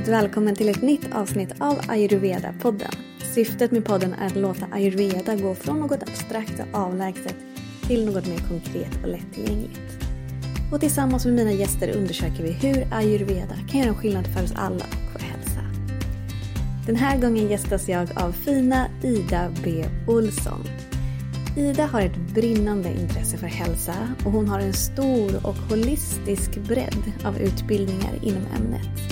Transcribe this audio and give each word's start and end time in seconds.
varmt 0.00 0.08
välkommen 0.08 0.54
till 0.54 0.68
ett 0.68 0.82
nytt 0.82 1.14
avsnitt 1.14 1.54
av 1.58 1.80
Ayurveda-podden. 1.88 2.92
Syftet 3.34 3.72
med 3.72 3.84
podden 3.84 4.14
är 4.14 4.26
att 4.26 4.36
låta 4.36 4.66
ayurveda 4.72 5.34
gå 5.34 5.54
från 5.54 5.80
något 5.80 6.02
abstrakt 6.02 6.60
och 6.60 6.80
avlägset 6.80 7.34
till 7.86 8.06
något 8.06 8.26
mer 8.26 8.38
konkret 8.38 9.02
och 9.02 9.08
lättillgängligt. 9.08 9.80
Och 10.72 10.80
tillsammans 10.80 11.24
med 11.24 11.34
mina 11.34 11.52
gäster 11.52 11.96
undersöker 11.96 12.42
vi 12.42 12.52
hur 12.52 12.86
ayurveda 12.92 13.54
kan 13.70 13.80
göra 13.80 13.88
en 13.88 13.94
skillnad 13.94 14.26
för 14.26 14.44
oss 14.44 14.52
alla 14.56 14.84
och 14.84 15.12
vår 15.12 15.20
hälsa. 15.20 15.60
Den 16.86 16.96
här 16.96 17.18
gången 17.18 17.48
gästas 17.48 17.88
jag 17.88 18.08
av 18.16 18.32
fina 18.32 18.86
Ida 19.02 19.52
B 19.64 19.84
Olsson. 20.08 20.64
Ida 21.56 21.86
har 21.86 22.00
ett 22.00 22.34
brinnande 22.34 22.88
intresse 23.00 23.38
för 23.38 23.46
hälsa 23.46 23.94
och 24.24 24.32
hon 24.32 24.48
har 24.48 24.60
en 24.60 24.72
stor 24.72 25.46
och 25.46 25.56
holistisk 25.56 26.56
bredd 26.56 27.12
av 27.24 27.38
utbildningar 27.38 28.12
inom 28.22 28.42
ämnet. 28.56 29.09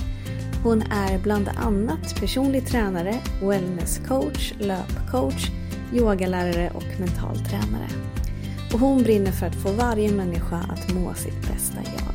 Hon 0.68 0.82
är 0.82 1.18
bland 1.18 1.48
annat 1.48 2.20
personlig 2.20 2.66
tränare, 2.66 3.14
wellnesscoach, 3.42 4.54
löpcoach, 4.58 5.50
yogalärare 5.94 6.70
och 6.74 7.00
mental 7.00 7.36
tränare. 7.36 7.88
Och 8.72 8.80
hon 8.80 9.02
brinner 9.02 9.32
för 9.32 9.46
att 9.46 9.54
få 9.54 9.72
varje 9.72 10.12
människa 10.12 10.56
att 10.56 10.94
må 10.94 11.14
sitt 11.14 11.48
bästa 11.48 11.76
jag. 11.76 12.14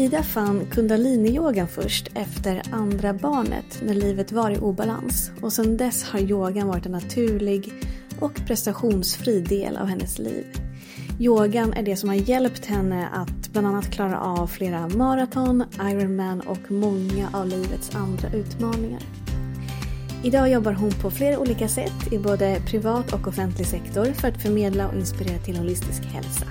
Ida 0.00 0.22
fann 0.22 0.66
kundaliniyogan 0.70 1.68
först 1.68 2.08
efter 2.14 2.62
andra 2.70 3.12
barnet 3.12 3.82
när 3.82 3.94
livet 3.94 4.32
var 4.32 4.50
i 4.50 4.58
obalans 4.58 5.30
och 5.40 5.52
sedan 5.52 5.76
dess 5.76 6.04
har 6.04 6.20
yogan 6.20 6.68
varit 6.68 6.86
en 6.86 6.92
naturlig 6.92 7.72
och 8.20 8.46
prestationsfri 8.46 9.40
del 9.40 9.76
av 9.76 9.86
hennes 9.86 10.18
liv. 10.18 10.59
Yogan 11.20 11.72
är 11.72 11.82
det 11.82 11.96
som 11.96 12.08
har 12.08 12.16
hjälpt 12.16 12.66
henne 12.66 13.08
att 13.08 13.52
bland 13.52 13.66
annat 13.66 13.90
klara 13.90 14.20
av 14.20 14.46
flera 14.46 14.88
maraton, 14.88 15.64
Ironman 15.80 16.40
och 16.40 16.70
många 16.70 17.30
av 17.32 17.46
livets 17.46 17.94
andra 17.94 18.28
utmaningar. 18.32 19.02
Idag 20.24 20.50
jobbar 20.50 20.72
hon 20.72 20.90
på 20.90 21.10
flera 21.10 21.38
olika 21.38 21.68
sätt 21.68 22.12
i 22.12 22.18
både 22.18 22.62
privat 22.66 23.12
och 23.12 23.28
offentlig 23.28 23.66
sektor 23.66 24.04
för 24.04 24.28
att 24.28 24.42
förmedla 24.42 24.88
och 24.88 24.94
inspirera 24.94 25.38
till 25.38 25.56
holistisk 25.56 26.02
hälsa. 26.02 26.46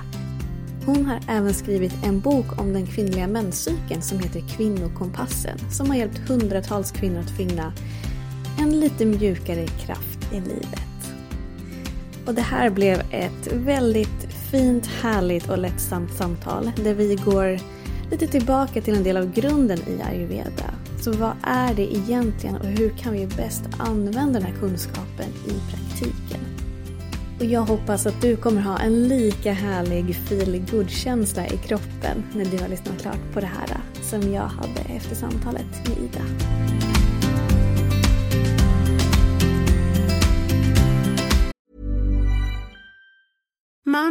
Hon 0.85 1.05
har 1.05 1.19
även 1.27 1.53
skrivit 1.53 1.93
en 2.03 2.19
bok 2.19 2.61
om 2.61 2.73
den 2.73 2.87
kvinnliga 2.87 3.27
menscykeln 3.27 4.01
som 4.01 4.19
heter 4.19 4.43
Kvinnokompassen 4.57 5.57
som 5.71 5.89
har 5.89 5.97
hjälpt 5.97 6.17
hundratals 6.17 6.91
kvinnor 6.91 7.19
att 7.19 7.37
finna 7.37 7.73
en 8.59 8.79
lite 8.79 9.05
mjukare 9.05 9.67
kraft 9.67 10.33
i 10.33 10.39
livet. 10.39 10.89
Och 12.25 12.33
det 12.33 12.41
här 12.41 12.69
blev 12.69 13.01
ett 13.11 13.53
väldigt 13.53 14.38
fint, 14.52 14.88
härligt 14.88 15.50
och 15.50 15.58
lättsamt 15.58 16.14
samtal 16.14 16.72
där 16.75 16.94
vi 16.94 17.16
går 17.16 17.59
lite 18.11 18.28
tillbaka 18.28 18.81
till 18.81 18.95
en 18.95 19.03
del 19.03 19.17
av 19.17 19.33
grunden 19.33 19.80
i 19.80 20.02
ayurveda. 20.02 20.73
Så 21.02 21.11
vad 21.11 21.33
är 21.44 21.73
det 21.73 21.95
egentligen 21.95 22.55
och 22.55 22.66
hur 22.66 22.89
kan 22.89 23.14
vi 23.14 23.27
bäst 23.27 23.64
använda 23.77 24.39
den 24.39 24.44
här 24.44 24.59
kunskapen 24.59 25.30
i 25.45 25.72
praktiken? 25.72 26.39
Och 27.39 27.45
jag 27.45 27.61
hoppas 27.61 28.05
att 28.05 28.22
du 28.22 28.36
kommer 28.36 28.61
ha 28.61 28.80
en 28.80 29.08
lika 29.08 29.53
härlig 29.53 30.16
feel 30.16 30.88
känsla 30.88 31.47
i 31.47 31.58
kroppen 31.58 32.23
när 32.33 32.45
du 32.45 32.58
har 32.58 32.67
lyssnat 32.67 33.02
klart 33.02 33.33
på 33.33 33.39
det 33.39 33.45
här 33.59 33.77
som 34.02 34.33
jag 34.33 34.47
hade 34.47 34.81
efter 34.95 35.16
samtalet 35.16 35.88
med 35.88 35.97
Ida. 35.97 36.88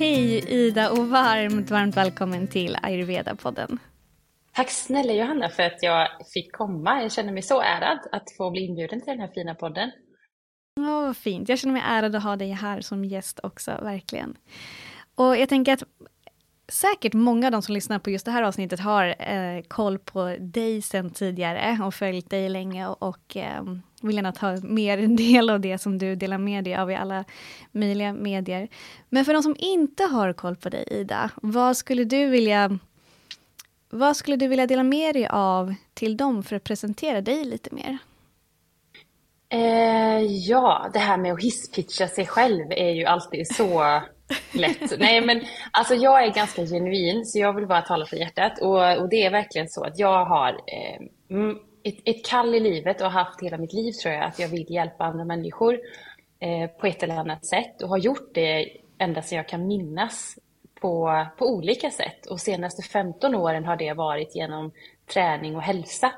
Hej 0.00 0.44
Ida 0.48 0.90
och 0.90 1.08
varmt, 1.08 1.70
varmt 1.70 1.96
välkommen 1.96 2.48
till 2.48 2.76
Ayurveda-podden. 2.82 3.78
Tack 4.52 4.70
snälla 4.70 5.12
Johanna 5.12 5.48
för 5.48 5.62
att 5.62 5.82
jag 5.82 6.08
fick 6.34 6.52
komma. 6.52 7.02
Jag 7.02 7.12
känner 7.12 7.32
mig 7.32 7.42
så 7.42 7.60
ärad 7.60 7.98
att 8.12 8.36
få 8.36 8.50
bli 8.50 8.60
inbjuden 8.60 9.00
till 9.00 9.10
den 9.10 9.20
här 9.20 9.30
fina 9.34 9.54
podden. 9.54 9.90
Åh, 10.80 11.06
vad 11.06 11.16
fint. 11.16 11.48
Jag 11.48 11.58
känner 11.58 11.72
mig 11.72 11.82
ärad 11.86 12.14
att 12.14 12.22
ha 12.22 12.36
dig 12.36 12.50
här 12.50 12.80
som 12.80 13.04
gäst 13.04 13.40
också, 13.42 13.70
verkligen. 13.82 14.36
Och 15.14 15.36
jag 15.36 15.48
tänker 15.48 15.72
att 15.72 15.82
säkert 16.68 17.14
många 17.14 17.46
av 17.46 17.52
de 17.52 17.62
som 17.62 17.74
lyssnar 17.74 17.98
på 17.98 18.10
just 18.10 18.24
det 18.24 18.32
här 18.32 18.42
avsnittet 18.42 18.80
har 18.80 19.06
eh, 19.18 19.62
koll 19.68 19.98
på 19.98 20.36
dig 20.40 20.82
sedan 20.82 21.10
tidigare 21.10 21.78
och 21.86 21.94
följt 21.94 22.30
dig 22.30 22.48
länge 22.48 22.86
och, 22.86 23.02
och 23.02 23.36
eh, 23.36 23.62
vill 24.00 24.16
gärna 24.16 24.32
ta 24.32 24.56
mer 24.62 24.96
del 25.16 25.50
av 25.50 25.60
det 25.60 25.78
som 25.78 25.98
du 25.98 26.16
delar 26.16 26.38
med 26.38 26.64
dig 26.64 26.76
av 26.76 26.90
i 26.90 26.94
alla 26.94 27.24
möjliga 27.72 28.12
medier. 28.12 28.68
Men 29.08 29.24
för 29.24 29.32
de 29.32 29.42
som 29.42 29.56
inte 29.58 30.04
har 30.04 30.32
koll 30.32 30.56
på 30.56 30.68
dig 30.68 30.84
Ida, 30.90 31.30
vad 31.42 31.76
skulle 31.76 32.04
du 32.04 32.26
vilja 32.26 32.78
vad 33.92 34.16
skulle 34.16 34.36
du 34.36 34.48
vilja 34.48 34.66
dela 34.66 34.82
med 34.82 35.14
dig 35.14 35.26
av 35.30 35.74
till 35.94 36.16
dem 36.16 36.42
för 36.42 36.56
att 36.56 36.64
presentera 36.64 37.20
dig 37.20 37.44
lite 37.44 37.74
mer? 37.74 37.98
Eh, 39.52 40.22
ja, 40.22 40.90
det 40.92 40.98
här 40.98 41.16
med 41.16 41.32
att 41.32 41.42
hisspitcha 41.42 42.08
sig 42.08 42.26
själv 42.26 42.72
är 42.72 42.90
ju 42.90 43.04
alltid 43.04 43.54
så 43.56 44.00
lätt. 44.52 44.92
Nej, 44.98 45.20
men 45.20 45.42
alltså 45.70 45.94
jag 45.94 46.24
är 46.24 46.34
ganska 46.34 46.66
genuin, 46.66 47.26
så 47.26 47.38
jag 47.38 47.52
vill 47.52 47.66
bara 47.66 47.82
tala 47.82 48.06
för 48.06 48.16
hjärtat. 48.16 48.58
Och, 48.60 49.02
och 49.02 49.08
det 49.08 49.24
är 49.26 49.30
verkligen 49.30 49.68
så 49.68 49.84
att 49.84 49.98
jag 49.98 50.24
har 50.24 50.48
eh, 50.48 51.00
ett, 51.84 51.98
ett 52.04 52.26
kall 52.26 52.54
i 52.54 52.60
livet 52.60 53.00
och 53.00 53.10
har 53.10 53.24
haft 53.24 53.42
hela 53.42 53.58
mitt 53.58 53.72
liv 53.72 53.92
tror 53.92 54.14
jag, 54.14 54.24
att 54.24 54.38
jag 54.38 54.48
vill 54.48 54.66
hjälpa 54.70 55.04
andra 55.04 55.24
människor 55.24 55.80
eh, 56.40 56.70
på 56.70 56.86
ett 56.86 57.02
eller 57.02 57.16
annat 57.16 57.46
sätt 57.46 57.82
och 57.82 57.88
har 57.88 57.98
gjort 57.98 58.34
det 58.34 58.68
ända 58.98 59.22
sedan 59.22 59.36
jag 59.36 59.48
kan 59.48 59.66
minnas 59.66 60.38
på, 60.80 61.26
på 61.38 61.46
olika 61.46 61.90
sätt. 61.90 62.26
Och 62.26 62.40
senaste 62.40 62.82
15 62.82 63.34
åren 63.34 63.64
har 63.64 63.76
det 63.76 63.92
varit 63.92 64.36
genom 64.36 64.72
träning 65.12 65.56
och 65.56 65.62
hälsa 65.62 66.12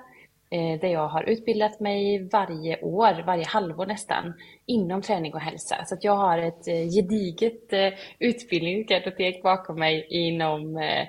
eh, 0.50 0.80
där 0.80 0.88
jag 0.88 1.08
har 1.08 1.22
utbildat 1.22 1.80
mig 1.80 2.28
varje 2.32 2.82
år, 2.82 3.22
varje 3.26 3.46
halvår 3.46 3.86
nästan, 3.86 4.34
inom 4.66 5.02
träning 5.02 5.34
och 5.34 5.40
hälsa. 5.40 5.84
Så 5.84 5.94
att 5.94 6.04
jag 6.04 6.16
har 6.16 6.38
ett 6.38 6.68
eh, 6.68 6.88
gediget 6.88 7.72
eh, 7.72 7.92
utbildningskartotek 8.18 9.42
bakom 9.42 9.78
mig 9.78 10.06
inom 10.10 10.76
eh, 10.76 11.06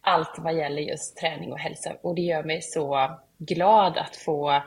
allt 0.00 0.34
vad 0.38 0.56
gäller 0.56 0.82
just 0.82 1.16
träning 1.16 1.52
och 1.52 1.58
hälsa. 1.58 1.92
Och 2.02 2.14
det 2.14 2.22
gör 2.22 2.42
mig 2.42 2.62
så 2.62 3.16
glad 3.38 3.98
att 3.98 4.16
få, 4.16 4.62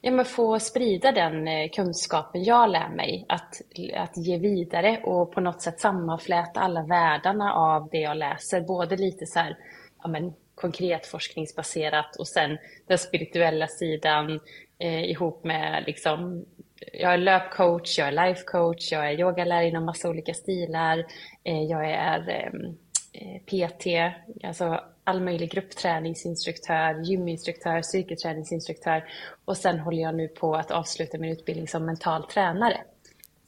ja, 0.00 0.10
men 0.10 0.24
få 0.24 0.60
sprida 0.60 1.12
den 1.12 1.48
eh, 1.48 1.70
kunskapen 1.70 2.44
jag 2.44 2.70
lär 2.70 2.88
mig, 2.88 3.26
att, 3.28 3.60
att 3.94 4.16
ge 4.16 4.38
vidare 4.38 5.00
och 5.04 5.32
på 5.32 5.40
något 5.40 5.62
sätt 5.62 5.80
sammanfläta 5.80 6.60
alla 6.60 6.82
världarna 6.82 7.52
av 7.54 7.88
det 7.90 8.00
jag 8.00 8.16
läser. 8.16 8.60
Både 8.60 8.96
lite 8.96 9.26
så 9.26 9.38
här, 9.38 9.56
ja, 10.02 10.08
men, 10.08 10.32
konkret 10.54 11.06
forskningsbaserat 11.06 12.16
och 12.16 12.28
sen 12.28 12.58
den 12.86 12.98
spirituella 12.98 13.66
sidan 13.66 14.40
eh, 14.78 15.04
ihop 15.10 15.44
med 15.44 15.84
liksom 15.86 16.44
jag 16.92 17.12
är 17.12 17.18
löpcoach, 17.18 17.98
jag 17.98 18.08
är 18.08 18.28
lifecoach, 18.28 18.92
jag 18.92 19.08
är 19.08 19.20
yogalärare 19.20 19.68
inom 19.68 19.84
massa 19.84 20.10
olika 20.10 20.34
stilar, 20.34 20.98
eh, 21.44 21.62
jag 21.62 21.90
är 21.90 22.28
eh, 22.28 22.50
eh 23.12 23.40
PT, 23.40 23.86
alltså 24.44 24.80
all 25.04 25.20
möjlig 25.20 25.50
gruppträningsinstruktör, 25.50 27.02
gyminstruktör, 27.02 27.82
psykoträningsinstruktör 27.82 29.04
och 29.44 29.56
sen 29.56 29.78
håller 29.78 30.02
jag 30.02 30.14
nu 30.14 30.28
på 30.28 30.54
att 30.54 30.70
avsluta 30.70 31.18
min 31.18 31.32
utbildning 31.32 31.68
som 31.68 31.86
mental 31.86 32.24
tränare. 32.24 32.80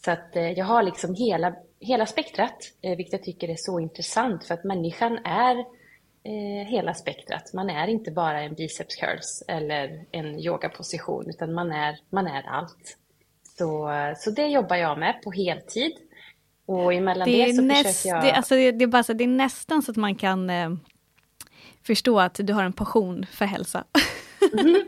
Så 0.04 0.10
att 0.10 0.36
eh, 0.36 0.50
jag 0.50 0.64
har 0.64 0.82
liksom 0.82 1.14
hela, 1.14 1.54
hela 1.80 2.06
spektrat, 2.06 2.56
eh, 2.82 2.96
vilket 2.96 3.12
jag 3.12 3.22
tycker 3.22 3.48
är 3.48 3.56
så 3.58 3.80
intressant 3.80 4.44
för 4.44 4.54
att 4.54 4.64
människan 4.64 5.18
är 5.24 5.58
eh, 6.22 6.66
hela 6.66 6.94
spektrat. 6.94 7.52
Man 7.52 7.70
är 7.70 7.88
inte 7.88 8.10
bara 8.10 8.40
en 8.42 8.54
biceps 8.54 8.96
curls 8.96 9.44
eller 9.48 10.04
en 10.10 10.38
yogaposition 10.38 11.24
utan 11.28 11.54
man 11.54 11.72
är, 11.72 11.98
man 12.10 12.26
är 12.26 12.42
allt. 12.48 12.98
Så, 13.58 13.90
så 14.16 14.30
det 14.30 14.46
jobbar 14.46 14.76
jag 14.76 14.98
med 14.98 15.22
på 15.22 15.32
heltid. 15.32 15.92
Och 16.66 16.94
emellan 16.94 17.24
det, 17.30 17.46
det 17.46 17.52
så 17.52 17.62
näst, 17.62 17.96
försöker 17.96 18.16
jag... 18.16 18.24
Det, 18.24 18.32
alltså 18.32 18.54
det, 18.54 18.72
det, 18.72 18.84
är 18.84 18.86
bara 18.86 19.02
så, 19.02 19.12
det 19.12 19.24
är 19.24 19.28
nästan 19.28 19.82
så 19.82 19.90
att 19.90 19.96
man 19.96 20.14
kan 20.14 20.50
förstå 21.86 22.20
att 22.20 22.40
du 22.42 22.52
har 22.52 22.62
en 22.62 22.72
passion 22.72 23.26
för 23.32 23.44
hälsa. 23.44 23.84
Mm. 24.52 24.74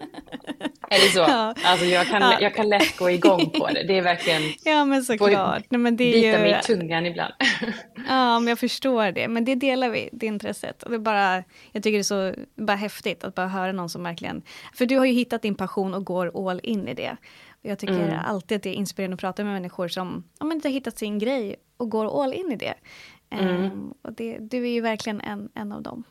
Är 0.90 1.06
det 1.06 1.12
så? 1.12 1.18
Ja. 1.18 1.54
Alltså 1.64 1.86
jag 1.86 2.06
kan, 2.06 2.22
ja. 2.22 2.40
jag 2.40 2.54
kan 2.54 2.68
lätt 2.68 2.96
gå 2.96 3.10
igång 3.10 3.50
på 3.50 3.66
det. 3.66 3.82
Det 3.82 3.98
är 3.98 4.02
verkligen... 4.02 4.42
Ja 4.64 4.84
men 4.84 5.04
såklart. 5.04 5.64
Nej, 5.68 5.80
men 5.80 5.96
det 5.96 6.04
är 6.04 6.12
bita 6.12 6.26
ju... 6.26 6.38
mig 6.38 6.60
i 6.60 6.66
tungan 6.66 7.06
ibland. 7.06 7.34
Ja 8.08 8.38
men 8.38 8.48
jag 8.48 8.58
förstår 8.58 9.12
det. 9.12 9.28
Men 9.28 9.44
det 9.44 9.54
delar 9.54 9.88
vi, 9.88 10.08
det 10.12 10.26
intresset. 10.26 10.82
Och 10.82 10.90
det 10.90 10.98
bara, 10.98 11.44
jag 11.72 11.82
tycker 11.82 11.92
det 11.92 11.98
är 11.98 12.02
så 12.02 12.34
bara 12.56 12.76
häftigt 12.76 13.24
att 13.24 13.34
bara 13.34 13.48
höra 13.48 13.72
någon 13.72 13.88
som 13.88 14.02
verkligen... 14.02 14.42
För 14.74 14.86
du 14.86 14.98
har 14.98 15.04
ju 15.04 15.12
hittat 15.12 15.42
din 15.42 15.54
passion 15.54 15.94
och 15.94 16.04
går 16.04 16.50
all 16.50 16.60
in 16.62 16.88
i 16.88 16.94
det. 16.94 17.16
Jag 17.62 17.78
tycker 17.78 18.00
mm. 18.00 18.18
alltid 18.26 18.56
att 18.56 18.62
det 18.62 18.70
är 18.70 18.74
inspirerande 18.74 19.14
att 19.14 19.20
prata 19.20 19.44
med 19.44 19.52
människor 19.52 19.88
som 19.88 20.24
ja, 20.38 20.46
men 20.46 20.60
har 20.64 20.70
hittat 20.70 20.98
sin 20.98 21.18
grej 21.18 21.56
och 21.76 21.90
går 21.90 22.24
all 22.24 22.34
in 22.34 22.52
i 22.52 22.56
det. 22.56 22.74
Mm. 23.30 23.64
Um, 23.64 23.94
och 24.02 24.12
det, 24.12 24.38
du 24.40 24.64
är 24.64 24.70
ju 24.70 24.80
verkligen 24.80 25.20
en, 25.20 25.48
en 25.54 25.72
av 25.72 25.82
dem. 25.82 26.04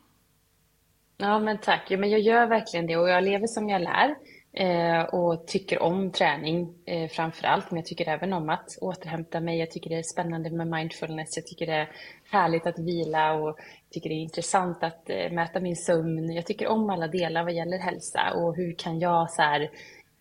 Ja, 1.20 1.40
men 1.40 1.58
tack. 1.58 1.92
Ja, 1.92 1.98
men 1.98 2.10
jag 2.10 2.20
gör 2.20 2.48
verkligen 2.48 2.88
det 2.88 2.98
och 2.98 3.10
jag 3.10 3.24
lever 3.24 3.48
som 3.48 3.70
jag 3.70 3.82
lär. 3.82 4.16
Eh, 4.54 5.02
och 5.02 5.48
tycker 5.48 5.82
om 5.82 6.12
träning 6.12 6.74
eh, 6.86 7.10
framför 7.10 7.48
allt. 7.48 7.72
Men 7.72 7.78
jag 7.78 7.86
tycker 7.86 8.10
även 8.10 8.34
om 8.34 8.50
att 8.50 8.78
återhämta 8.82 9.40
mig. 9.40 9.60
Jag 9.60 9.72
tycker 9.72 9.90
det 9.90 9.96
är 9.96 10.04
spännande 10.04 10.50
med 10.50 10.68
mindfulness. 10.68 11.38
Jag 11.38 11.48
tycker 11.48 11.66
det 11.66 11.74
är 11.74 11.92
härligt 12.32 12.68
att 12.68 12.80
vila 12.80 13.34
och 13.34 13.60
tycker 13.92 14.10
det 14.10 14.16
är 14.16 14.22
intressant 14.22 14.84
att 14.84 15.10
eh, 15.10 15.32
mäta 15.32 15.60
min 15.60 15.76
sömn. 15.76 16.34
Jag 16.34 16.46
tycker 16.46 16.68
om 16.68 16.90
alla 16.90 17.08
delar 17.08 17.44
vad 17.44 17.54
gäller 17.54 17.78
hälsa 17.78 18.34
och 18.36 18.56
hur 18.56 18.74
kan 18.74 19.00
jag 19.00 19.32
så 19.32 19.42
här, 19.42 19.62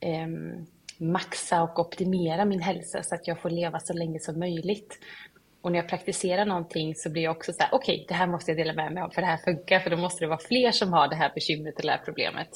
eh, 0.00 0.28
maxa 0.98 1.62
och 1.62 1.78
optimera 1.78 2.44
min 2.44 2.60
hälsa 2.60 3.02
så 3.02 3.14
att 3.14 3.26
jag 3.26 3.40
får 3.40 3.50
leva 3.50 3.80
så 3.80 3.92
länge 3.92 4.20
som 4.20 4.38
möjligt. 4.38 4.98
Och 5.60 5.72
när 5.72 5.78
jag 5.78 5.88
praktiserar 5.88 6.44
någonting 6.44 6.94
så 6.94 7.10
blir 7.10 7.22
jag 7.22 7.36
också 7.36 7.52
så 7.52 7.62
här, 7.62 7.68
okej, 7.72 7.94
okay, 7.94 8.06
det 8.08 8.14
här 8.14 8.26
måste 8.26 8.50
jag 8.50 8.58
dela 8.58 8.72
med 8.72 8.92
mig 8.92 9.02
av 9.02 9.10
för 9.10 9.20
det 9.20 9.26
här 9.26 9.36
funkar, 9.36 9.80
för 9.80 9.90
då 9.90 9.96
måste 9.96 10.24
det 10.24 10.28
vara 10.28 10.38
fler 10.38 10.70
som 10.70 10.92
har 10.92 11.08
det 11.08 11.16
här 11.16 11.32
bekymret 11.34 11.80
eller 11.80 11.92
det 11.92 11.98
här 11.98 12.04
problemet. 12.04 12.48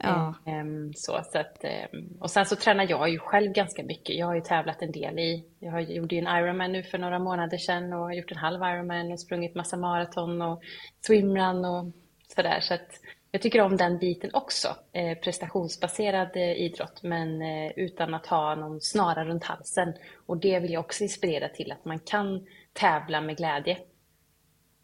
Ja. 0.00 0.34
Um, 0.46 0.92
så, 0.94 1.20
så 1.32 1.38
att, 1.38 1.64
um, 1.92 2.18
och 2.20 2.30
sen 2.30 2.46
så 2.46 2.56
tränar 2.56 2.86
jag 2.90 3.08
ju 3.08 3.18
själv 3.18 3.52
ganska 3.52 3.82
mycket. 3.82 4.16
Jag 4.16 4.26
har 4.26 4.34
ju 4.34 4.40
tävlat 4.40 4.82
en 4.82 4.92
del 4.92 5.18
i, 5.18 5.44
jag 5.58 5.82
gjorde 5.82 6.14
ju 6.14 6.20
en 6.20 6.36
Ironman 6.38 6.72
nu 6.72 6.82
för 6.82 6.98
några 6.98 7.18
månader 7.18 7.58
sedan 7.58 7.92
och 7.92 8.00
har 8.00 8.12
gjort 8.12 8.30
en 8.30 8.36
halv 8.36 8.62
Ironman 8.62 9.12
och 9.12 9.20
sprungit 9.20 9.54
massa 9.54 9.76
maraton 9.76 10.42
och 10.42 10.62
swimrun 11.06 11.64
och 11.64 11.92
sådär. 12.36 12.60
Så 12.60 12.74
att 12.74 12.90
jag 13.30 13.42
tycker 13.42 13.60
om 13.60 13.76
den 13.76 13.98
biten 13.98 14.30
också, 14.32 14.76
eh, 14.92 15.18
prestationsbaserad 15.18 16.36
eh, 16.36 16.52
idrott, 16.52 17.02
men 17.02 17.42
eh, 17.42 17.72
utan 17.76 18.14
att 18.14 18.26
ha 18.26 18.54
någon 18.54 18.80
snara 18.80 19.24
runt 19.24 19.44
halsen. 19.44 19.94
Och 20.26 20.36
det 20.36 20.60
vill 20.60 20.72
jag 20.72 20.80
också 20.80 21.02
inspirera 21.02 21.48
till, 21.48 21.72
att 21.72 21.84
man 21.84 21.98
kan 21.98 22.46
tävla 22.72 23.20
med 23.20 23.36
glädje. 23.36 23.78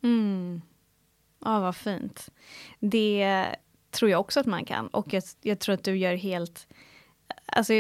Mm. 0.02 0.62
Ja, 1.44 1.60
vad 1.60 1.76
fint. 1.76 2.28
Det 2.78 3.46
tror 3.90 4.10
jag 4.10 4.20
också 4.20 4.40
att 4.40 4.46
man 4.46 4.64
kan. 4.64 4.88
Och 4.88 5.12
jag, 5.12 5.22
jag 5.42 5.58
tror 5.58 5.74
att 5.74 5.84
du 5.84 5.96
gör 5.96 6.14
helt... 6.14 6.68
Alltså, 7.46 7.72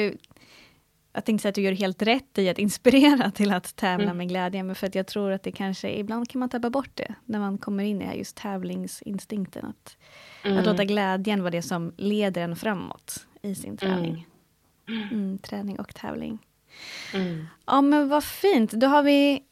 jag 1.12 1.24
tänkte 1.24 1.42
säga 1.42 1.48
att 1.48 1.54
du 1.54 1.62
gör 1.62 1.72
helt 1.72 2.02
rätt 2.02 2.38
i 2.38 2.48
att 2.48 2.58
inspirera 2.58 3.30
till 3.30 3.52
att 3.52 3.76
tävla 3.76 4.04
mm. 4.04 4.16
med 4.16 4.28
glädje, 4.28 4.62
men 4.62 4.74
för 4.74 4.86
att 4.86 4.94
jag 4.94 5.06
tror 5.06 5.30
att 5.30 5.42
det 5.42 5.52
kanske, 5.52 5.90
ibland 5.90 6.28
kan 6.28 6.38
man 6.38 6.48
tappa 6.48 6.70
bort 6.70 6.90
det, 6.94 7.14
när 7.24 7.38
man 7.38 7.58
kommer 7.58 7.84
in 7.84 8.02
i 8.02 8.18
just 8.18 8.36
tävlingsinstinkten. 8.36 9.64
Att, 9.64 9.96
mm. 10.44 10.58
att 10.58 10.66
låta 10.66 10.84
glädjen 10.84 11.42
vara 11.42 11.50
det 11.50 11.62
som 11.62 11.92
leder 11.96 12.42
en 12.42 12.56
framåt 12.56 13.26
i 13.42 13.54
sin 13.54 13.76
träning. 13.76 14.26
Mm. 14.88 15.08
mm 15.08 15.38
träning 15.38 15.80
och 15.80 15.94
tävling. 15.94 16.38
Mm. 17.14 17.46
Ja 17.66 17.80
men 17.80 18.08
vad 18.08 18.24
fint, 18.24 18.70
då 18.70 18.86
har 18.86 19.02
vi, 19.02 19.42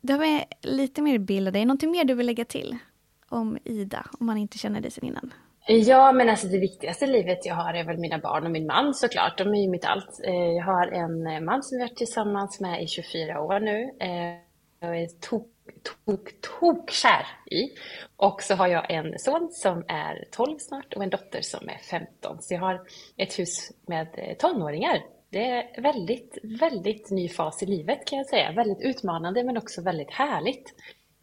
då 0.00 0.12
har 0.12 0.20
vi 0.20 0.44
lite 0.62 1.02
mer 1.02 1.18
bild 1.18 1.46
av 1.46 1.52
dig. 1.52 1.64
Någonting 1.64 1.90
mer 1.90 2.04
du 2.04 2.14
vill 2.14 2.26
lägga 2.26 2.44
till 2.44 2.76
om 3.28 3.58
Ida, 3.64 4.06
om 4.18 4.26
man 4.26 4.36
inte 4.36 4.58
känner 4.58 4.80
dig 4.80 4.90
sedan 4.90 5.08
innan? 5.08 5.32
Ja, 5.66 6.12
men 6.12 6.30
alltså 6.30 6.46
det 6.46 6.58
viktigaste 6.58 7.06
livet 7.06 7.46
jag 7.46 7.54
har 7.54 7.74
är 7.74 7.84
väl 7.84 7.98
mina 7.98 8.18
barn 8.18 8.44
och 8.44 8.50
min 8.50 8.66
man 8.66 8.94
såklart. 8.94 9.38
De 9.38 9.54
är 9.54 9.62
ju 9.62 9.68
mitt 9.68 9.84
allt. 9.84 10.20
Eh, 10.24 10.34
jag 10.34 10.64
har 10.64 10.86
en 10.86 11.26
eh, 11.26 11.40
man 11.40 11.62
som 11.62 11.76
vi 11.76 11.82
har 11.82 11.88
varit 11.88 11.98
tillsammans 11.98 12.60
med 12.60 12.82
i 12.82 12.86
24 12.86 13.40
år 13.40 13.60
nu. 13.60 13.90
Eh, 14.00 14.38
jag 14.80 15.02
är 15.02 15.06
tok, 15.20 15.48
tok, 16.06 16.30
tok 16.40 16.90
kär 16.90 17.26
i. 17.50 17.70
Och 18.16 18.42
så 18.42 18.54
har 18.54 18.68
jag 18.68 18.90
en 18.90 19.18
son 19.18 19.48
som 19.52 19.84
är 19.88 20.28
12 20.30 20.58
snart 20.58 20.94
och 20.94 21.02
en 21.02 21.10
dotter 21.10 21.40
som 21.40 21.68
är 21.68 21.78
15. 21.78 22.42
Så 22.42 22.54
jag 22.54 22.60
har 22.60 22.80
ett 23.16 23.38
hus 23.38 23.72
med 23.86 24.36
tonåringar. 24.38 25.02
Det 25.30 25.50
är 25.50 25.82
väldigt, 25.82 26.38
väldigt 26.42 27.10
ny 27.10 27.28
fas 27.28 27.62
i 27.62 27.66
livet 27.66 28.06
kan 28.06 28.18
jag 28.18 28.26
säga. 28.26 28.52
Väldigt 28.52 28.80
utmanande 28.80 29.44
men 29.44 29.56
också 29.56 29.82
väldigt 29.82 30.10
härligt 30.10 30.74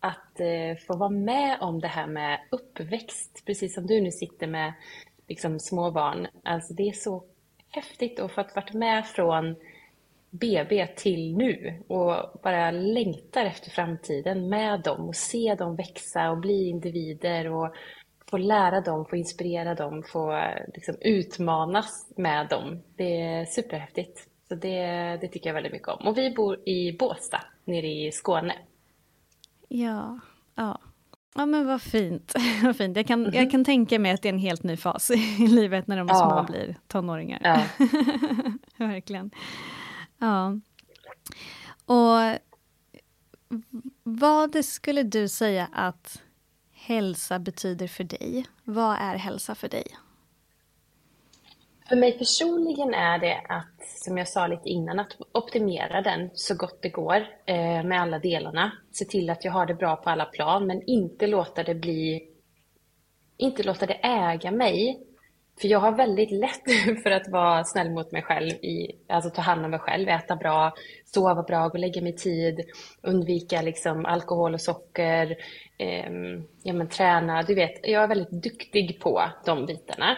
att 0.02 0.40
eh, 0.40 0.78
få 0.88 0.98
vara 0.98 1.10
med 1.10 1.58
om 1.62 1.80
det 1.80 1.88
här 1.88 2.08
med 2.08 2.40
uppväxt, 2.52 3.44
precis 3.46 3.74
som 3.74 3.88
du 3.88 4.02
nu 4.02 4.12
sitter 4.12 4.48
med 4.48 4.74
liksom, 5.28 5.60
små 5.60 5.92
barn. 5.92 6.28
Alltså 6.44 6.74
det 6.74 6.84
är 6.84 6.94
så 6.94 7.24
häftigt 7.70 8.20
att 8.20 8.32
få 8.32 8.44
varit 8.56 8.74
med 8.74 9.06
från 9.06 9.56
BB 10.30 10.88
till 10.88 11.38
nu 11.38 11.84
och 11.88 12.16
bara 12.44 12.72
längtar 12.72 13.46
efter 13.46 13.70
framtiden 13.70 14.50
med 14.50 14.82
dem 14.82 15.08
och 15.08 15.16
se 15.16 15.56
dem 15.56 15.76
växa 15.76 16.32
och 16.32 16.38
bli 16.38 16.70
individer 16.70 17.52
och 17.52 17.76
få 18.30 18.38
lära 18.38 18.82
dem, 18.82 19.06
få 19.06 19.16
inspirera 19.16 19.76
dem, 19.76 20.04
få 20.04 20.42
liksom, 20.74 20.96
utmanas 21.02 22.14
med 22.16 22.48
dem. 22.48 22.84
Det 22.96 23.22
är 23.22 23.46
superhäftigt. 23.46 24.28
Så 24.48 24.56
det, 24.56 25.18
det 25.22 25.28
tycker 25.28 25.50
jag 25.50 25.54
väldigt 25.54 25.74
mycket 25.74 25.88
om. 25.88 26.08
Och 26.08 26.18
vi 26.18 26.32
bor 26.32 26.70
i 26.70 26.98
Båstad 27.00 27.42
nere 27.66 27.88
i 27.88 28.12
Skåne. 28.12 28.54
Ja, 29.74 30.20
ja. 30.56 30.80
Ja 31.36 31.46
men 31.46 31.68
vad 31.68 31.82
fint. 31.82 32.34
vad 32.64 32.78
fint. 32.78 32.98
Jag, 32.98 33.08
kan, 33.08 33.34
jag 33.34 33.52
kan 33.52 33.66
tänka 33.66 34.00
mig 34.00 34.12
att 34.12 34.22
det 34.22 34.30
är 34.30 34.34
en 34.34 34.40
helt 34.40 34.64
ny 34.64 34.78
fas 34.78 35.12
i 35.12 35.48
livet 35.48 35.88
när 35.88 35.98
de 35.98 36.08
ja. 36.08 36.16
små 36.16 36.44
blir 36.44 36.78
tonåringar. 36.88 37.40
Ja. 37.44 37.86
Verkligen. 38.86 39.32
Ja. 40.18 40.60
Och 41.86 42.38
vad 44.04 44.66
skulle 44.66 45.04
du 45.04 45.28
säga 45.28 45.70
att 45.74 46.22
hälsa 46.74 47.40
betyder 47.40 47.88
för 47.88 48.04
dig? 48.04 48.46
Vad 48.64 48.98
är 49.00 49.16
hälsa 49.16 49.56
för 49.56 49.70
dig? 49.70 49.88
För 51.92 51.98
mig 51.98 52.18
personligen 52.18 52.94
är 52.94 53.20
det 53.20 53.42
att, 53.50 53.88
som 54.04 54.18
jag 54.18 54.28
sa 54.28 54.48
lite 54.48 54.70
innan, 54.70 55.00
att 55.00 55.18
optimera 55.32 56.02
den 56.02 56.30
så 56.34 56.56
gott 56.56 56.82
det 56.82 56.90
går 56.90 57.28
eh, 57.46 57.84
med 57.84 58.02
alla 58.02 58.20
delarna. 58.20 58.72
Se 58.92 59.06
till 59.06 59.30
att 59.30 59.46
jag 59.46 59.52
har 59.52 59.66
det 59.66 59.74
bra 59.74 59.96
på 59.96 60.10
alla 60.10 60.26
plan, 60.26 60.68
men 60.68 60.82
inte 60.88 61.28
låta 61.28 61.64
det 61.64 61.76
bli... 61.76 62.30
Inte 63.38 63.64
låta 63.64 63.86
det 63.86 63.94
äga 63.94 64.52
mig. 64.52 65.00
För 65.62 65.68
jag 65.68 65.80
har 65.80 65.92
väldigt 65.92 66.32
lätt 66.32 66.64
för 67.04 67.12
att 67.12 67.28
vara 67.28 67.64
snäll 67.64 67.92
mot 67.92 68.12
mig 68.12 68.22
själv, 68.22 68.50
i, 68.52 68.96
alltså 69.10 69.30
ta 69.30 69.42
hand 69.42 69.66
om 69.66 69.72
mig 69.72 69.80
själv, 69.80 70.10
äta 70.10 70.36
bra, 70.36 70.74
sova 71.06 71.44
bra, 71.44 71.68
gå 71.68 71.74
och 71.74 71.80
lägga 71.80 72.02
mig 72.02 72.16
tid, 72.16 72.62
undvika 73.02 73.62
liksom 73.62 74.06
alkohol 74.06 74.54
och 74.54 74.62
socker, 74.62 75.36
eh, 75.78 76.12
ja, 76.64 76.74
men 76.74 76.90
träna. 76.90 77.44
Du 77.44 77.56
vet, 77.56 77.80
jag 77.84 78.04
är 78.04 78.08
väldigt 78.08 78.44
duktig 78.44 79.00
på 79.00 79.24
de 79.46 79.66
bitarna. 79.66 80.18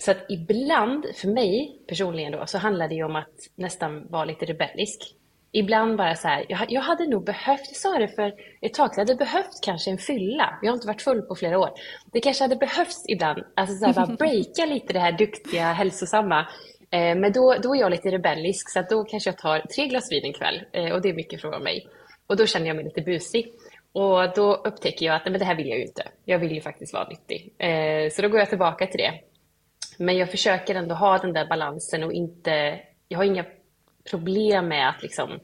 Så 0.00 0.10
att 0.10 0.26
ibland, 0.28 1.06
för 1.16 1.28
mig 1.28 1.80
personligen 1.88 2.32
då, 2.32 2.46
så 2.46 2.58
handlar 2.58 2.88
det 2.88 2.94
ju 2.94 3.04
om 3.04 3.16
att 3.16 3.34
nästan 3.54 4.06
vara 4.10 4.24
lite 4.24 4.44
rebellisk. 4.44 5.14
Ibland 5.52 5.96
bara 5.96 6.14
så 6.14 6.28
här, 6.28 6.46
jag, 6.48 6.60
jag 6.68 6.80
hade 6.80 7.06
nog 7.06 7.24
behövt, 7.24 7.60
jag 7.66 7.76
sa 7.76 7.98
det 7.98 8.08
för 8.08 8.34
ett 8.60 8.74
tag 8.74 8.94
sedan, 8.94 9.02
jag 9.02 9.08
hade 9.08 9.24
behövt 9.24 9.60
kanske 9.62 9.90
en 9.90 9.98
fylla. 9.98 10.58
Jag 10.62 10.70
har 10.70 10.74
inte 10.74 10.86
varit 10.86 11.02
full 11.02 11.22
på 11.22 11.34
flera 11.34 11.58
år. 11.58 11.70
Det 12.12 12.20
kanske 12.20 12.44
hade 12.44 12.56
behövts 12.56 13.04
ibland, 13.08 13.44
alltså 13.54 13.76
så 13.76 13.86
här, 13.86 13.94
bara 13.94 14.16
breaka 14.18 14.66
lite 14.66 14.92
det 14.92 14.98
här 14.98 15.12
duktiga, 15.12 15.72
hälsosamma. 15.72 16.40
Eh, 16.90 17.16
men 17.16 17.32
då, 17.32 17.54
då 17.62 17.74
är 17.74 17.80
jag 17.80 17.90
lite 17.90 18.10
rebellisk, 18.10 18.70
så 18.70 18.78
att 18.80 18.90
då 18.90 19.04
kanske 19.04 19.30
jag 19.30 19.38
tar 19.38 19.60
tre 19.60 19.86
glas 19.86 20.12
vin 20.12 20.24
en 20.24 20.32
kväll. 20.32 20.62
Eh, 20.72 20.92
och 20.92 21.02
det 21.02 21.08
är 21.08 21.14
mycket 21.14 21.40
från 21.40 21.62
mig. 21.62 21.86
Och 22.26 22.36
då 22.36 22.46
känner 22.46 22.66
jag 22.66 22.76
mig 22.76 22.84
lite 22.84 23.00
busig. 23.00 23.52
Och 23.92 24.34
då 24.34 24.54
upptäcker 24.54 25.06
jag 25.06 25.16
att 25.16 25.24
men 25.24 25.38
det 25.38 25.44
här 25.44 25.56
vill 25.56 25.68
jag 25.68 25.78
ju 25.78 25.84
inte. 25.84 26.08
Jag 26.24 26.38
vill 26.38 26.52
ju 26.52 26.60
faktiskt 26.60 26.94
vara 26.94 27.08
nyttig. 27.08 27.54
Eh, 27.58 28.10
så 28.10 28.22
då 28.22 28.28
går 28.28 28.38
jag 28.38 28.48
tillbaka 28.48 28.86
till 28.86 28.98
det. 28.98 29.12
Men 30.02 30.16
jag 30.16 30.30
försöker 30.30 30.74
ändå 30.74 30.94
ha 30.94 31.18
den 31.18 31.32
där 31.32 31.46
balansen 31.46 32.04
och 32.04 32.12
inte... 32.12 32.80
Jag 33.08 33.18
har 33.18 33.24
inga 33.24 33.44
problem 34.10 34.68
med 34.68 34.88
att 34.88 35.02
liksom 35.02 35.40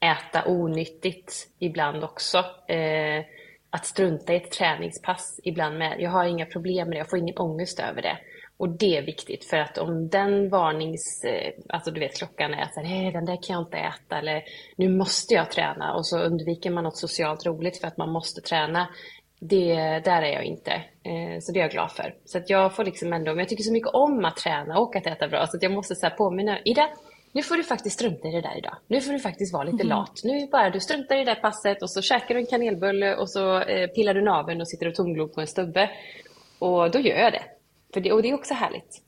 äta 0.00 0.44
onyttigt 0.46 1.48
ibland 1.58 2.04
också. 2.04 2.38
Eh, 2.68 3.24
att 3.70 3.86
strunta 3.86 4.32
i 4.32 4.36
ett 4.36 4.50
träningspass 4.50 5.40
ibland 5.44 5.78
med. 5.78 6.00
Jag 6.00 6.10
har 6.10 6.24
inga 6.24 6.46
problem 6.46 6.88
med 6.88 6.96
det, 6.96 6.98
jag 6.98 7.10
får 7.10 7.18
ingen 7.18 7.38
ångest 7.38 7.80
över 7.80 8.02
det. 8.02 8.18
Och 8.56 8.68
det 8.68 8.96
är 8.96 9.02
viktigt 9.02 9.44
för 9.44 9.56
att 9.56 9.78
om 9.78 10.08
den 10.08 10.48
varnings... 10.48 11.24
Eh, 11.24 11.52
alltså 11.68 11.90
du 11.90 12.00
vet 12.00 12.18
klockan 12.18 12.54
är 12.54 12.68
så 12.74 12.80
här, 12.80 13.12
den 13.12 13.24
där 13.24 13.42
kan 13.42 13.54
jag 13.54 13.62
inte 13.62 13.76
äta 13.76 14.18
eller 14.18 14.42
nu 14.76 14.88
måste 14.88 15.34
jag 15.34 15.50
träna 15.50 15.94
och 15.94 16.06
så 16.06 16.18
undviker 16.18 16.70
man 16.70 16.84
något 16.84 16.96
socialt 16.96 17.46
roligt 17.46 17.80
för 17.80 17.86
att 17.86 17.96
man 17.96 18.12
måste 18.12 18.40
träna 18.40 18.88
det, 19.40 19.74
där 20.04 20.22
är 20.22 20.32
jag 20.32 20.44
inte. 20.44 20.72
Eh, 21.02 21.40
så 21.40 21.52
det 21.52 21.58
är 21.58 21.62
jag 21.62 21.70
glad 21.70 21.92
för. 21.92 22.14
Så 22.24 22.38
att 22.38 22.50
jag 22.50 22.76
får 22.76 22.84
liksom 22.84 23.12
ändå, 23.12 23.30
men 23.30 23.38
jag 23.38 23.48
tycker 23.48 23.62
så 23.62 23.72
mycket 23.72 23.94
om 23.94 24.24
att 24.24 24.36
träna 24.36 24.78
och 24.78 24.96
att 24.96 25.06
äta 25.06 25.28
bra 25.28 25.46
så 25.46 25.56
att 25.56 25.62
jag 25.62 25.72
måste 25.72 25.94
så 25.94 26.10
påminna, 26.10 26.58
Ida, 26.64 26.88
nu 27.32 27.42
får 27.42 27.56
du 27.56 27.62
faktiskt 27.62 27.94
strunta 27.94 28.28
i 28.28 28.30
det 28.30 28.40
där 28.40 28.58
idag. 28.58 28.76
Nu 28.86 29.00
får 29.00 29.12
du 29.12 29.18
faktiskt 29.18 29.52
vara 29.52 29.64
lite 29.64 29.82
mm. 29.82 29.88
lat. 29.88 30.20
Nu 30.24 30.46
bara 30.46 30.70
du 30.70 30.80
struntar 30.80 31.16
i 31.16 31.18
det 31.18 31.24
där 31.24 31.40
passet 31.40 31.82
och 31.82 31.90
så 31.90 32.02
käkar 32.02 32.34
du 32.34 32.40
en 32.40 32.46
kanelbulle 32.46 33.16
och 33.16 33.30
så 33.30 33.60
eh, 33.60 33.88
pillar 33.88 34.14
du 34.14 34.22
naveln 34.22 34.60
och 34.60 34.68
sitter 34.68 34.88
och 34.88 34.94
tomglor 34.94 35.28
på 35.28 35.40
en 35.40 35.46
stubbe. 35.46 35.90
Och 36.58 36.90
då 36.90 36.98
gör 36.98 37.16
jag 37.16 37.32
det. 37.32 37.42
För 37.94 38.00
det, 38.00 38.12
och 38.12 38.22
det 38.22 38.30
är 38.30 38.34
också 38.34 38.54
härligt. 38.54 39.02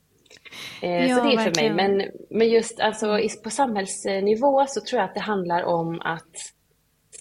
Eh, 0.81 1.09
Ja, 1.09 1.15
så 1.15 1.23
det 1.23 1.33
är 1.33 1.37
för 1.37 1.45
verkligen. 1.45 1.75
mig. 1.75 1.89
Men, 1.89 2.11
men 2.29 2.49
just 2.49 2.79
alltså, 2.79 3.19
på 3.43 3.49
samhällsnivå 3.49 4.65
så 4.67 4.81
tror 4.81 4.99
jag 4.99 5.09
att 5.09 5.15
det 5.15 5.21
handlar 5.21 5.63
om 5.63 6.01
att 6.01 6.35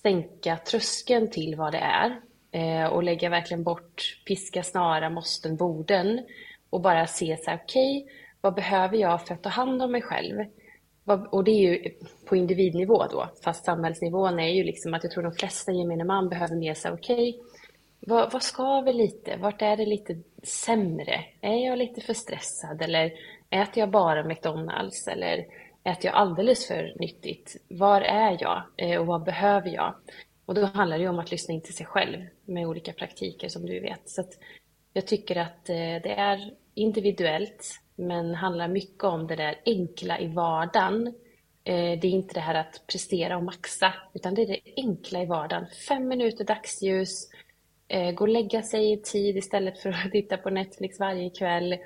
sänka 0.03 0.57
tröskeln 0.57 1.31
till 1.31 1.55
vad 1.57 1.73
det 1.73 1.79
är. 1.79 2.21
Eh, 2.59 2.87
och 2.87 3.03
lägga 3.03 3.29
verkligen 3.29 3.63
bort 3.63 4.19
piska, 4.27 4.63
snara, 4.63 5.11
måsten, 5.11 5.57
borden. 5.57 6.27
Och 6.71 6.81
bara 6.81 7.07
se 7.07 7.37
så 7.37 7.51
här, 7.51 7.61
okej, 7.65 8.07
vad 8.41 8.55
behöver 8.55 8.97
jag 8.97 9.27
för 9.27 9.35
att 9.35 9.43
ta 9.43 9.49
hand 9.49 9.83
om 9.83 9.93
mig 9.93 10.03
själv? 10.03 10.45
Och 11.31 11.45
det 11.45 11.51
är 11.51 11.61
ju 11.61 11.95
på 12.29 12.37
individnivå 12.37 13.07
då, 13.11 13.29
fast 13.45 13.65
samhällsnivån 13.65 14.41
är 14.41 14.49
ju 14.49 14.65
liksom 14.65 14.95
att 14.95 15.05
jag 15.05 15.13
tror 15.13 15.23
de 15.23 15.33
flesta 15.33 15.73
gemene 15.73 16.05
man 16.05 16.29
behöver 16.29 16.57
mer 16.57 16.75
så 16.75 16.89
här, 16.89 16.95
okej, 16.95 17.41
vad, 18.01 18.33
vad 18.33 18.43
skaver 18.43 18.93
lite? 18.93 19.37
Vart 19.37 19.63
är 19.63 19.77
det 19.77 19.87
lite 19.87 20.17
sämre? 20.43 21.25
Är 21.41 21.67
jag 21.67 21.79
lite 21.79 22.01
för 22.01 22.15
stressad 22.15 22.83
eller 22.83 23.13
äter 23.51 23.79
jag 23.79 23.91
bara 23.91 24.25
McDonalds 24.25 25.09
eller 25.09 25.47
äter 25.85 26.07
jag 26.07 26.15
alldeles 26.15 26.67
för 26.67 26.93
nyttigt? 27.01 27.57
Var 27.69 28.01
är 28.01 28.37
jag 28.41 28.63
eh, 28.77 29.01
och 29.01 29.07
vad 29.07 29.23
behöver 29.23 29.69
jag? 29.69 29.95
Och 30.49 30.55
då 30.55 30.65
handlar 30.65 30.99
det 30.99 31.03
ju 31.03 31.09
om 31.09 31.19
att 31.19 31.31
lyssna 31.31 31.55
in 31.55 31.61
till 31.61 31.75
sig 31.75 31.87
själv 31.87 32.27
med 32.45 32.67
olika 32.67 32.93
praktiker 32.93 33.49
som 33.49 33.67
du 33.67 33.81
vet. 33.81 34.09
Så 34.09 34.21
att 34.21 34.39
jag 34.93 35.07
tycker 35.07 35.37
att 35.37 35.69
eh, 35.69 35.75
det 35.77 36.15
är 36.17 36.55
individuellt 36.75 37.81
men 37.97 38.35
handlar 38.35 38.69
mycket 38.69 39.05
om 39.05 39.27
det 39.27 39.37
där 39.37 39.61
enkla 39.67 40.21
i 40.21 40.27
vardagen. 40.27 41.07
Eh, 41.65 42.01
det 42.01 42.07
är 42.07 42.11
inte 42.11 42.35
det 42.35 42.41
här 42.41 42.55
att 42.55 42.83
prestera 42.87 43.37
och 43.37 43.43
maxa, 43.43 43.95
utan 44.15 44.35
det 44.35 44.43
är 44.43 44.47
det 44.47 44.61
enkla 44.77 45.23
i 45.23 45.27
vardagen. 45.27 45.67
Fem 45.89 46.09
minuter 46.09 46.45
dagsljus, 46.45 47.29
eh, 47.89 48.11
gå 48.11 48.25
och 48.25 48.29
lägga 48.29 48.63
sig 48.63 48.93
i 48.93 48.97
tid 48.97 49.37
istället 49.37 49.79
för 49.79 49.89
att 49.91 50.11
titta 50.13 50.37
på 50.37 50.51
Netflix 50.51 51.01
varje 51.01 51.31
kväll. 51.31 51.77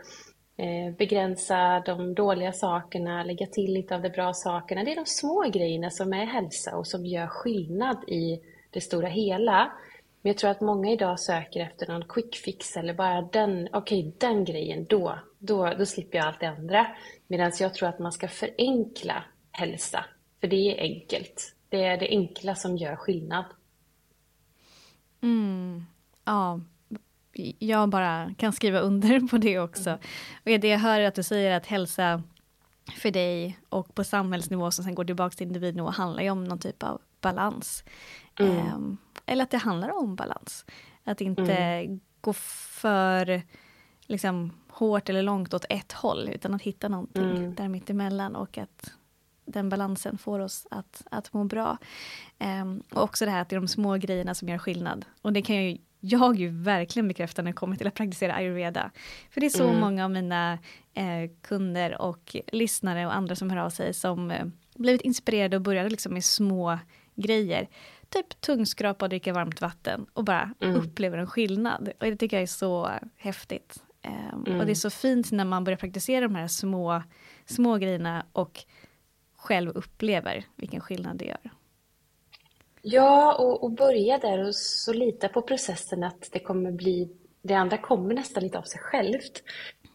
Begränsa 0.98 1.82
de 1.86 2.14
dåliga 2.14 2.52
sakerna, 2.52 3.24
lägga 3.24 3.46
till 3.46 3.72
lite 3.72 3.94
av 3.94 4.02
de 4.02 4.08
bra 4.08 4.32
sakerna. 4.32 4.84
Det 4.84 4.92
är 4.92 4.96
de 4.96 5.06
små 5.06 5.50
grejerna 5.52 5.90
som 5.90 6.12
är 6.12 6.24
hälsa 6.24 6.76
och 6.76 6.86
som 6.86 7.06
gör 7.06 7.26
skillnad 7.26 8.08
i 8.08 8.40
det 8.72 8.80
stora 8.80 9.08
hela. 9.08 9.72
Men 10.22 10.30
jag 10.30 10.38
tror 10.38 10.50
att 10.50 10.60
många 10.60 10.92
idag 10.92 11.20
söker 11.20 11.60
efter 11.60 11.86
någon 11.86 12.08
quick 12.08 12.36
fix 12.36 12.76
eller 12.76 12.94
bara 12.94 13.22
den, 13.22 13.68
okej 13.72 14.14
den 14.18 14.44
grejen, 14.44 14.86
då, 14.88 15.18
då, 15.38 15.74
då 15.78 15.86
slipper 15.86 16.18
jag 16.18 16.26
allt 16.26 16.40
det 16.40 16.46
andra. 16.46 16.86
Medan 17.26 17.52
jag 17.60 17.74
tror 17.74 17.88
att 17.88 17.98
man 17.98 18.12
ska 18.12 18.28
förenkla 18.28 19.24
hälsa, 19.52 20.04
för 20.40 20.48
det 20.48 20.56
är 20.56 20.80
enkelt. 20.80 21.54
Det 21.68 21.84
är 21.84 21.96
det 21.96 22.08
enkla 22.08 22.54
som 22.54 22.76
gör 22.76 22.96
skillnad. 22.96 23.44
Mm. 25.22 25.84
Ja, 26.24 26.60
jag 27.58 27.88
bara 27.88 28.34
kan 28.38 28.52
skriva 28.52 28.78
under 28.78 29.20
på 29.28 29.38
det 29.38 29.58
också. 29.58 29.98
Och 30.44 30.60
det 30.60 30.68
jag 30.68 30.78
hör 30.78 31.00
är 31.00 31.08
att 31.08 31.14
du 31.14 31.22
säger 31.22 31.56
att 31.56 31.66
hälsa 31.66 32.22
för 32.96 33.10
dig 33.10 33.58
och 33.68 33.94
på 33.94 34.04
samhällsnivå 34.04 34.70
som 34.70 34.84
sen 34.84 34.94
går 34.94 35.04
tillbaka 35.04 35.36
till 35.36 35.46
individnivå 35.46 35.90
handlar 35.90 36.22
ju 36.22 36.30
om 36.30 36.44
någon 36.44 36.58
typ 36.58 36.82
av 36.82 37.00
balans. 37.20 37.84
Ehm, 38.38 38.96
eller 39.26 39.44
att 39.44 39.50
det 39.50 39.58
handlar 39.58 39.98
om 39.98 40.16
balans. 40.16 40.64
Att 41.04 41.20
inte 41.20 41.86
gå 42.20 42.32
för 42.32 43.42
liksom, 44.06 44.52
hårt 44.68 45.08
eller 45.08 45.22
långt 45.22 45.54
åt 45.54 45.64
ett 45.68 45.92
håll 45.92 46.28
utan 46.32 46.54
att 46.54 46.62
hitta 46.62 46.88
någonting 46.88 47.54
där 47.54 47.68
mittemellan 47.68 48.36
och 48.36 48.58
att 48.58 48.92
den 49.44 49.68
balansen 49.68 50.18
får 50.18 50.40
oss 50.40 50.66
att, 50.70 51.02
att 51.10 51.32
må 51.32 51.44
bra. 51.44 51.78
Ehm, 52.38 52.82
och 52.94 53.02
också 53.02 53.24
det 53.24 53.30
här 53.30 53.42
att 53.42 53.48
det 53.48 53.56
är 53.56 53.60
de 53.60 53.68
små 53.68 53.96
grejerna 53.96 54.34
som 54.34 54.48
gör 54.48 54.58
skillnad. 54.58 55.04
Och 55.22 55.32
det 55.32 55.42
kan 55.42 55.56
jag 55.56 55.64
ju, 55.64 55.78
jag 56.00 56.36
ju 56.36 56.48
verkligen 56.48 57.08
bekräfta 57.08 57.42
när 57.42 57.50
det 57.50 57.56
kommer 57.56 57.76
till 57.76 57.86
att 57.86 57.94
praktisera 57.94 58.34
ayurveda. 58.34 58.90
För 59.30 59.40
det 59.40 59.46
är 59.46 59.50
så 59.50 59.72
många 59.72 60.04
av 60.04 60.10
mina 60.10 60.58
eh, 60.94 61.30
kunder 61.40 62.02
och 62.02 62.36
lyssnare 62.52 63.06
och 63.06 63.16
andra 63.16 63.36
som 63.36 63.50
hör 63.50 63.58
av 63.58 63.70
sig 63.70 63.94
som 63.94 64.30
eh, 64.30 64.46
blivit 64.74 65.00
inspirerade 65.00 65.56
och 65.56 65.62
började 65.62 65.90
liksom 65.90 66.14
med 66.14 66.24
små 66.24 66.78
grejer. 67.14 67.68
Typ 68.12 68.40
tungskrapa 68.40 69.04
och 69.04 69.08
dricka 69.08 69.32
varmt 69.32 69.60
vatten 69.60 70.06
och 70.12 70.24
bara 70.24 70.54
upplever 70.60 71.18
en 71.18 71.26
skillnad. 71.26 71.92
Och 72.00 72.06
det 72.06 72.16
tycker 72.16 72.36
jag 72.36 72.42
är 72.42 72.46
så 72.46 72.90
häftigt. 73.16 73.82
Ehm, 74.02 74.60
Och 74.60 74.66
det 74.66 74.72
är 74.72 74.74
så 74.74 74.90
fint 74.90 75.32
när 75.32 75.44
man 75.44 75.64
börjar 75.64 75.76
praktisera 75.76 76.20
de 76.20 76.34
här 76.34 76.46
små, 76.48 77.02
små 77.46 77.76
grejerna 77.76 78.26
och 78.32 78.64
själv 79.36 79.70
upplever 79.70 80.44
vilken 80.56 80.80
skillnad 80.80 81.16
det 81.16 81.24
gör. 81.24 81.50
Ja, 82.82 83.34
och, 83.34 83.64
och 83.64 83.70
börja 83.70 84.18
där 84.18 84.46
och 84.46 84.54
så 84.54 84.92
lita 84.92 85.28
på 85.28 85.42
processen 85.42 86.04
att 86.04 86.28
det 86.32 86.38
kommer 86.40 86.72
bli, 86.72 87.10
det 87.42 87.54
andra 87.54 87.78
kommer 87.78 88.14
nästan 88.14 88.42
lite 88.42 88.58
av 88.58 88.62
sig 88.62 88.80
självt. 88.80 89.42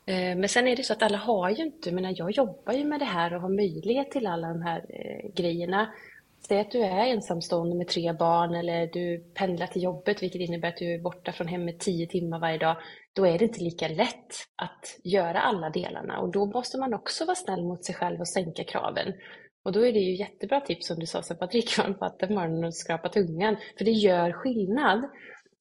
Eh, 0.06 0.36
Men 0.38 0.50
sen 0.50 0.68
är 0.68 0.76
det 0.76 0.84
så 0.84 0.94
att 0.94 1.04
alla 1.04 1.18
har 1.18 1.50
ju 1.50 1.64
inte, 1.64 1.92
menar 1.92 2.14
jag 2.18 2.32
jobbar 2.32 2.74
ju 2.74 2.84
med 2.84 3.00
det 3.00 3.06
här 3.06 3.34
och 3.34 3.42
har 3.42 3.50
möjlighet 3.50 4.12
till 4.12 4.28
alla 4.28 4.48
de 4.48 4.62
här 4.62 4.86
eh, 4.90 5.32
grejerna. 5.34 5.94
Säg 6.48 6.60
att 6.60 6.72
du 6.72 6.82
är 6.82 7.06
ensamstående 7.06 7.76
med 7.76 7.88
tre 7.88 8.14
barn 8.14 8.56
eller 8.56 8.88
du 8.88 9.32
pendlar 9.34 9.68
till 9.68 9.84
jobbet 9.84 10.24
vilket 10.24 10.42
innebär 10.42 10.70
att 10.70 10.78
du 10.78 10.94
är 10.94 11.00
borta 11.00 11.32
från 11.32 11.48
hemmet 11.48 11.80
tio 11.80 12.08
timmar 12.08 12.40
varje 12.40 12.58
dag. 12.58 12.78
Då 13.14 13.28
är 13.28 13.40
det 13.40 13.46
inte 13.46 13.64
lika 13.64 13.88
lätt 13.88 14.34
att 14.56 15.00
göra 15.04 15.42
alla 15.42 15.70
delarna 15.70 16.20
och 16.20 16.32
då 16.32 16.46
måste 16.46 16.78
man 16.78 16.94
också 16.94 17.26
vara 17.26 17.36
snäll 17.36 17.64
mot 17.64 17.86
sig 17.86 17.96
själv 17.96 18.20
och 18.20 18.28
sänka 18.28 18.64
kraven. 18.64 19.14
Och 19.64 19.72
då 19.72 19.86
är 19.86 19.94
det 19.94 20.00
ju 20.00 20.16
jättebra 20.16 20.62
tips 20.62 20.88
som 20.88 21.00
du 21.00 21.06
sa, 21.06 21.22
så 21.22 21.34
att 21.40 21.52
dricka 21.52 21.84
på 21.84 22.34
morgonen 22.34 22.64
och 22.64 22.76
skrapa 22.76 23.10
tungan. 23.10 23.58
För 23.78 23.86
det 23.86 23.92
gör 23.92 24.32
skillnad. 24.32 25.10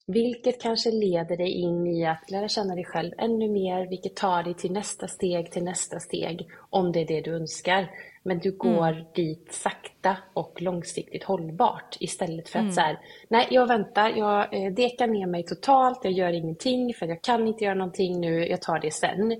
Vilket 0.08 0.62
kanske 0.62 0.90
leder 0.90 1.36
dig 1.36 1.50
in 1.50 1.86
i 1.86 2.06
att 2.06 2.30
lära 2.30 2.48
känna 2.48 2.74
dig 2.74 2.84
själv 2.84 3.12
ännu 3.18 3.48
mer, 3.48 3.88
vilket 3.88 4.16
tar 4.16 4.42
dig 4.42 4.54
till 4.54 4.72
nästa 4.72 5.08
steg, 5.08 5.52
till 5.52 5.64
nästa 5.64 6.00
steg, 6.00 6.46
om 6.70 6.92
det 6.92 7.00
är 7.00 7.06
det 7.06 7.20
du 7.20 7.36
önskar. 7.36 7.88
Men 8.26 8.38
du 8.38 8.56
går 8.56 9.14
dit 9.14 9.52
sakta 9.52 10.16
och 10.34 10.62
långsiktigt 10.62 11.24
hållbart 11.24 11.96
istället 12.00 12.48
för 12.48 12.58
att 12.58 12.74
så 12.74 12.80
här, 12.80 12.98
nej 13.28 13.46
jag 13.50 13.66
väntar, 13.66 14.08
jag 14.08 14.54
eh, 14.54 14.72
dekar 14.72 15.06
ner 15.06 15.26
mig 15.26 15.44
totalt, 15.44 16.00
jag 16.02 16.12
gör 16.12 16.32
ingenting 16.32 16.94
för 16.94 17.06
jag 17.06 17.22
kan 17.22 17.46
inte 17.46 17.64
göra 17.64 17.74
någonting 17.74 18.20
nu, 18.20 18.46
jag 18.46 18.62
tar 18.62 18.78
det 18.78 18.90
sen. 18.90 19.32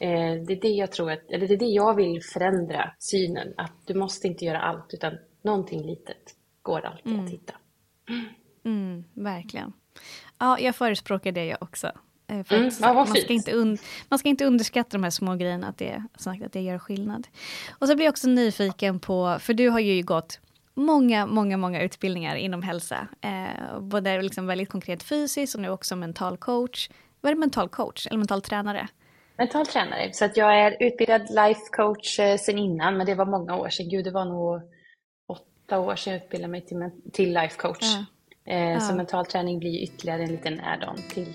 Eh, 0.00 0.42
det 0.46 0.52
är 0.52 0.60
det 0.60 0.68
jag 0.68 0.92
tror 0.92 1.10
att, 1.10 1.30
eller 1.30 1.48
det 1.48 1.54
är 1.54 1.58
det 1.58 1.64
jag 1.64 1.96
vill 1.96 2.22
förändra 2.22 2.94
synen, 2.98 3.54
att 3.56 3.86
du 3.86 3.94
måste 3.94 4.26
inte 4.26 4.44
göra 4.44 4.60
allt 4.60 4.94
utan 4.94 5.12
någonting 5.42 5.86
litet 5.86 6.34
går 6.62 6.86
alltid 6.86 7.20
att 7.20 7.30
hitta. 7.30 7.54
Mm, 8.64 9.04
verkligen. 9.14 9.72
Ja, 10.38 10.58
jag 10.58 10.76
förespråkar 10.76 11.32
det 11.32 11.44
jag 11.44 11.58
också. 11.60 11.92
Eh, 12.28 12.42
För 12.44 12.56
Mm, 12.56 12.70
ja, 12.80 12.92
man, 12.94 13.06
ska 13.06 13.32
inte 13.32 13.52
un, 13.52 13.78
man 14.08 14.18
ska 14.18 14.28
inte 14.28 14.44
underskatta 14.44 14.88
de 14.96 15.02
här 15.04 15.10
små 15.10 15.34
grejerna, 15.34 15.68
att 15.68 15.78
det, 15.78 16.02
sagt, 16.18 16.42
att 16.42 16.52
det 16.52 16.60
gör 16.60 16.78
skillnad. 16.78 17.28
Och 17.78 17.88
så 17.88 17.94
blir 17.94 18.04
jag 18.06 18.12
också 18.12 18.28
nyfiken 18.28 19.00
på, 19.00 19.36
för 19.40 19.54
du 19.54 19.68
har 19.68 19.80
ju 19.80 20.02
gått 20.02 20.40
många, 20.74 21.26
många, 21.26 21.56
många 21.56 21.82
utbildningar 21.82 22.36
inom 22.36 22.62
hälsa. 22.62 23.08
Eh, 23.20 23.80
både 23.80 24.22
liksom 24.22 24.46
väldigt 24.46 24.68
konkret 24.68 25.02
fysiskt 25.02 25.54
och 25.54 25.60
nu 25.60 25.68
också 25.70 25.96
mental 25.96 26.36
coach. 26.36 26.90
Vad 27.20 27.30
är 27.30 27.34
det 27.34 27.40
mental 27.40 27.68
coach 27.68 28.06
eller 28.06 28.18
mental 28.18 28.42
tränare? 28.42 28.88
Mental 29.36 29.66
tränare, 29.66 30.12
så 30.12 30.24
att 30.24 30.36
jag 30.36 30.60
är 30.60 30.76
utbildad 30.80 31.22
life 31.30 31.60
coach 31.72 32.18
eh, 32.18 32.36
sen 32.36 32.58
innan, 32.58 32.96
men 32.96 33.06
det 33.06 33.14
var 33.14 33.26
många 33.26 33.56
år 33.56 33.68
sedan. 33.68 33.88
Gud, 33.88 34.04
det 34.04 34.10
var 34.10 34.24
nog 34.24 34.62
åtta 35.28 35.78
år 35.78 35.96
sedan 35.96 36.12
jag 36.12 36.22
utbildade 36.22 36.50
mig 36.50 36.66
till, 36.66 36.90
till 37.12 37.32
life 37.34 37.56
coach. 37.56 37.84
Ja. 38.44 38.52
Eh, 38.54 38.78
Så 38.80 38.92
Ja. 38.92 38.96
mental 38.96 39.26
träning 39.26 39.58
blir 39.58 39.82
ytterligare 39.82 40.22
en 40.22 40.30
liten 40.30 40.60
add-on 40.60 40.96
till, 41.14 41.34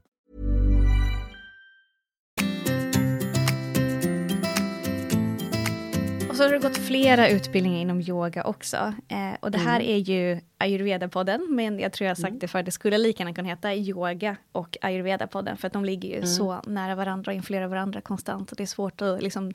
så 6.41 6.47
har 6.47 6.53
du 6.53 6.59
gått 6.59 6.77
flera 6.77 7.29
utbildningar 7.29 7.79
inom 7.81 8.01
yoga 8.01 8.43
också. 8.43 8.93
Eh, 9.07 9.33
och 9.39 9.51
det 9.51 9.57
här 9.57 9.79
mm. 9.79 9.91
är 9.91 9.97
ju 9.97 10.41
ayurveda-podden, 10.57 11.47
men 11.49 11.79
jag 11.79 11.93
tror 11.93 12.05
jag 12.05 12.09
har 12.09 12.15
sagt 12.15 12.29
mm. 12.29 12.39
det 12.39 12.47
för 12.47 12.63
det 12.63 12.71
skulle 12.71 12.97
lika 12.97 13.23
gärna 13.23 13.33
kunna 13.33 13.49
heta 13.49 13.73
yoga 13.73 14.35
och 14.51 14.77
ayurveda-podden, 14.81 15.55
för 15.55 15.67
att 15.67 15.73
de 15.73 15.85
ligger 15.85 16.09
ju 16.09 16.15
mm. 16.15 16.27
så 16.27 16.61
nära 16.67 16.95
varandra 16.95 17.31
och 17.31 17.35
influerar 17.35 17.67
varandra 17.67 18.01
konstant. 18.01 18.51
Och 18.51 18.57
det 18.57 18.63
är 18.63 18.67
svårt 18.67 19.01
att 19.01 19.21
liksom 19.21 19.53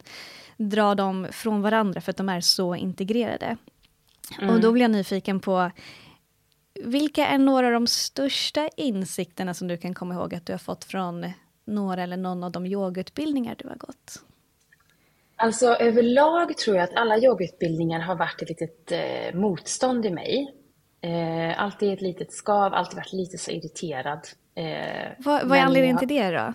dra 0.56 0.94
dem 0.94 1.26
från 1.30 1.62
varandra, 1.62 2.00
för 2.00 2.10
att 2.10 2.16
de 2.16 2.28
är 2.28 2.40
så 2.40 2.74
integrerade. 2.74 3.56
Och 4.30 4.46
då 4.46 4.52
mm. 4.52 4.72
blir 4.72 4.82
jag 4.82 4.90
nyfiken 4.90 5.40
på, 5.40 5.70
vilka 6.84 7.26
är 7.26 7.38
några 7.38 7.66
av 7.66 7.72
de 7.72 7.86
största 7.86 8.68
insikterna 8.76 9.54
som 9.54 9.68
du 9.68 9.76
kan 9.76 9.94
komma 9.94 10.14
ihåg 10.14 10.34
att 10.34 10.46
du 10.46 10.52
har 10.52 10.58
fått 10.58 10.84
från 10.84 11.32
några 11.64 12.02
eller 12.02 12.16
någon 12.16 12.44
av 12.44 12.52
de 12.52 12.66
yogautbildningar 12.66 13.56
du 13.58 13.68
har 13.68 13.76
gått? 13.76 14.22
Alltså 15.36 15.66
överlag 15.66 16.56
tror 16.56 16.76
jag 16.76 16.84
att 16.84 16.96
alla 16.96 17.18
yogautbildningar 17.18 18.00
har 18.00 18.16
varit 18.16 18.42
ett 18.42 18.48
litet 18.48 18.92
eh, 18.92 19.34
motstånd 19.34 20.06
i 20.06 20.10
mig. 20.10 20.54
Eh, 21.00 21.62
alltid 21.62 21.92
ett 21.92 22.00
litet 22.00 22.32
skav, 22.32 22.74
alltid 22.74 22.96
varit 22.96 23.12
lite 23.12 23.38
så 23.38 23.50
irriterad. 23.50 24.20
Eh, 24.54 25.12
vad, 25.18 25.48
vad 25.48 25.58
är 25.58 25.62
anledningen 25.62 25.98
till 25.98 26.08
det 26.08 26.30
då? 26.30 26.54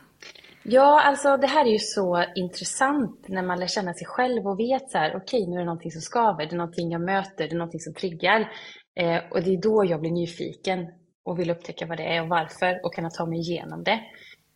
Ja, 0.64 1.02
alltså 1.02 1.38
det 1.38 1.48
här 1.48 1.66
är 1.66 1.72
ju 1.72 1.80
så 1.80 2.26
intressant 2.36 3.28
när 3.28 3.44
man 3.44 3.60
lär 3.60 3.68
känna 3.68 3.94
sig 3.94 4.08
själv 4.08 4.48
och 4.48 4.60
vet 4.60 4.92
så 4.92 4.98
här, 4.98 5.16
okej 5.16 5.42
okay, 5.42 5.50
nu 5.50 5.56
är 5.56 5.60
det 5.60 5.66
någonting 5.66 5.92
som 5.92 6.02
skaver, 6.02 6.46
det 6.46 6.56
är 6.56 6.58
någonting 6.58 6.92
jag 6.92 7.02
möter, 7.02 7.48
det 7.48 7.52
är 7.52 7.58
någonting 7.58 7.80
som 7.80 7.94
triggar. 7.94 8.52
Eh, 8.96 9.18
och 9.32 9.44
det 9.44 9.54
är 9.54 9.62
då 9.62 9.86
jag 9.86 10.02
blir 10.02 10.12
nyfiken 10.12 10.88
och 11.24 11.40
vill 11.40 11.50
upptäcka 11.50 11.86
vad 11.86 11.98
det 11.98 12.16
är 12.16 12.22
och 12.22 12.28
varför 12.28 12.86
och 12.86 12.94
kunna 12.94 13.10
ta 13.10 13.26
mig 13.26 13.40
igenom 13.40 13.84
det. 13.84 14.00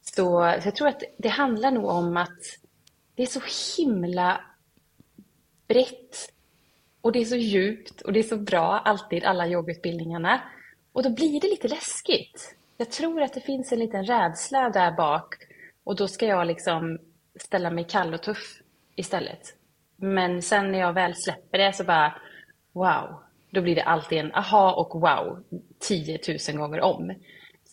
Så, 0.01 0.55
så 0.62 0.67
jag 0.67 0.75
tror 0.75 0.88
att 0.88 1.03
det 1.17 1.29
handlar 1.29 1.72
nog 1.72 1.86
om 1.86 2.17
att 2.17 2.39
det 3.16 3.24
är 3.24 3.28
så 3.28 3.42
himla 3.78 4.42
brett 5.68 6.32
och 7.02 7.12
det 7.12 7.20
är 7.20 7.26
så 7.26 7.36
djupt 7.36 8.02
och 8.02 8.14
det 8.14 8.20
är 8.20 8.24
så 8.24 8.38
bra 8.38 8.80
alltid, 8.80 9.24
alla 9.24 9.48
yogautbildningarna. 9.48 10.42
Och 10.94 11.04
då 11.04 11.10
blir 11.10 11.42
det 11.42 11.48
lite 11.48 11.68
läskigt. 11.68 12.56
Jag 12.78 12.92
tror 12.92 13.22
att 13.22 13.34
det 13.34 13.42
finns 13.42 13.72
en 13.72 13.80
liten 13.80 14.06
rädsla 14.06 14.70
där 14.70 14.92
bak 14.92 15.36
och 15.84 15.96
då 15.96 16.08
ska 16.08 16.26
jag 16.26 16.48
liksom 16.48 16.98
ställa 17.36 17.70
mig 17.70 17.84
kall 17.84 18.14
och 18.14 18.24
tuff 18.24 18.62
istället. 18.96 19.56
Men 19.96 20.42
sen 20.42 20.72
när 20.72 20.80
jag 20.80 20.94
väl 20.94 21.16
släpper 21.16 21.58
det 21.58 21.74
så 21.74 21.84
bara 21.84 22.22
wow, 22.74 23.24
då 23.50 23.62
blir 23.62 23.76
det 23.76 23.84
alltid 23.84 24.18
en 24.18 24.36
aha 24.36 24.74
och 24.74 25.02
wow 25.02 25.44
10 25.80 26.20
000 26.50 26.58
gånger 26.58 26.82
om. 26.82 27.14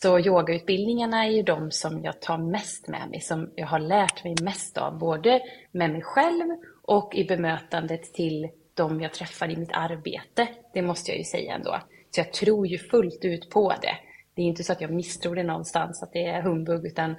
Så 0.03 0.19
yogautbildningarna 0.19 1.25
är 1.25 1.31
ju 1.31 1.43
de 1.43 1.71
som 1.71 2.05
jag 2.05 2.21
tar 2.21 2.39
mest 2.39 2.89
med 2.89 3.11
mig, 3.11 3.21
som 3.21 3.51
jag 3.55 3.67
har 3.67 3.79
lärt 3.79 4.25
mig 4.25 4.35
mest 4.43 4.79
av, 4.79 4.99
både 4.99 5.41
med 5.73 5.91
mig 5.91 6.03
själv 6.03 6.47
och 6.83 7.15
i 7.15 7.25
bemötandet 7.25 8.15
till 8.15 8.49
de 8.75 9.01
jag 9.01 9.15
träffar 9.15 9.51
i 9.51 9.57
mitt 9.57 9.73
arbete. 9.73 10.49
Det 10.75 10.83
måste 10.83 11.11
jag 11.11 11.19
ju 11.19 11.25
säga 11.25 11.55
ändå. 11.55 11.79
Så 12.11 12.21
jag 12.21 12.33
tror 12.33 12.67
ju 12.67 12.79
fullt 12.79 13.25
ut 13.25 13.51
på 13.51 13.73
det. 13.83 13.97
Det 14.35 14.43
är 14.43 14.47
inte 14.47 14.65
så 14.65 14.73
att 14.73 14.81
jag 14.81 14.91
misstror 14.91 15.37
det 15.37 15.43
någonstans, 15.43 16.03
att 16.03 16.13
det 16.13 16.27
är 16.27 16.43
humbug, 16.43 16.87
utan 16.87 17.15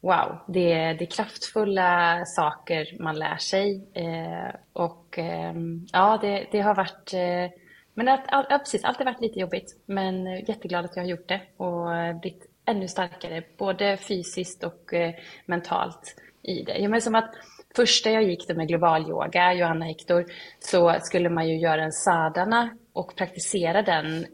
wow, 0.00 0.38
det 0.48 0.72
är, 0.72 0.94
det 0.94 1.04
är 1.04 1.10
kraftfulla 1.10 2.22
saker 2.24 3.02
man 3.02 3.18
lär 3.18 3.36
sig. 3.36 3.88
Eh, 3.94 4.54
och 4.72 5.18
eh, 5.18 5.54
ja, 5.92 6.18
det, 6.22 6.46
det, 6.52 6.60
har 6.60 6.74
varit 6.74 7.14
eh, 7.14 7.60
men 7.94 8.08
att, 8.08 8.24
ja, 8.30 8.58
precis, 8.58 8.84
alltid 8.84 9.06
varit 9.06 9.20
lite 9.20 9.38
jobbigt. 9.38 9.76
Men 9.86 10.26
eh, 10.26 10.48
jätteglad 10.48 10.84
att 10.84 10.96
jag 10.96 11.02
har 11.02 11.08
gjort 11.08 11.28
det 11.28 11.40
och 11.56 11.94
eh, 11.94 12.20
blivit 12.20 12.46
ännu 12.64 12.88
starkare, 12.88 13.42
både 13.58 13.96
fysiskt 13.96 14.64
och 14.64 14.94
eh, 14.94 15.14
mentalt 15.46 16.16
i 16.42 16.62
det. 16.62 16.78
Ja, 16.78 16.88
men 16.88 17.00
som 17.00 17.14
att 17.14 17.34
första 17.76 18.10
jag 18.10 18.22
gick 18.22 18.48
med 18.48 18.68
global 18.68 19.10
yoga, 19.10 19.54
Johanna 19.54 19.84
Hector, 19.84 20.26
så 20.58 20.96
skulle 21.00 21.28
man 21.28 21.48
ju 21.48 21.58
göra 21.58 21.84
en 21.84 21.92
sadana 21.92 22.70
och 22.92 23.16
praktisera 23.16 23.82
den, 23.82 24.26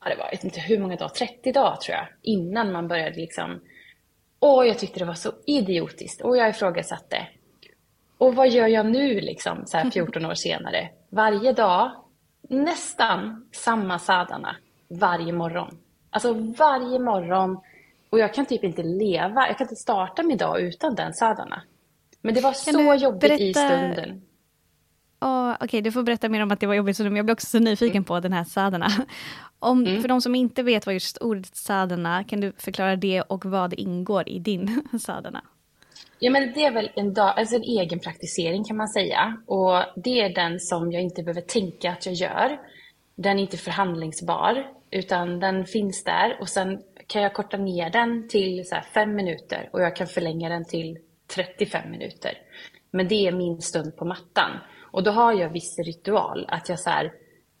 ja, 0.00 0.08
det 0.08 0.16
var 0.16 0.24
jag 0.24 0.30
vet 0.30 0.44
inte 0.44 0.60
hur 0.60 0.78
många 0.78 0.96
dagar, 0.96 1.08
30 1.08 1.52
dagar 1.52 1.76
tror 1.76 1.96
jag, 1.96 2.06
innan 2.22 2.72
man 2.72 2.88
började 2.88 3.16
liksom 3.16 3.60
Åh, 4.40 4.66
jag 4.66 4.78
tyckte 4.78 4.98
det 4.98 5.04
var 5.04 5.14
så 5.14 5.32
idiotiskt 5.46 6.20
och 6.20 6.36
jag 6.36 6.50
ifrågasatte. 6.50 7.26
Och 8.18 8.34
vad 8.34 8.48
gör 8.48 8.66
jag 8.66 8.86
nu 8.86 9.20
liksom, 9.20 9.66
så 9.66 9.76
här 9.76 9.90
14 9.90 10.26
år 10.26 10.34
senare? 10.34 10.88
Varje 11.10 11.52
dag 11.52 11.90
nästan 12.48 13.46
samma 13.52 13.98
sadana 13.98 14.56
varje 14.88 15.32
morgon. 15.32 15.78
Alltså 16.10 16.32
varje 16.32 16.98
morgon. 16.98 17.60
Och 18.10 18.18
jag 18.18 18.34
kan 18.34 18.46
typ 18.46 18.64
inte 18.64 18.82
leva, 18.82 19.46
jag 19.48 19.58
kan 19.58 19.64
inte 19.64 19.76
starta 19.76 20.22
min 20.22 20.38
dag 20.38 20.60
utan 20.60 20.94
den 20.94 21.12
sadana. 21.14 21.62
Men 22.22 22.34
det 22.34 22.40
var 22.40 22.52
så 22.52 22.94
jobbigt 22.94 23.20
berätta... 23.20 23.42
i 23.42 23.54
stunden. 23.54 24.22
Oh, 25.20 25.52
Okej, 25.54 25.64
okay, 25.64 25.80
du 25.80 25.92
får 25.92 26.02
berätta 26.02 26.28
mer 26.28 26.42
om 26.42 26.50
att 26.50 26.60
det 26.60 26.66
var 26.66 26.74
jobbigt, 26.74 26.98
men 26.98 27.16
jag 27.16 27.24
blir 27.24 27.32
också 27.32 27.46
så 27.46 27.58
nyfiken 27.58 27.96
mm. 27.96 28.04
på 28.04 28.20
den 28.20 28.32
här 28.32 28.44
sadana. 28.44 28.88
Om, 29.58 29.86
mm. 29.86 30.02
För 30.02 30.08
de 30.08 30.20
som 30.20 30.34
inte 30.34 30.62
vet 30.62 30.86
vad 30.86 30.94
just 30.94 31.18
ordet 31.18 31.56
sadana, 31.56 32.24
kan 32.24 32.40
du 32.40 32.52
förklara 32.58 32.96
det 32.96 33.22
och 33.22 33.44
vad 33.44 33.70
det 33.70 33.80
ingår 33.80 34.28
i 34.28 34.38
din 34.38 34.82
sadana? 35.00 35.42
Ja, 36.18 36.30
men 36.30 36.52
det 36.52 36.64
är 36.64 36.72
väl 36.72 36.90
en, 36.94 37.14
dag, 37.14 37.38
alltså 37.38 37.56
en 37.56 37.62
egen 37.62 38.00
praktisering 38.00 38.64
kan 38.64 38.76
man 38.76 38.88
säga. 38.88 39.36
Och 39.46 39.82
det 39.96 40.20
är 40.20 40.34
den 40.34 40.60
som 40.60 40.92
jag 40.92 41.02
inte 41.02 41.22
behöver 41.22 41.40
tänka 41.40 41.92
att 41.92 42.06
jag 42.06 42.14
gör. 42.14 42.60
Den 43.14 43.38
är 43.38 43.42
inte 43.42 43.56
förhandlingsbar, 43.56 44.66
utan 44.90 45.40
den 45.40 45.64
finns 45.64 46.04
där. 46.04 46.36
Och 46.40 46.48
sen 46.48 46.82
kan 47.06 47.22
jag 47.22 47.34
korta 47.34 47.56
ner 47.56 47.90
den 47.90 48.28
till 48.28 48.68
så 48.68 48.76
fem 48.94 49.14
minuter 49.14 49.68
och 49.72 49.82
jag 49.82 49.96
kan 49.96 50.06
förlänga 50.06 50.48
den 50.48 50.64
till 50.64 50.98
35 51.34 51.90
minuter. 51.90 52.38
Men 52.90 53.08
det 53.08 53.26
är 53.26 53.32
min 53.32 53.60
stund 53.60 53.96
på 53.96 54.04
mattan. 54.04 54.50
Och 54.80 55.02
då 55.02 55.10
har 55.10 55.32
jag 55.32 55.50
viss 55.50 55.78
ritual. 55.78 56.46
Att 56.48 56.68
jag 56.68 56.80
så 56.80 56.90
här, 56.90 57.12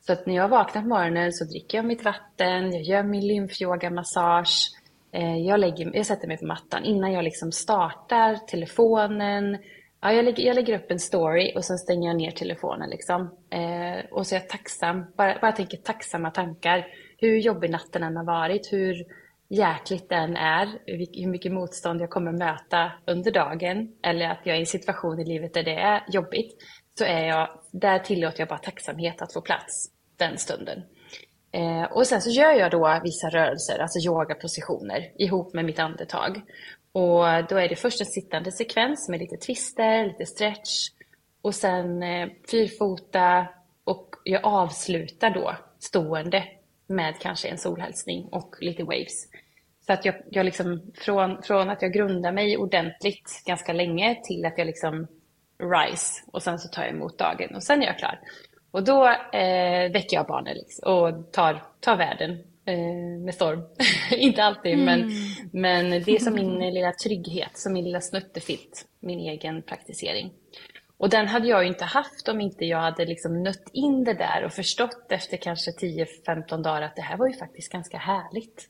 så 0.06 0.12
att 0.12 0.26
när 0.26 0.34
jag 0.34 0.48
vaknar 0.48 0.82
på 0.82 0.88
morgonen 0.88 1.32
så 1.32 1.44
dricker 1.44 1.78
jag 1.78 1.84
mitt 1.84 2.04
vatten, 2.04 2.72
jag 2.72 2.82
gör 2.82 3.02
min 3.02 3.26
lymfyogamassage. 3.26 4.70
Eh, 5.16 5.36
jag, 5.36 5.60
lägger, 5.60 5.96
jag 5.96 6.06
sätter 6.06 6.28
mig 6.28 6.38
på 6.38 6.46
mattan 6.46 6.84
innan 6.84 7.12
jag 7.12 7.24
liksom 7.24 7.52
startar 7.52 8.36
telefonen. 8.36 9.58
Ja, 10.00 10.12
jag, 10.12 10.24
lägger, 10.24 10.42
jag 10.46 10.54
lägger 10.54 10.78
upp 10.78 10.90
en 10.90 10.98
story 10.98 11.52
och 11.56 11.64
sen 11.64 11.78
stänger 11.78 12.08
jag 12.08 12.16
ner 12.16 12.30
telefonen. 12.30 12.90
Liksom. 12.90 13.20
Eh, 13.50 14.04
och 14.10 14.26
så 14.26 14.34
är 14.34 14.40
jag 14.40 14.48
tacksam, 14.48 15.04
bara, 15.16 15.38
bara 15.40 15.52
tänker 15.52 15.76
tacksamma 15.76 16.30
tankar. 16.30 16.86
Hur 17.18 17.36
jobbig 17.36 17.70
natten 17.70 18.02
än 18.02 18.16
har 18.16 18.24
varit, 18.24 18.72
hur 18.72 18.94
jäkligt 19.48 20.08
den 20.08 20.36
är, 20.36 20.68
hur 20.86 21.28
mycket 21.28 21.52
motstånd 21.52 22.00
jag 22.00 22.10
kommer 22.10 22.32
möta 22.32 22.92
under 23.06 23.30
dagen 23.30 23.92
eller 24.02 24.28
att 24.28 24.40
jag 24.44 24.54
är 24.54 24.58
i 24.58 24.60
en 24.60 24.66
situation 24.66 25.20
i 25.20 25.24
livet 25.24 25.54
där 25.54 25.62
det 25.62 25.74
är 25.74 26.04
jobbigt, 26.08 26.54
så 26.98 27.04
är 27.04 27.26
jag, 27.26 27.48
där 27.72 27.98
tillåter 27.98 28.40
jag 28.40 28.48
bara 28.48 28.58
tacksamhet 28.58 29.22
att 29.22 29.32
få 29.32 29.40
plats 29.40 29.90
den 30.16 30.38
stunden. 30.38 30.82
Eh, 31.56 31.82
och 31.82 32.06
sen 32.06 32.22
så 32.22 32.30
gör 32.30 32.52
jag 32.52 32.70
då 32.70 33.00
vissa 33.02 33.28
rörelser, 33.28 33.78
alltså 33.78 33.98
yogapositioner 33.98 35.12
ihop 35.18 35.54
med 35.54 35.64
mitt 35.64 35.78
andetag. 35.78 36.42
Och 36.92 37.24
då 37.48 37.56
är 37.56 37.68
det 37.68 37.76
först 37.76 38.00
en 38.00 38.06
sittande 38.06 38.52
sekvens 38.52 39.08
med 39.08 39.20
lite 39.20 39.36
twister, 39.36 40.04
lite 40.04 40.26
stretch 40.26 40.88
och 41.42 41.54
sen 41.54 42.02
eh, 42.02 42.28
fyrfota 42.50 43.46
och 43.84 44.14
jag 44.24 44.44
avslutar 44.44 45.30
då 45.30 45.56
stående 45.78 46.44
med 46.86 47.14
kanske 47.20 47.48
en 47.48 47.58
solhälsning 47.58 48.28
och 48.32 48.56
lite 48.60 48.84
waves. 48.84 49.28
Så 49.86 49.92
att 49.92 50.04
jag, 50.04 50.14
jag 50.30 50.44
liksom, 50.44 50.92
från, 50.94 51.42
från 51.42 51.70
att 51.70 51.82
jag 51.82 51.92
grundar 51.92 52.32
mig 52.32 52.56
ordentligt 52.56 53.42
ganska 53.46 53.72
länge 53.72 54.20
till 54.24 54.44
att 54.44 54.58
jag 54.58 54.66
liksom 54.66 55.06
rise 55.58 56.22
och 56.32 56.42
sen 56.42 56.58
så 56.58 56.68
tar 56.68 56.82
jag 56.82 56.90
emot 56.90 57.18
dagen 57.18 57.54
och 57.54 57.62
sen 57.62 57.82
är 57.82 57.86
jag 57.86 57.98
klar. 57.98 58.20
Och 58.76 58.84
då 58.84 59.06
eh, 59.32 59.92
väcker 59.92 60.16
jag 60.16 60.26
barnen 60.26 60.54
liksom, 60.56 60.92
och 60.92 61.32
tar, 61.32 61.62
tar 61.80 61.96
världen 61.96 62.30
eh, 62.64 63.24
med 63.24 63.34
storm. 63.34 63.62
Inte 64.10 64.44
alltid, 64.44 64.72
mm. 64.72 64.84
men, 64.84 65.10
men 65.52 66.02
det 66.02 66.12
är 66.12 66.18
som 66.18 66.34
min 66.34 66.58
lilla 66.58 66.92
trygghet, 66.92 67.58
som 67.58 67.72
min 67.72 67.84
lilla 67.84 68.00
snuttefilt, 68.00 68.86
min 69.00 69.18
egen 69.18 69.62
praktisering. 69.62 70.32
Och 70.96 71.10
den 71.10 71.28
hade 71.28 71.48
jag 71.48 71.62
ju 71.62 71.68
inte 71.68 71.84
haft 71.84 72.28
om 72.28 72.40
inte 72.40 72.64
jag 72.64 72.78
hade 72.78 73.06
liksom 73.06 73.42
nött 73.42 73.70
in 73.72 74.04
det 74.04 74.14
där 74.14 74.44
och 74.44 74.52
förstått 74.52 75.12
efter 75.12 75.36
kanske 75.36 75.70
10-15 75.70 76.62
dagar 76.62 76.82
att 76.82 76.96
det 76.96 77.02
här 77.02 77.16
var 77.16 77.26
ju 77.26 77.34
faktiskt 77.34 77.72
ganska 77.72 77.98
härligt. 77.98 78.68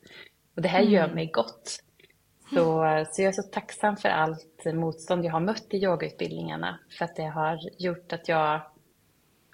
Och 0.56 0.62
det 0.62 0.68
här 0.68 0.80
mm. 0.80 0.92
gör 0.92 1.08
mig 1.08 1.26
gott. 1.26 1.82
Så, 2.54 3.04
så 3.10 3.22
jag 3.22 3.28
är 3.28 3.32
så 3.32 3.42
tacksam 3.42 3.96
för 3.96 4.08
allt 4.08 4.64
motstånd 4.64 5.24
jag 5.24 5.32
har 5.32 5.40
mött 5.40 5.66
i 5.70 5.76
yogautbildningarna. 5.76 6.78
För 6.98 7.04
att 7.04 7.16
det 7.16 7.26
har 7.26 7.58
gjort 7.78 8.12
att 8.12 8.28
jag 8.28 8.60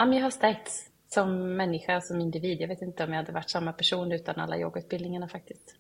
Ja, 0.03 0.15
jag 0.15 0.23
har 0.23 0.31
stärkts 0.31 0.91
som 1.09 1.57
människa, 1.57 2.01
som 2.01 2.21
individ. 2.21 2.61
Jag 2.61 2.69
vet 2.69 2.83
inte 2.83 3.05
om 3.05 3.11
jag 3.11 3.17
hade 3.17 3.33
varit 3.33 3.51
samma 3.51 3.73
person 3.73 4.13
utan 4.13 4.41
alla 4.41 4.59
yogautbildningarna 4.59 5.29
faktiskt. 5.29 5.75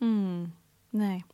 Mm, 0.00 0.52
nej. 0.90 1.24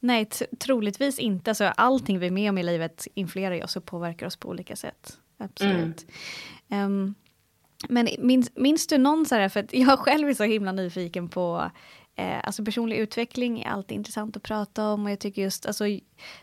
Nej, 0.00 0.24
troligtvis 0.58 1.18
inte. 1.18 1.50
Alltså, 1.50 1.64
allting 1.64 2.18
vi 2.18 2.26
är 2.26 2.30
med 2.30 2.50
om 2.50 2.58
i 2.58 2.62
livet 2.62 3.06
influerar 3.14 3.64
oss 3.64 3.76
och 3.76 3.84
påverkar 3.84 4.26
oss 4.26 4.36
på 4.36 4.48
olika 4.48 4.76
sätt. 4.76 5.18
Absolut. 5.36 6.06
Mm. 6.68 6.86
Um, 6.86 7.14
men 7.88 8.08
minns, 8.18 8.56
minns, 8.56 8.86
du 8.86 8.98
någon 8.98 9.26
så 9.26 9.34
här, 9.34 9.48
för 9.48 9.60
att 9.60 9.72
jag 9.72 9.98
själv 9.98 10.28
är 10.28 10.34
så 10.34 10.44
himla 10.44 10.72
nyfiken 10.72 11.28
på 11.28 11.70
Eh, 12.18 12.40
alltså 12.44 12.64
personlig 12.64 12.96
utveckling 12.96 13.62
är 13.62 13.70
alltid 13.70 13.96
intressant 13.96 14.36
att 14.36 14.42
prata 14.42 14.88
om 14.88 15.04
och 15.04 15.10
jag 15.10 15.18
tycker 15.18 15.42
just 15.42 15.66
alltså, 15.66 15.84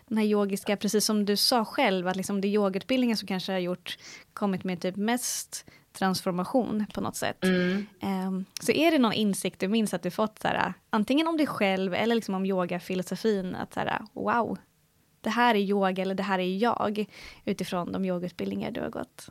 den 0.07 0.17
här 0.17 0.25
yogiska, 0.25 0.77
precis 0.77 1.05
som 1.05 1.25
du 1.25 1.37
sa 1.37 1.65
själv, 1.65 2.07
att 2.07 2.15
liksom 2.15 2.41
det 2.41 2.47
är 2.47 2.49
yogautbildningen 2.49 3.17
som 3.17 3.27
kanske 3.27 3.51
har 3.51 3.59
gjort, 3.59 3.97
kommit 4.33 4.63
med 4.63 4.81
typ 4.81 4.95
mest 4.95 5.65
transformation 5.93 6.85
på 6.93 7.01
något 7.01 7.15
sätt. 7.15 7.43
Mm. 7.43 7.87
Um, 8.01 8.45
så 8.61 8.71
är 8.71 8.91
det 8.91 8.97
någon 8.97 9.13
insikt 9.13 9.59
du 9.59 9.67
minns 9.67 9.93
att 9.93 10.03
du 10.03 10.11
fått, 10.11 10.39
så 10.39 10.47
här, 10.47 10.73
antingen 10.89 11.27
om 11.27 11.37
dig 11.37 11.47
själv 11.47 11.93
eller 11.93 12.15
liksom 12.15 12.35
om 12.35 12.45
yogafilosofin, 12.45 13.55
att 13.55 13.73
så 13.73 13.79
här, 13.79 14.01
wow, 14.13 14.57
det 15.21 15.29
här 15.29 15.55
är 15.55 15.59
yoga 15.59 16.03
eller 16.03 16.15
det 16.15 16.23
här 16.23 16.39
är 16.39 16.57
jag, 16.57 17.05
utifrån 17.45 17.91
de 17.91 18.05
yogautbildningar 18.05 18.71
du 18.71 18.81
har 18.81 18.89
gått? 18.89 19.29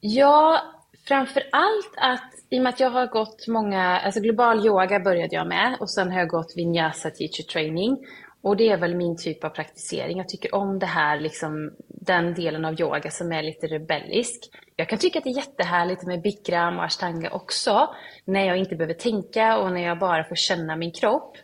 Ja, 0.00 0.62
framför 1.08 1.42
allt 1.52 1.94
att 1.96 2.32
i 2.50 2.58
och 2.58 2.62
med 2.62 2.70
att 2.70 2.80
jag 2.80 2.90
har 2.90 3.06
gått 3.06 3.48
många, 3.48 3.98
alltså 3.98 4.20
global 4.20 4.66
yoga 4.66 5.00
började 5.00 5.36
jag 5.36 5.46
med 5.46 5.76
och 5.80 5.90
sen 5.90 6.12
har 6.12 6.18
jag 6.18 6.28
gått 6.28 6.52
vinyasa 6.56 7.10
teacher 7.10 7.42
training. 7.42 7.98
Och 8.42 8.56
det 8.56 8.68
är 8.68 8.76
väl 8.76 8.94
min 8.94 9.16
typ 9.16 9.44
av 9.44 9.48
praktisering. 9.48 10.18
Jag 10.18 10.28
tycker 10.28 10.54
om 10.54 10.78
det 10.78 10.86
här, 10.86 11.20
liksom, 11.20 11.72
den 11.88 12.34
delen 12.34 12.64
av 12.64 12.80
yoga 12.80 13.10
som 13.10 13.32
är 13.32 13.42
lite 13.42 13.66
rebellisk. 13.66 14.50
Jag 14.76 14.88
kan 14.88 14.98
tycka 14.98 15.18
att 15.18 15.24
det 15.24 15.30
är 15.30 15.36
jättehärligt 15.36 16.06
med 16.06 16.22
bikram 16.22 16.78
och 16.78 16.84
ashtanga 16.84 17.30
också, 17.30 17.94
när 18.24 18.46
jag 18.46 18.56
inte 18.56 18.76
behöver 18.76 18.94
tänka 18.94 19.58
och 19.58 19.72
när 19.72 19.82
jag 19.82 19.98
bara 19.98 20.24
får 20.24 20.34
känna 20.34 20.76
min 20.76 20.92
kropp. 20.92 21.36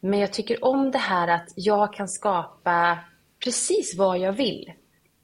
Men 0.00 0.20
jag 0.20 0.32
tycker 0.32 0.64
om 0.64 0.90
det 0.90 0.98
här 0.98 1.28
att 1.28 1.48
jag 1.56 1.92
kan 1.92 2.08
skapa 2.08 2.98
precis 3.44 3.98
vad 3.98 4.18
jag 4.18 4.32
vill. 4.32 4.72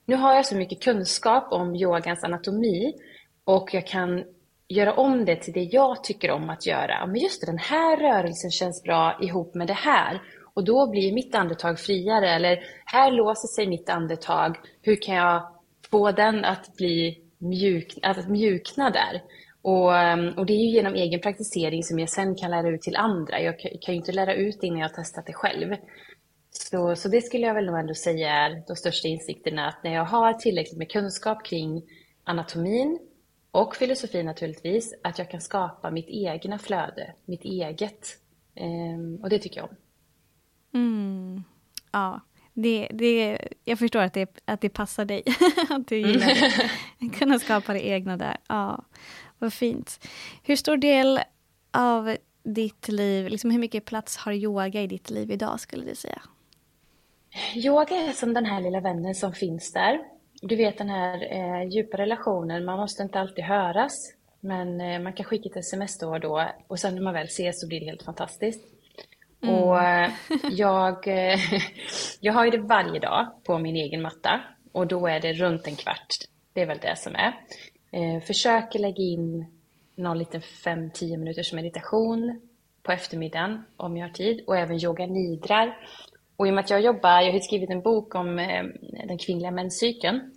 Nu 0.05 0.17
har 0.17 0.35
jag 0.35 0.47
så 0.47 0.57
mycket 0.57 0.83
kunskap 0.83 1.53
om 1.53 1.75
yogans 1.75 2.25
anatomi 2.25 2.95
och 3.47 3.75
jag 3.75 3.87
kan 3.87 4.25
göra 4.69 4.95
om 4.95 5.25
det 5.25 5.37
till 5.37 5.53
det 5.53 5.63
jag 5.63 6.05
tycker 6.05 6.31
om 6.31 6.51
att 6.51 6.67
göra. 6.67 7.07
Men 7.07 7.21
just 7.21 7.41
det, 7.41 7.47
den 7.47 7.59
här 7.59 7.97
rörelsen 7.97 8.51
känns 8.51 8.83
bra 8.83 9.19
ihop 9.23 9.55
med 9.55 9.67
det 9.67 9.73
här. 9.73 10.23
Och 10.55 10.65
då 10.65 10.91
blir 10.91 11.13
mitt 11.13 11.35
andetag 11.35 11.79
friare. 11.79 12.31
Eller 12.31 12.65
här 12.85 13.11
låser 13.11 13.49
sig 13.49 13.67
mitt 13.67 13.89
andetag. 13.89 14.57
Hur 14.83 15.03
kan 15.03 15.15
jag 15.15 15.49
få 15.91 16.13
den 16.13 16.45
att 16.45 16.77
bli 16.77 17.19
mjuk, 17.39 17.99
att 18.03 18.29
mjukna 18.29 18.91
där? 18.91 19.23
Och, 19.63 19.97
ehm, 19.97 20.29
och 20.37 20.47
det 20.47 20.53
är 20.53 20.67
ju 20.67 20.71
genom 20.71 20.95
egen 20.95 21.21
praktisering 21.21 21.83
som 21.83 21.99
jag 21.99 22.09
sen 22.09 22.35
kan 22.35 22.51
lära 22.51 22.69
ut 22.69 22.83
till 22.83 22.97
andra. 22.97 23.41
Jag 23.41 23.59
kan, 23.59 23.71
kan 23.81 23.95
ju 23.95 23.99
inte 23.99 24.13
lära 24.13 24.35
ut 24.35 24.61
det 24.61 24.67
innan 24.67 24.81
jag 24.81 24.89
har 24.89 24.95
testat 24.95 25.27
det 25.27 25.33
själv. 25.33 25.77
Så, 26.51 26.97
så 26.97 27.09
det 27.09 27.21
skulle 27.21 27.47
jag 27.47 27.55
väl 27.55 27.67
nog 27.67 27.79
ändå 27.79 27.95
säga 27.95 28.33
är 28.33 28.63
de 28.67 28.77
största 28.77 29.09
insikterna. 29.09 29.69
Att 29.69 29.85
när 29.85 29.95
jag 29.95 30.05
har 30.05 30.33
tillräckligt 30.33 30.79
med 30.79 30.91
kunskap 30.91 31.47
kring 31.47 31.83
anatomin 32.25 32.99
och 33.57 33.77
filosofi 33.77 34.23
naturligtvis, 34.23 34.95
att 35.03 35.19
jag 35.19 35.31
kan 35.31 35.41
skapa 35.41 35.91
mitt 35.91 36.09
egna 36.09 36.59
flöde, 36.59 37.13
mitt 37.25 37.45
eget. 37.45 38.09
Um, 38.61 39.17
och 39.23 39.29
det 39.29 39.39
tycker 39.39 39.61
jag 39.61 39.69
om. 39.71 39.77
Mm. 40.75 41.43
Ja, 41.93 42.21
det, 42.53 42.89
det, 42.93 43.39
jag 43.65 43.79
förstår 43.79 44.01
att 44.01 44.13
det, 44.15 44.41
att 44.45 44.61
det 44.61 44.69
passar 44.69 45.05
dig. 45.05 45.23
att 45.71 45.89
du 45.89 45.97
gillar 45.97 46.27
det. 46.27 46.71
Mm. 47.01 47.13
Kunna 47.13 47.39
skapa 47.39 47.73
det 47.73 47.87
egna 47.87 48.17
där. 48.17 48.37
Ja, 48.49 48.85
vad 49.39 49.53
fint. 49.53 50.07
Hur 50.43 50.57
stor 50.57 50.77
del 50.77 51.21
av 51.71 52.17
ditt 52.43 52.89
liv, 52.89 53.29
liksom 53.29 53.51
hur 53.51 53.59
mycket 53.59 53.85
plats 53.85 54.17
har 54.17 54.33
yoga 54.33 54.83
i 54.83 54.87
ditt 54.87 55.11
liv 55.11 55.31
idag 55.31 55.61
skulle 55.61 55.85
du 55.85 55.95
säga? 55.95 56.23
Yoga 57.55 57.97
är 57.97 58.13
som 58.13 58.35
den 58.35 58.45
här 58.45 58.61
lilla 58.61 58.81
vännen 58.81 59.15
som 59.15 59.33
finns 59.33 59.73
där. 59.73 60.16
Du 60.49 60.57
vet 60.57 60.79
den 60.79 60.89
här 60.89 61.33
eh, 61.33 61.69
djupa 61.69 61.97
relationen, 61.97 62.65
man 62.65 62.79
måste 62.79 63.03
inte 63.03 63.21
alltid 63.21 63.45
höras. 63.45 63.93
Men 64.41 64.81
eh, 64.81 65.01
man 65.01 65.13
kan 65.13 65.27
skicka 65.27 65.49
ett 65.49 65.57
sms 65.57 65.99
då 65.99 66.11
och 66.11 66.21
då 66.21 66.49
och 66.67 66.79
sen 66.79 66.95
när 66.95 67.03
man 67.03 67.15
väl 67.15 67.27
ses 67.27 67.61
så 67.61 67.69
blir 67.69 67.81
det 67.81 67.87
helt 67.87 68.03
fantastiskt. 68.03 68.65
Mm. 69.43 69.55
Och 69.55 69.83
eh, 69.83 70.11
jag, 70.51 71.09
eh, 71.09 71.41
jag 72.21 72.33
har 72.33 72.45
ju 72.45 72.51
det 72.51 72.59
varje 72.59 73.01
dag 73.01 73.27
på 73.45 73.59
min 73.59 73.77
egen 73.77 74.03
matta 74.03 74.41
och 74.73 74.87
då 74.87 75.07
är 75.07 75.21
det 75.21 75.33
runt 75.33 75.67
en 75.67 75.77
kvart. 75.77 76.09
Det 76.53 76.63
är 76.63 76.67
väl 76.67 76.79
det 76.83 76.97
som 76.99 77.15
är. 77.15 77.33
Eh, 77.91 78.23
försöker 78.23 78.79
lägga 78.79 79.03
in 79.03 79.47
någon 79.95 80.19
liten 80.19 80.41
5-10 80.41 81.17
minuters 81.17 81.53
meditation 81.53 82.41
på 82.83 82.93
eftermiddagen 82.93 83.63
om 83.77 83.97
jag 83.97 84.07
har 84.07 84.13
tid 84.13 84.45
och 84.47 84.57
även 84.57 84.85
yoga 84.85 85.07
nidrar. 85.07 85.79
Och 86.37 86.47
i 86.47 86.51
och 86.51 86.55
med 86.55 86.65
att 86.65 86.71
jag 86.71 86.81
jobbar, 86.81 87.21
jag 87.21 87.33
har 87.33 87.41
skrivit 87.41 87.71
en 87.71 87.83
bok 87.83 88.15
om 88.15 88.37
den 89.09 89.19
kvinnliga 89.19 89.51
menscykeln. 89.51 90.36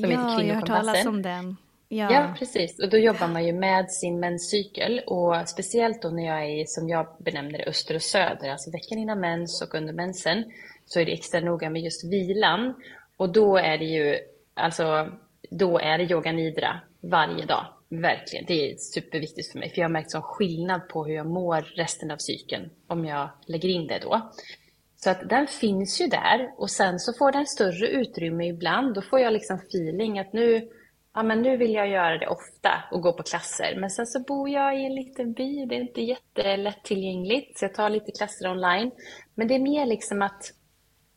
Som 0.00 0.10
ja, 0.10 0.42
jag 0.42 0.54
har 0.54 0.54
hört 0.54 0.66
talas 0.66 1.06
om 1.06 1.22
den. 1.22 1.56
Ja. 1.88 2.12
ja. 2.12 2.34
precis. 2.38 2.78
Och 2.78 2.90
då 2.90 2.98
jobbar 2.98 3.28
man 3.28 3.46
ju 3.46 3.52
med 3.52 3.90
sin 3.90 4.20
menscykel 4.20 5.00
och 5.06 5.48
speciellt 5.48 6.02
då 6.02 6.08
när 6.08 6.26
jag 6.26 6.44
är 6.44 6.60
i, 6.60 6.66
som 6.66 6.88
jag 6.88 7.06
benämner 7.18 7.58
det, 7.58 7.64
öster 7.64 7.94
och 7.94 8.02
söder, 8.02 8.50
alltså 8.50 8.70
veckan 8.70 8.98
innan 8.98 9.20
mens 9.20 9.62
och 9.62 9.74
under 9.74 9.92
mensen, 9.92 10.44
så 10.86 11.00
är 11.00 11.04
det 11.04 11.12
extra 11.12 11.40
noga 11.40 11.70
med 11.70 11.82
just 11.82 12.04
vilan. 12.04 12.74
Och 13.16 13.32
då 13.32 13.56
är 13.56 13.78
det 13.78 13.84
ju, 13.84 14.18
alltså, 14.54 15.08
då 15.50 15.78
är 15.78 15.98
det 15.98 16.04
yoga 16.04 16.32
nidra 16.32 16.80
varje 17.00 17.46
dag. 17.46 17.66
Verkligen. 17.88 18.44
Det 18.48 18.70
är 18.70 18.76
superviktigt 18.76 19.52
för 19.52 19.58
mig, 19.58 19.70
för 19.70 19.78
jag 19.78 19.84
har 19.84 19.92
märkt 19.92 20.10
sån 20.10 20.22
skillnad 20.22 20.88
på 20.88 21.04
hur 21.04 21.14
jag 21.14 21.26
mår 21.26 21.60
resten 21.76 22.10
av 22.10 22.16
cykeln 22.16 22.70
om 22.86 23.04
jag 23.04 23.28
lägger 23.46 23.68
in 23.68 23.86
det 23.86 23.98
då. 24.02 24.30
Så 24.96 25.10
att 25.10 25.28
den 25.28 25.46
finns 25.46 26.00
ju 26.00 26.06
där 26.06 26.52
och 26.56 26.70
sen 26.70 26.98
så 26.98 27.12
får 27.12 27.32
den 27.32 27.46
större 27.46 27.88
utrymme 27.88 28.48
ibland. 28.48 28.94
Då 28.94 29.02
får 29.02 29.20
jag 29.20 29.32
liksom 29.32 29.56
feeling 29.56 30.18
att 30.18 30.32
nu 30.32 30.68
ja, 31.16 31.22
men 31.22 31.42
nu 31.42 31.56
vill 31.56 31.74
jag 31.74 31.88
göra 31.88 32.18
det 32.18 32.26
ofta 32.26 32.84
och 32.90 33.02
gå 33.02 33.12
på 33.12 33.22
klasser. 33.22 33.76
Men 33.76 33.90
sen 33.90 34.06
så 34.06 34.20
bor 34.20 34.48
jag 34.48 34.80
i 34.80 34.84
en 34.84 34.94
liten 34.94 35.32
by, 35.32 35.66
det 35.66 35.74
är 35.74 35.80
inte 35.80 36.00
jättelättillgängligt. 36.00 37.58
så 37.58 37.64
jag 37.64 37.74
tar 37.74 37.90
lite 37.90 38.12
klasser 38.12 38.50
online. 38.50 38.90
Men 39.34 39.48
det 39.48 39.54
är 39.54 39.58
mer 39.58 39.86
liksom 39.86 40.22
att 40.22 40.52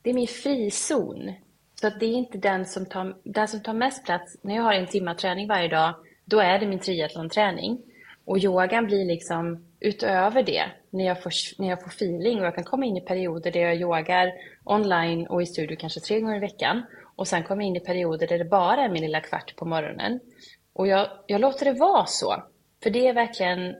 det 0.02 0.10
är 0.10 0.14
min 0.14 0.28
frizon. 0.28 1.34
Så 1.82 1.88
att 1.88 2.00
det 2.00 2.06
är 2.06 2.14
inte 2.14 2.38
den 2.38 2.66
som 2.66 2.86
tar, 2.86 3.16
den 3.24 3.48
som 3.48 3.64
tar 3.64 3.74
mest 3.74 4.06
plats. 4.06 4.38
När 4.42 4.56
jag 4.56 4.64
har 4.64 4.74
en 4.74 4.88
timma 4.88 5.16
träning 5.16 5.48
varje 5.48 5.68
dag, 5.68 5.94
då 6.26 6.40
är 6.40 6.60
det 6.60 6.68
min 6.68 6.80
triathlonträning. 6.80 7.82
Och 8.26 8.38
yogan 8.38 8.86
blir 8.86 9.06
liksom 9.06 9.69
utöver 9.80 10.44
det, 10.44 10.66
när 10.90 11.06
jag, 11.06 11.24
får, 11.24 11.32
när 11.62 11.70
jag 11.70 11.82
får 11.82 11.90
feeling 11.90 12.40
och 12.40 12.46
jag 12.46 12.56
kan 12.56 12.64
komma 12.64 12.86
in 12.86 12.98
i 12.98 13.02
perioder 13.02 13.52
där 13.52 13.60
jag 13.60 13.76
yogar 13.76 14.34
online 14.64 15.28
och 15.28 15.42
i 15.42 15.46
studio 15.46 15.78
kanske 15.80 16.00
tre 16.00 16.20
gånger 16.20 16.38
i 16.38 16.40
veckan. 16.40 16.84
Och 17.16 17.28
sen 17.28 17.44
kommer 17.44 17.64
jag 17.64 17.68
in 17.68 17.76
i 17.76 17.80
perioder 17.80 18.28
där 18.28 18.38
det 18.38 18.46
bara 18.46 18.82
är 18.82 18.90
min 18.90 19.02
lilla 19.02 19.22
kvart 19.22 19.56
på 19.56 19.66
morgonen. 19.66 20.20
Och 20.74 20.88
jag, 20.88 21.08
jag 21.28 21.42
låter 21.42 21.66
det 21.66 21.80
vara 21.80 22.06
så. 22.06 22.44
För 22.84 22.90
det 22.90 23.08
är 23.08 23.14
verkligen 23.14 23.76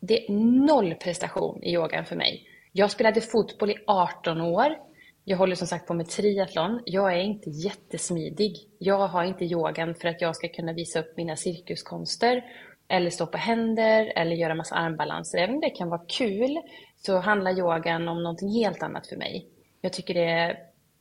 det 0.00 0.24
är 0.24 0.32
noll 0.66 0.94
prestation 0.94 1.62
i 1.62 1.74
yogan 1.74 2.04
för 2.04 2.16
mig. 2.16 2.46
Jag 2.72 2.90
spelade 2.90 3.20
fotboll 3.20 3.70
i 3.70 3.76
18 3.86 4.40
år. 4.40 4.76
Jag 5.24 5.38
håller 5.38 5.54
som 5.54 5.66
sagt 5.66 5.86
på 5.86 5.94
med 5.94 6.08
triathlon. 6.08 6.82
Jag 6.84 7.12
är 7.12 7.20
inte 7.20 7.50
jättesmidig. 7.50 8.56
Jag 8.78 9.08
har 9.08 9.24
inte 9.24 9.44
yogan 9.44 9.94
för 9.94 10.08
att 10.08 10.20
jag 10.20 10.36
ska 10.36 10.48
kunna 10.48 10.72
visa 10.72 11.00
upp 11.00 11.16
mina 11.16 11.36
cirkuskonster 11.36 12.44
eller 12.88 13.10
stå 13.10 13.26
på 13.26 13.38
händer 13.38 14.12
eller 14.16 14.36
göra 14.36 14.54
massa 14.54 14.74
armbalanser. 14.74 15.38
Även 15.38 15.54
om 15.54 15.60
det 15.60 15.70
kan 15.70 15.88
vara 15.88 16.04
kul 16.08 16.58
så 16.96 17.18
handlar 17.18 17.58
yogan 17.58 18.08
om 18.08 18.22
någonting 18.22 18.48
helt 18.48 18.82
annat 18.82 19.06
för 19.06 19.16
mig. 19.16 19.46
Jag 19.80 19.92
tycker 19.92 20.14
det 20.14 20.30
är 20.30 20.58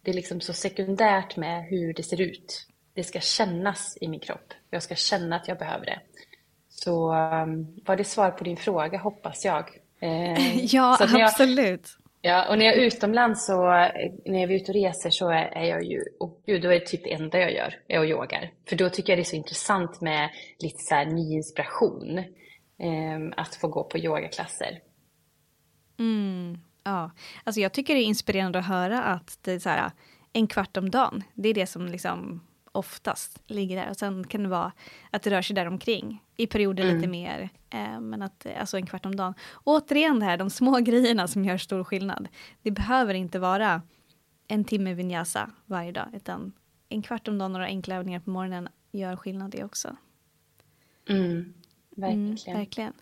det 0.07 0.11
är 0.11 0.15
liksom 0.15 0.41
så 0.41 0.53
sekundärt 0.53 1.35
med 1.35 1.63
hur 1.63 1.93
det 1.93 2.03
ser 2.03 2.21
ut. 2.21 2.67
Det 2.93 3.03
ska 3.03 3.19
kännas 3.19 3.97
i 4.01 4.07
min 4.07 4.19
kropp. 4.19 4.53
Jag 4.69 4.83
ska 4.83 4.95
känna 4.95 5.35
att 5.35 5.47
jag 5.47 5.57
behöver 5.57 5.85
det. 5.85 5.99
Så 6.69 7.13
um, 7.13 7.77
var 7.85 7.95
det 7.95 8.03
svar 8.03 8.31
på 8.31 8.43
din 8.43 8.57
fråga, 8.57 8.97
hoppas 8.97 9.45
jag. 9.45 9.69
Eh, 9.99 10.65
ja, 10.75 10.97
absolut 11.01 11.97
ja, 12.27 12.49
och 12.49 12.57
när 12.57 12.65
jag 12.65 12.75
är 12.75 12.85
utomlands 12.85 13.45
så, 13.45 13.61
när 14.25 14.41
jag 14.41 14.51
är 14.51 14.55
ute 14.55 14.71
och 14.71 14.75
reser 14.75 15.09
så 15.09 15.29
är 15.29 15.63
jag 15.63 15.83
ju, 15.83 16.01
och 16.19 16.41
gud, 16.45 16.61
då 16.61 16.69
är 16.69 16.79
det 16.79 16.85
typ 16.85 17.03
det 17.03 17.13
enda 17.13 17.39
jag 17.39 17.53
gör, 17.53 17.75
är 17.87 17.99
att 17.99 18.05
yogar. 18.05 18.51
För 18.69 18.75
då 18.75 18.89
tycker 18.89 19.11
jag 19.11 19.17
det 19.17 19.21
är 19.21 19.23
så 19.23 19.35
intressant 19.35 20.01
med 20.01 20.29
lite 20.59 20.79
så 20.79 20.95
här 20.95 21.05
ny 21.05 21.33
inspiration. 21.33 22.17
Eh, 22.79 23.33
att 23.37 23.55
få 23.55 23.67
gå 23.67 23.83
på 23.83 23.97
yogaklasser. 23.97 24.79
Mm. 25.99 26.57
Ja, 26.83 27.11
alltså 27.43 27.61
jag 27.61 27.73
tycker 27.73 27.93
det 27.95 28.01
är 28.01 28.05
inspirerande 28.05 28.59
att 28.59 28.67
höra 28.67 29.03
att 29.03 29.39
det 29.41 29.51
är 29.51 29.59
så 29.59 29.69
här, 29.69 29.91
en 30.33 30.47
kvart 30.47 30.77
om 30.77 30.89
dagen, 30.89 31.23
det 31.33 31.49
är 31.49 31.53
det 31.53 31.67
som 31.67 31.85
liksom 31.85 32.46
oftast 32.77 33.41
ligger 33.47 33.75
där. 33.75 33.89
Och 33.89 33.97
sen 33.97 34.27
kan 34.27 34.43
det 34.43 34.49
vara 34.49 34.71
att 35.11 35.23
det 35.23 35.29
rör 35.29 35.41
sig 35.41 35.55
där 35.55 35.65
omkring 35.67 36.23
i 36.37 36.47
perioder 36.47 36.83
mm. 36.83 36.95
lite 36.95 37.07
mer, 37.07 37.49
eh, 37.69 37.99
men 37.99 38.21
att 38.21 38.47
alltså 38.59 38.77
en 38.77 38.85
kvart 38.85 39.05
om 39.05 39.15
dagen. 39.15 39.33
återigen 39.63 40.19
det 40.19 40.25
här, 40.25 40.37
de 40.37 40.49
små 40.49 40.77
grejerna 40.79 41.27
som 41.27 41.45
gör 41.45 41.57
stor 41.57 41.83
skillnad. 41.83 42.27
Det 42.61 42.71
behöver 42.71 43.13
inte 43.13 43.39
vara 43.39 43.81
en 44.47 44.63
timme 44.63 44.93
vinyasa 44.93 45.51
varje 45.65 45.91
dag, 45.91 46.07
utan 46.13 46.51
en 46.89 47.01
kvart 47.01 47.27
om 47.27 47.37
dagen, 47.37 47.53
några 47.53 47.65
enkla 47.65 47.95
övningar 47.95 48.19
på 48.19 48.29
morgonen 48.29 48.69
gör 48.91 49.15
skillnad 49.15 49.51
det 49.51 49.63
också. 49.63 49.95
Mm, 51.09 51.53
verkligen. 51.95 52.37
Mm, 52.47 52.57
verkligen. 52.57 52.93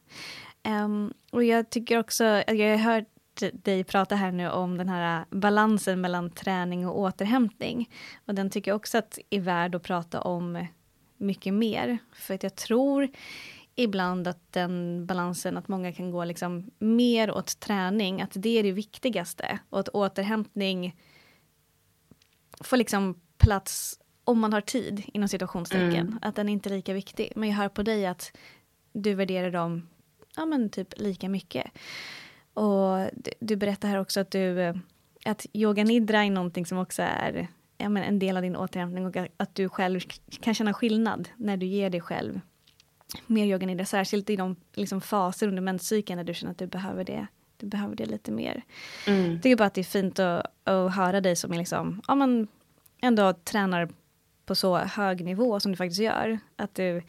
Um, 0.68 1.14
och 1.32 1.44
jag 1.44 1.70
tycker 1.70 2.00
också, 2.00 2.24
jag 2.24 2.78
har 2.78 2.78
hört 2.78 3.15
dig 3.54 3.84
prata 3.84 4.16
här 4.16 4.32
nu 4.32 4.50
om 4.50 4.78
den 4.78 4.90
här 4.90 5.26
balansen 5.30 6.02
mellan 6.02 6.30
träning 6.30 6.88
och 6.88 7.00
återhämtning. 7.00 7.90
Och 8.26 8.36
den 8.36 8.50
tycker 8.50 8.72
jag 8.72 8.76
också 8.76 8.98
att 8.98 9.20
är 9.30 9.40
värd 9.40 9.76
att 9.76 9.84
prata 9.84 10.22
om 10.22 10.68
mycket 11.18 11.54
mer. 11.54 11.98
För 12.14 12.34
att 12.34 12.44
jag 12.44 12.56
tror 12.56 13.08
ibland 13.76 14.28
att 14.28 14.52
den 14.54 15.06
balansen, 15.06 15.58
att 15.58 15.68
många 15.68 15.94
kan 15.94 16.12
gå 16.12 16.26
liksom 16.26 16.72
mer 16.80 17.32
åt 17.32 17.60
träning, 17.60 18.22
att 18.22 18.32
det 18.34 18.60
är 18.60 18.64
det 18.64 18.72
viktigaste. 18.72 19.60
Och 19.70 19.80
att 19.80 19.90
återhämtning 19.90 20.96
får 22.62 22.78
liksom 22.78 23.22
plats 23.38 24.00
om 24.24 24.40
man 24.40 24.54
har 24.54 24.62
tid, 24.62 25.04
inom 25.14 25.30
situationstecken. 25.30 26.08
Mm. 26.08 26.20
Att 26.22 26.36
den 26.36 26.50
är 26.50 26.54
inte 26.54 26.70
är 26.70 26.76
lika 26.76 26.94
viktig. 26.94 27.34
Men 27.36 27.50
jag 27.50 27.56
hör 27.56 27.70
på 27.70 27.84
dig 27.84 28.06
att 28.06 28.38
du 28.94 29.14
värderar 29.14 29.52
dem 29.52 29.88
ja, 30.36 30.46
men 30.46 30.70
typ 30.70 30.94
lika 30.98 31.30
mycket. 31.30 31.66
Och 32.56 33.10
du, 33.40 33.56
berättar 33.56 33.90
här 33.90 34.00
också 34.00 34.20
att 34.20 34.32
du 34.32 34.74
att 35.26 35.46
yoga 35.54 35.84
nidra 35.84 36.24
är 36.24 36.30
någonting 36.30 36.66
som 36.66 36.78
också 36.78 37.02
är 37.02 37.48
ja, 37.78 37.90
men 37.90 38.04
en 38.04 38.20
del 38.20 38.38
av 38.38 38.44
din 38.44 38.56
återhämtning 38.56 39.06
och 39.06 39.18
att 39.38 39.56
du 39.56 39.70
själv 39.70 40.00
kan 40.42 40.54
känna 40.54 40.74
skillnad 40.74 41.30
när 41.38 41.58
du 41.58 41.66
ger 41.66 41.90
dig 41.90 42.02
själv 42.02 42.40
mer 43.28 43.46
yoga 43.46 43.68
nidra, 43.68 43.86
särskilt 43.86 44.30
i 44.30 44.36
de 44.36 44.56
liksom, 44.74 45.02
faser 45.02 45.48
under 45.48 45.62
menscykeln 45.62 46.18
när 46.18 46.24
du 46.24 46.34
känner 46.34 46.52
att 46.52 46.58
du 46.58 46.68
behöver 46.68 47.04
det. 47.04 47.28
Du 47.58 47.68
behöver 47.68 47.96
det 47.96 48.06
lite 48.06 48.32
mer. 48.32 48.64
Mm. 49.08 49.32
Jag 49.32 49.44
tycker 49.44 49.56
bara 49.56 49.66
att 49.66 49.74
det 49.74 49.82
är 49.82 49.84
fint 49.84 50.20
att, 50.20 50.46
att 50.64 50.96
höra 50.96 51.22
dig 51.22 51.36
som 51.36 51.54
är 51.54 51.58
liksom, 51.58 52.02
ja, 52.08 52.16
men 52.16 52.48
ändå 53.02 53.34
tränar 53.34 53.90
på 54.46 54.56
så 54.56 54.78
hög 54.78 55.26
nivå 55.26 55.60
som 55.60 55.72
du 55.72 55.76
faktiskt 55.76 56.02
gör. 56.02 56.40
Att 56.56 56.76
du 56.76 57.02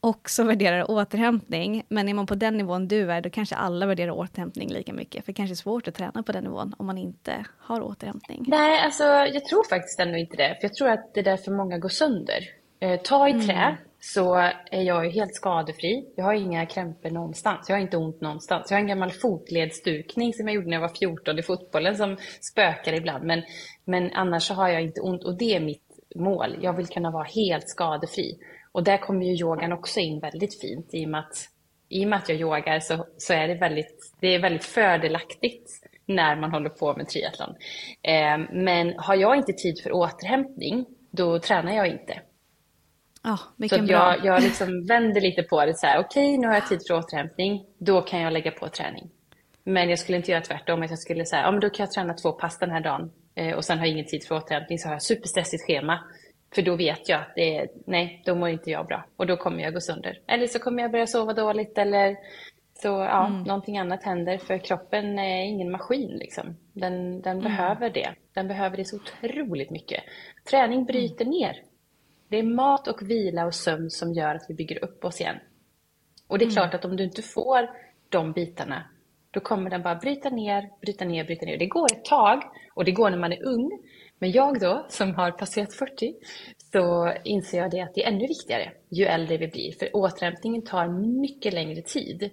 också 0.00 0.44
värderar 0.44 0.90
återhämtning. 0.90 1.84
Men 1.88 2.08
är 2.08 2.14
man 2.14 2.26
på 2.26 2.34
den 2.34 2.56
nivån 2.56 2.88
du 2.88 3.12
är, 3.12 3.20
då 3.20 3.30
kanske 3.30 3.54
alla 3.54 3.86
värderar 3.86 4.10
återhämtning 4.10 4.68
lika 4.72 4.92
mycket. 4.92 5.24
För 5.24 5.32
det 5.32 5.36
kanske 5.36 5.52
är 5.52 5.56
svårt 5.56 5.88
att 5.88 5.94
träna 5.94 6.22
på 6.22 6.32
den 6.32 6.44
nivån 6.44 6.74
om 6.78 6.86
man 6.86 6.98
inte 6.98 7.44
har 7.58 7.80
återhämtning. 7.80 8.44
Nej, 8.48 8.80
alltså 8.80 9.04
jag 9.04 9.44
tror 9.44 9.68
faktiskt 9.68 10.00
ändå 10.00 10.18
inte 10.18 10.36
det. 10.36 10.56
För 10.60 10.68
jag 10.68 10.74
tror 10.74 10.88
att 10.88 11.14
det 11.14 11.20
är 11.20 11.24
därför 11.24 11.50
många 11.50 11.78
går 11.78 11.88
sönder. 11.88 12.40
Eh, 12.80 13.00
ta 13.00 13.28
i 13.28 13.32
trä, 13.32 13.52
mm. 13.52 13.76
så 14.00 14.34
är 14.70 14.82
jag 14.82 15.04
ju 15.04 15.10
helt 15.10 15.34
skadefri. 15.34 16.12
Jag 16.16 16.24
har 16.24 16.34
inga 16.34 16.66
krämpor 16.66 17.10
någonstans. 17.10 17.68
Jag 17.68 17.76
har 17.76 17.80
inte 17.80 17.96
ont 17.96 18.20
någonstans. 18.20 18.70
Jag 18.70 18.76
har 18.76 18.80
en 18.80 18.86
gammal 18.86 19.10
fotledsdukning 19.10 20.32
som 20.32 20.46
jag 20.46 20.54
gjorde 20.54 20.66
när 20.66 20.76
jag 20.76 20.80
var 20.80 20.94
14 21.00 21.38
i 21.38 21.42
fotbollen 21.42 21.96
som 21.96 22.16
spökar 22.40 22.92
ibland. 22.92 23.24
Men, 23.24 23.42
men 23.84 24.12
annars 24.12 24.42
så 24.42 24.54
har 24.54 24.68
jag 24.68 24.82
inte 24.82 25.00
ont 25.00 25.24
och 25.24 25.38
det 25.38 25.56
är 25.56 25.60
mitt 25.60 25.82
mål. 26.14 26.58
Jag 26.60 26.72
vill 26.72 26.86
kunna 26.86 27.10
vara 27.10 27.24
helt 27.24 27.68
skadefri. 27.68 28.38
Och 28.72 28.84
där 28.84 28.98
kommer 28.98 29.26
ju 29.26 29.32
yogan 29.32 29.72
också 29.72 30.00
in 30.00 30.20
väldigt 30.20 30.60
fint 30.60 30.88
i 30.92 31.04
och 31.04 31.08
med 31.08 31.20
att, 31.20 31.48
i 31.88 32.06
och 32.06 32.14
att 32.14 32.28
jag 32.28 32.38
yogar 32.38 32.80
så, 32.80 33.06
så 33.16 33.32
är 33.32 33.48
det 33.48 33.54
väldigt, 33.54 34.12
det 34.20 34.34
är 34.34 34.38
väldigt 34.38 34.64
fördelaktigt 34.64 35.70
när 36.06 36.36
man 36.36 36.50
håller 36.50 36.70
på 36.70 36.96
med 36.96 37.08
triathlon. 37.08 37.54
Eh, 38.02 38.38
men 38.52 38.98
har 38.98 39.14
jag 39.14 39.36
inte 39.36 39.52
tid 39.52 39.80
för 39.82 39.92
återhämtning, 39.92 40.86
då 41.10 41.38
tränar 41.38 41.72
jag 41.72 41.86
inte. 41.86 42.20
Oh, 43.24 43.68
så 43.68 43.76
jag, 43.76 43.86
bra. 43.86 44.16
jag 44.24 44.42
liksom 44.42 44.86
vänder 44.88 45.20
lite 45.20 45.42
på 45.42 45.64
det 45.64 45.74
så 45.74 45.86
här, 45.86 45.98
okej 45.98 46.26
okay, 46.26 46.38
nu 46.38 46.46
har 46.46 46.54
jag 46.54 46.68
tid 46.68 46.80
för 46.86 46.94
återhämtning, 46.94 47.64
då 47.78 48.02
kan 48.02 48.20
jag 48.20 48.32
lägga 48.32 48.50
på 48.50 48.68
träning. 48.68 49.10
Men 49.64 49.90
jag 49.90 49.98
skulle 49.98 50.18
inte 50.18 50.30
göra 50.30 50.42
tvärtom, 50.42 50.82
att 50.82 50.90
jag 50.90 50.98
skulle 50.98 51.24
säga, 51.24 51.42
ja 51.42 51.50
men 51.50 51.60
då 51.60 51.70
kan 51.70 51.84
jag 51.84 51.92
träna 51.92 52.14
två 52.14 52.32
pass 52.32 52.58
den 52.58 52.70
här 52.70 52.80
dagen 52.80 53.10
eh, 53.34 53.56
och 53.56 53.64
sen 53.64 53.78
har 53.78 53.86
jag 53.86 53.92
ingen 53.92 54.06
tid 54.06 54.24
för 54.24 54.34
återhämtning 54.34 54.78
så 54.78 54.88
har 54.88 54.94
jag 54.94 55.02
superstressigt 55.02 55.66
schema. 55.66 56.00
För 56.54 56.62
då 56.62 56.76
vet 56.76 57.08
jag 57.08 57.20
att 57.20 57.34
det 57.34 57.56
är, 57.56 57.68
nej, 57.86 58.22
då 58.26 58.34
mår 58.34 58.48
inte 58.48 58.70
jag 58.70 58.86
bra 58.86 59.04
och 59.16 59.26
då 59.26 59.36
kommer 59.36 59.62
jag 59.62 59.74
gå 59.74 59.80
sönder. 59.80 60.20
Eller 60.26 60.46
så 60.46 60.58
kommer 60.58 60.82
jag 60.82 60.90
börja 60.90 61.06
sova 61.06 61.32
dåligt 61.32 61.78
eller 61.78 62.16
så 62.82 62.88
ja, 62.88 63.26
mm. 63.26 63.42
någonting 63.42 63.78
annat 63.78 64.02
händer 64.02 64.38
för 64.38 64.58
kroppen 64.58 65.18
är 65.18 65.44
ingen 65.44 65.70
maskin 65.70 66.10
liksom. 66.10 66.56
Den, 66.72 67.22
den 67.22 67.38
mm. 67.38 67.44
behöver 67.44 67.90
det. 67.90 68.14
Den 68.34 68.48
behöver 68.48 68.76
det 68.76 68.84
så 68.84 68.96
otroligt 68.96 69.70
mycket. 69.70 70.04
Träning 70.50 70.84
bryter 70.84 71.24
mm. 71.24 71.38
ner. 71.38 71.62
Det 72.28 72.38
är 72.38 72.42
mat 72.42 72.88
och 72.88 73.10
vila 73.10 73.46
och 73.46 73.54
sömn 73.54 73.90
som 73.90 74.12
gör 74.12 74.34
att 74.34 74.46
vi 74.48 74.54
bygger 74.54 74.84
upp 74.84 75.04
oss 75.04 75.20
igen. 75.20 75.36
Och 76.28 76.38
det 76.38 76.44
är 76.44 76.46
mm. 76.46 76.54
klart 76.54 76.74
att 76.74 76.84
om 76.84 76.96
du 76.96 77.04
inte 77.04 77.22
får 77.22 77.70
de 78.08 78.32
bitarna, 78.32 78.84
då 79.30 79.40
kommer 79.40 79.70
den 79.70 79.82
bara 79.82 79.94
bryta 79.94 80.30
ner, 80.30 80.70
bryta 80.80 81.04
ner, 81.04 81.24
bryta 81.24 81.46
ner. 81.46 81.58
Det 81.58 81.66
går 81.66 81.92
ett 81.92 82.04
tag 82.04 82.42
och 82.74 82.84
det 82.84 82.92
går 82.92 83.10
när 83.10 83.18
man 83.18 83.32
är 83.32 83.46
ung. 83.46 83.70
Men 84.20 84.32
jag 84.32 84.60
då, 84.60 84.86
som 84.88 85.14
har 85.14 85.30
passerat 85.30 85.74
40, 85.74 86.14
så 86.72 87.12
inser 87.24 87.58
jag 87.58 87.70
det 87.70 87.80
att 87.80 87.94
det 87.94 88.04
är 88.04 88.08
ännu 88.08 88.26
viktigare 88.26 88.72
ju 88.90 89.04
äldre 89.04 89.36
vi 89.36 89.48
blir. 89.48 89.72
För 89.78 89.96
återhämtningen 89.96 90.62
tar 90.62 90.88
mycket 91.20 91.54
längre 91.54 91.82
tid. 91.82 92.30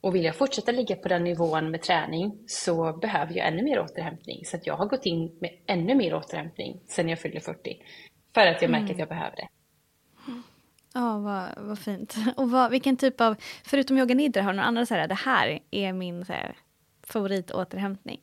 Och 0.00 0.14
vill 0.14 0.24
jag 0.24 0.36
fortsätta 0.36 0.72
ligga 0.72 0.96
på 0.96 1.08
den 1.08 1.24
nivån 1.24 1.70
med 1.70 1.82
träning 1.82 2.38
så 2.46 2.92
behöver 2.92 3.34
jag 3.34 3.46
ännu 3.46 3.62
mer 3.62 3.80
återhämtning. 3.80 4.44
Så 4.44 4.58
jag 4.62 4.76
har 4.76 4.86
gått 4.86 5.06
in 5.06 5.38
med 5.40 5.50
ännu 5.66 5.94
mer 5.94 6.14
återhämtning 6.14 6.80
sen 6.86 7.08
jag 7.08 7.18
fyllde 7.18 7.40
40. 7.40 7.76
För 8.34 8.46
att 8.46 8.62
jag 8.62 8.70
märker 8.70 8.84
mm. 8.84 8.92
att 8.92 8.98
jag 8.98 9.08
behöver 9.08 9.36
det. 9.36 9.48
Ja, 10.94 11.18
vad, 11.18 11.66
vad 11.66 11.78
fint. 11.78 12.14
Och 12.36 12.50
vad, 12.50 12.70
vilken 12.70 12.96
typ 12.96 13.20
av, 13.20 13.36
förutom 13.64 13.98
yoga 13.98 14.14
nidra, 14.14 14.42
har 14.42 14.52
du 14.52 14.56
några 14.56 14.68
andra 14.68 14.86
så 14.86 14.94
här, 14.94 15.08
det 15.08 15.14
här 15.14 15.58
är 15.70 15.92
min 15.92 16.24
så 16.24 16.32
här, 16.32 16.56
favoritåterhämtning? 17.06 18.20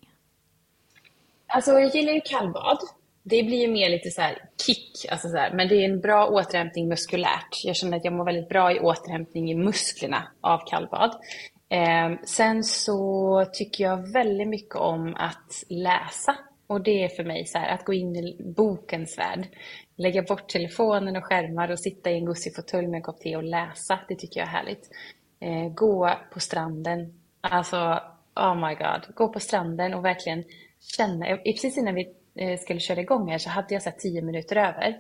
Alltså 1.48 1.72
jag 1.72 1.96
gillar 1.96 2.14
ju 2.14 2.22
kallbad 2.22 2.78
det 3.24 3.44
blir 3.44 3.58
ju 3.58 3.68
mer 3.68 3.90
lite 3.90 4.10
så 4.10 4.22
kick, 4.66 5.06
alltså 5.12 5.30
så 5.30 5.38
här, 5.38 5.54
men 5.54 5.68
det 5.68 5.76
är 5.76 5.90
en 5.90 6.00
bra 6.00 6.28
återhämtning 6.28 6.88
muskulärt. 6.88 7.64
Jag 7.64 7.76
känner 7.76 7.98
att 7.98 8.06
jag 8.06 8.14
mår 8.14 8.26
väldigt 8.26 8.50
bra 8.50 8.72
i 8.72 8.80
återhämtning 8.80 9.52
i 9.52 9.56
musklerna 9.56 10.28
av 10.42 10.62
kallbad. 10.68 11.12
Eh, 11.70 12.12
sen 12.26 12.64
så 12.64 13.46
tycker 13.54 13.84
jag 13.84 14.12
väldigt 14.14 14.48
mycket 14.48 14.76
om 14.76 15.16
att 15.16 15.64
läsa. 15.70 16.36
Och 16.68 16.82
det 16.82 17.04
är 17.04 17.10
för 17.10 17.24
mig 17.24 17.46
så 17.46 17.58
här, 17.58 17.74
att 17.74 17.86
gå 17.86 17.94
in 17.94 18.16
i 18.16 18.38
bokens 18.44 19.18
värld. 19.18 19.48
Lägga 19.96 20.22
bort 20.22 20.50
telefonen 20.50 21.16
och 21.16 21.24
skärmar 21.24 21.72
och 21.72 21.80
sitta 21.80 22.12
i 22.12 22.18
en 22.18 22.26
gosig 22.26 22.56
fåtölj 22.56 22.88
med 22.88 22.98
en 22.98 23.04
kopp 23.04 23.20
te 23.20 23.36
och 23.36 23.44
läsa. 23.44 24.00
Det 24.08 24.16
tycker 24.16 24.40
jag 24.40 24.48
är 24.48 24.52
härligt. 24.52 24.90
Eh, 25.40 25.74
gå 25.74 26.12
på 26.34 26.40
stranden. 26.40 27.14
Alltså, 27.42 28.00
oh 28.36 28.68
my 28.68 28.76
god. 28.76 29.16
Gå 29.16 29.34
på 29.34 29.40
stranden 29.40 29.94
och 29.94 30.06
verkligen 30.06 30.44
känna. 30.98 31.38
Precis 31.38 31.78
innan 31.78 31.96
vi 31.96 32.14
Eh, 32.36 32.60
skulle 32.60 32.80
köra 32.80 33.02
igång 33.02 33.32
här 33.32 33.38
så 33.38 33.50
hade 33.50 33.74
jag 33.74 33.84
sett 33.84 34.00
tio 34.00 34.22
minuter 34.22 34.56
över. 34.56 34.98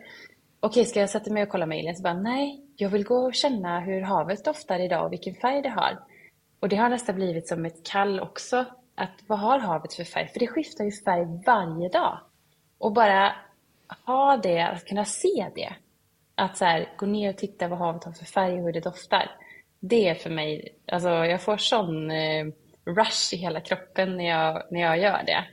Okej, 0.59 0.85
ska 0.85 0.99
jag 0.99 1.09
sätta 1.09 1.31
mig 1.31 1.43
och 1.43 1.49
kolla 1.49 1.65
mejlen? 1.65 1.95
Så 1.95 2.03
bara, 2.03 2.13
nej, 2.13 2.61
jag 2.75 2.89
vill 2.89 3.03
gå 3.03 3.15
och 3.15 3.33
känna 3.33 3.79
hur 3.79 4.01
havet 4.01 4.45
doftar 4.45 4.79
idag 4.79 5.05
och 5.05 5.11
vilken 5.11 5.35
färg 5.35 5.61
det 5.61 5.69
har. 5.69 5.99
Och 6.59 6.69
det 6.69 6.75
har 6.75 6.89
nästan 6.89 7.15
blivit 7.15 7.47
som 7.47 7.65
ett 7.65 7.85
kall 7.85 8.19
också. 8.19 8.65
Att 8.95 9.23
vad 9.27 9.39
har 9.39 9.59
havet 9.59 9.93
för 9.93 10.03
färg? 10.03 10.27
För 10.27 10.39
det 10.39 10.47
skiftar 10.47 10.83
ju 10.83 10.91
färg 10.91 11.25
varje 11.45 11.89
dag. 11.89 12.19
Och 12.77 12.93
bara 12.93 13.35
ha 14.05 14.37
det, 14.37 14.61
att 14.61 14.85
kunna 14.85 15.05
se 15.05 15.47
det. 15.55 15.73
Att 16.35 16.57
så 16.57 16.65
här, 16.65 16.89
gå 16.97 17.05
ner 17.05 17.29
och 17.29 17.37
titta 17.37 17.67
vad 17.67 17.79
havet 17.79 18.03
har 18.03 18.11
för 18.11 18.25
färg 18.25 18.53
och 18.53 18.65
hur 18.65 18.73
det 18.73 18.79
doftar. 18.79 19.31
Det 19.79 20.09
är 20.09 20.15
för 20.15 20.29
mig, 20.29 20.75
alltså 20.87 21.09
jag 21.09 21.41
får 21.41 21.57
sån 21.57 22.11
eh, 22.11 22.45
rush 22.85 23.33
i 23.33 23.37
hela 23.37 23.61
kroppen 23.61 24.17
när 24.17 24.29
jag, 24.29 24.63
när 24.71 24.81
jag 24.81 24.99
gör 24.99 25.23
det. 25.25 25.45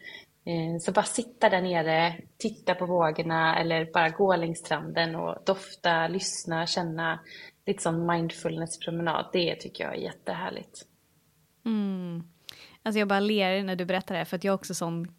Eh, 0.50 0.78
så 0.78 0.92
bara 0.92 1.04
sitta 1.04 1.48
där 1.48 1.62
nere, 1.62 2.14
titta 2.38 2.74
på 2.74 2.86
vågorna 2.86 3.58
eller 3.58 3.92
bara 3.92 4.08
gå 4.08 4.36
längs 4.36 4.58
stranden 4.58 5.16
och 5.16 5.36
dofta, 5.46 6.08
lyssna, 6.08 6.66
känna. 6.66 7.20
Lite 7.66 7.82
sån 7.82 8.06
mindfulness-promenad. 8.06 9.30
Det 9.32 9.54
tycker 9.54 9.84
jag 9.84 9.94
är 9.94 9.98
jättehärligt. 9.98 10.86
Mm. 11.64 12.22
Alltså 12.82 12.98
jag 12.98 13.08
bara 13.08 13.20
ler 13.20 13.62
när 13.62 13.76
du 13.76 13.84
berättar 13.84 14.14
det, 14.14 14.24
för 14.24 14.36
att 14.36 14.44
jag 14.44 14.52
har 14.52 14.58
också 14.58 14.74
sån 14.74 15.14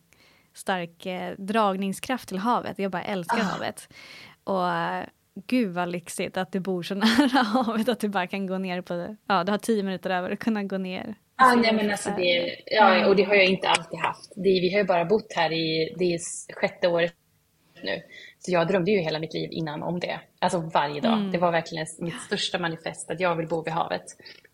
stark 0.53 1.05
eh, 1.05 1.35
dragningskraft 1.37 2.29
till 2.29 2.37
havet. 2.37 2.79
Jag 2.79 2.91
bara 2.91 3.03
älskar 3.03 3.39
ah. 3.39 3.43
havet. 3.43 3.93
Och 4.43 4.65
uh, 4.65 5.03
gud 5.47 5.73
vad 5.73 5.89
lyxigt 5.89 6.37
att 6.37 6.51
du 6.51 6.59
bor 6.59 6.83
så 6.83 6.95
nära 6.95 7.43
havet, 7.43 7.89
att 7.89 7.99
du 7.99 8.09
bara 8.09 8.27
kan 8.27 8.47
gå 8.47 8.57
ner 8.57 8.81
på, 8.81 9.15
ja 9.27 9.43
du 9.43 9.51
har 9.51 9.57
tio 9.57 9.83
minuter 9.83 10.09
över 10.09 10.31
att 10.31 10.39
kunna 10.39 10.63
gå 10.63 10.77
ner 10.77 11.15
Ah, 11.41 11.55
nej, 11.55 11.73
men 11.73 11.91
alltså 11.91 12.09
det, 12.17 12.55
ja, 12.65 13.07
och 13.07 13.15
det 13.15 13.23
har 13.23 13.35
jag 13.35 13.45
inte 13.45 13.69
alltid 13.69 13.99
haft. 13.99 14.31
Det, 14.35 14.59
vi 14.61 14.73
har 14.73 14.79
ju 14.79 14.85
bara 14.85 15.05
bott 15.05 15.33
här 15.35 15.51
i 15.51 15.95
det 15.97 16.13
är 16.13 16.19
sjätte 16.53 16.87
året 16.87 17.13
nu. 17.83 18.01
Så 18.39 18.51
jag 18.51 18.67
drömde 18.67 18.91
ju 18.91 18.97
hela 18.97 19.19
mitt 19.19 19.33
liv 19.33 19.49
innan 19.51 19.83
om 19.83 19.99
det. 19.99 20.19
Alltså 20.39 20.59
varje 20.59 21.01
dag. 21.01 21.17
Mm. 21.17 21.31
Det 21.31 21.37
var 21.37 21.51
verkligen 21.51 21.85
mitt 21.99 22.21
största 22.21 22.59
manifest 22.59 23.11
att 23.11 23.19
jag 23.19 23.35
vill 23.35 23.47
bo 23.47 23.63
vid 23.63 23.73
havet. 23.73 24.05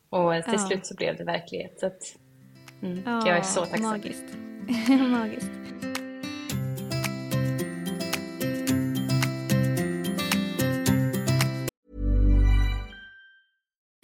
Och 0.10 0.43
till 0.43 0.54
ja. 0.54 0.67
slut 0.67 0.86
så 0.86 0.95
blev 0.95 1.15
det 1.15 1.23
verklighet. 1.23 1.80
Så 1.80 1.86
att, 1.86 2.02
mm, 2.82 3.04
ja, 3.06 3.28
jag 3.28 3.38
är 3.38 3.41
så 3.41 3.65
tacksam. 3.65 3.89
Magiskt. 3.89 4.26
magiskt. 4.89 5.52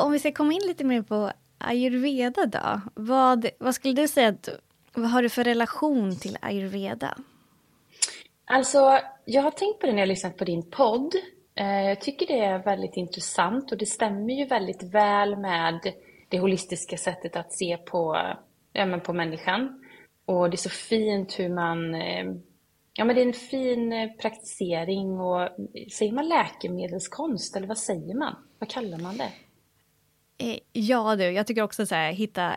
Om 0.00 0.12
vi 0.12 0.18
ska 0.18 0.32
komma 0.32 0.52
in 0.52 0.66
lite 0.66 0.84
mer 0.84 1.02
på 1.02 1.32
ayurveda 1.58 2.46
då. 2.46 2.80
Vad, 2.94 3.46
vad 3.58 3.74
skulle 3.74 3.94
du 3.94 4.08
säga 4.08 4.28
att, 4.28 4.48
vad 4.94 5.10
har 5.10 5.22
du 5.22 5.28
för 5.28 5.44
relation 5.44 6.16
till 6.16 6.38
ayurveda? 6.40 7.16
Alltså, 8.44 8.98
jag 9.24 9.42
har 9.42 9.50
tänkt 9.50 9.80
på 9.80 9.86
det 9.86 9.92
när 9.92 9.98
jag 9.98 10.08
lyssnat 10.08 10.36
på 10.36 10.44
din 10.44 10.70
podd. 10.70 11.14
Eh, 11.54 11.82
jag 11.88 12.00
tycker 12.00 12.26
det 12.26 12.44
är 12.44 12.58
väldigt 12.58 12.96
intressant 12.96 13.72
och 13.72 13.78
det 13.78 13.86
stämmer 13.86 14.34
ju 14.34 14.44
väldigt 14.44 14.82
väl 14.82 15.36
med 15.36 15.92
det 16.28 16.38
holistiska 16.38 16.96
sättet 16.96 17.36
att 17.36 17.52
se 17.52 17.76
på, 17.76 18.16
ja, 18.72 18.86
men 18.86 19.00
på 19.00 19.12
människan. 19.12 19.84
Och 20.26 20.50
det 20.50 20.54
är 20.54 20.68
så 20.68 20.70
fint 20.70 21.38
hur 21.38 21.48
man... 21.48 21.94
Eh, 21.94 22.24
ja, 22.92 23.04
men 23.04 23.16
det 23.16 23.22
är 23.22 23.26
en 23.26 23.32
fin 23.32 23.92
eh, 23.92 24.10
praktisering 24.10 25.20
och 25.20 25.48
säger 25.92 26.12
man 26.12 26.28
läkemedelskonst 26.28 27.56
eller 27.56 27.66
vad 27.66 27.78
säger 27.78 28.14
man? 28.14 28.36
Vad 28.58 28.70
kallar 28.70 28.98
man 28.98 29.16
det? 29.16 29.32
Ja 30.72 31.16
du, 31.16 31.24
jag 31.24 31.46
tycker 31.46 31.62
också 31.62 31.86
så 31.86 31.94
här, 31.94 32.12
hitta 32.12 32.52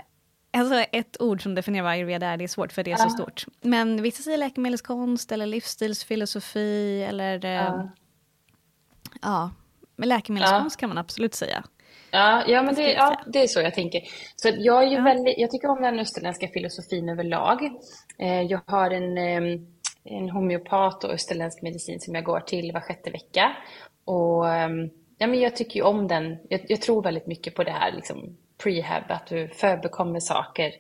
Alltså 0.56 0.76
ett 0.92 1.22
ord 1.22 1.44
som 1.44 1.56
definierar 1.56 1.84
vad 1.84 1.94
ayurveda 1.94 2.28
är, 2.28 2.38
det 2.38 2.44
är 2.44 2.48
svårt 2.48 2.72
för 2.72 2.84
det 2.84 2.92
är 2.92 2.96
så 2.96 3.10
stort. 3.10 3.46
Men 3.62 4.02
vissa 4.02 4.24
säger 4.24 4.38
läkemedelskonst 4.38 5.32
eller 5.32 5.46
livsstilsfilosofi 5.46 7.04
eller... 7.04 7.46
Ja. 7.46 7.90
ja. 9.22 9.52
Men 9.96 10.10
läkemedelskonst 10.10 10.78
ja. 10.78 10.80
kan 10.80 10.90
man 10.90 10.98
absolut 10.98 11.34
säga. 11.34 11.64
Ja, 12.12 12.44
ja, 12.48 12.64
men 12.64 12.76
det, 12.76 12.92
ja, 12.92 13.22
det 13.28 13.44
är 13.44 13.48
så 13.48 13.62
jag 13.62 13.74
tänker. 13.74 14.02
Så 14.36 14.52
jag, 14.58 14.84
är 14.84 14.88
ju 14.88 14.96
ja. 14.96 15.04
väldigt, 15.04 15.36
jag 15.38 15.52
tycker 15.52 15.68
om 15.68 15.82
den 15.82 16.00
österländska 16.00 16.48
filosofin 16.48 17.10
överlag. 17.10 17.64
Eh, 18.20 18.42
jag 18.42 18.62
har 18.66 18.92
en, 18.92 19.18
en 20.04 20.30
homeopat 20.30 21.04
och 21.04 21.12
österländsk 21.12 21.62
medicin 21.62 22.00
som 22.00 22.16
jag 22.16 22.24
går 22.24 22.40
till 22.40 22.72
var 22.72 22.82
sjätte 22.82 23.10
vecka. 23.10 23.56
Och 24.06 24.46
ja, 25.18 25.28
men 25.28 25.40
jag 25.40 25.56
tycker 25.56 25.76
ju 25.76 25.82
om 25.82 26.08
den. 26.08 26.38
Jag, 26.50 26.66
jag 26.68 26.82
tror 26.82 27.04
väldigt 27.04 27.28
mycket 27.28 27.56
på 27.56 27.64
det 27.64 27.72
här 27.72 27.92
liksom, 27.92 28.38
prehab, 28.64 29.04
att 29.08 29.28
du 29.28 29.48
förbekommer 29.48 30.20
saker 30.20 30.72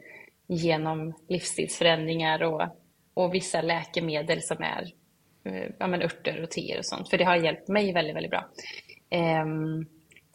genom 0.47 1.13
livsstilsförändringar 1.27 2.43
och, 2.43 2.61
och 3.13 3.33
vissa 3.33 3.61
läkemedel 3.61 4.41
som 4.41 4.57
är 4.63 4.93
eh, 5.43 5.71
ja, 5.79 5.87
men 5.87 6.01
örter 6.01 6.43
och 6.43 6.51
teer 6.51 6.77
och 6.77 6.85
sånt. 6.85 7.09
För 7.09 7.17
det 7.17 7.23
har 7.23 7.35
hjälpt 7.35 7.67
mig 7.67 7.93
väldigt, 7.93 8.15
väldigt 8.15 8.31
bra. 8.31 8.49
Um, 9.41 9.85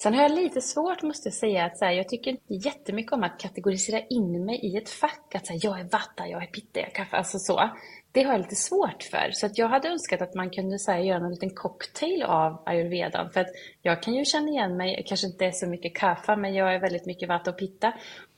sen 0.02 0.14
har 0.14 0.22
jag 0.22 0.32
lite 0.32 0.60
svårt, 0.60 1.02
måste 1.02 1.28
jag 1.28 1.34
säga, 1.34 1.64
att 1.64 1.78
så 1.78 1.84
här, 1.84 1.92
jag 1.92 2.08
tycker 2.08 2.30
inte 2.30 2.54
jättemycket 2.54 3.12
om 3.12 3.22
att 3.22 3.40
kategorisera 3.40 4.00
in 4.00 4.44
mig 4.44 4.56
i 4.56 4.76
ett 4.76 4.90
fack. 4.90 5.34
Att 5.34 5.46
så 5.46 5.52
här, 5.52 5.60
jag 5.62 5.80
är 5.80 5.84
vatta, 5.84 6.28
jag 6.28 6.42
är 6.42 6.46
pitta, 6.46 6.80
jag 6.80 6.88
är 6.88 6.94
kaffe, 6.94 7.16
alltså 7.16 7.38
så. 7.38 7.70
Det 8.12 8.22
har 8.22 8.32
jag 8.32 8.40
lite 8.40 8.54
svårt 8.54 9.02
för. 9.02 9.30
Så 9.32 9.46
att 9.46 9.58
jag 9.58 9.68
hade 9.68 9.88
önskat 9.88 10.22
att 10.22 10.34
man 10.34 10.50
kunde 10.50 10.78
så 10.78 10.92
här, 10.92 10.98
göra 10.98 11.24
en 11.24 11.30
liten 11.30 11.54
cocktail 11.54 12.22
av 12.22 12.62
ayurvedan. 12.66 13.30
För 13.30 13.40
att 13.40 13.50
jag 13.82 14.02
kan 14.02 14.14
ju 14.14 14.24
känna 14.24 14.48
igen 14.48 14.76
mig, 14.76 15.04
kanske 15.06 15.26
inte 15.26 15.46
är 15.46 15.52
så 15.52 15.66
mycket 15.66 15.94
kaffe, 15.94 16.36
men 16.36 16.54
jag 16.54 16.74
är 16.74 16.80
väldigt 16.80 17.06
mycket 17.06 17.28
vata 17.28 17.50
och 17.50 17.58
pitta. 17.58 17.92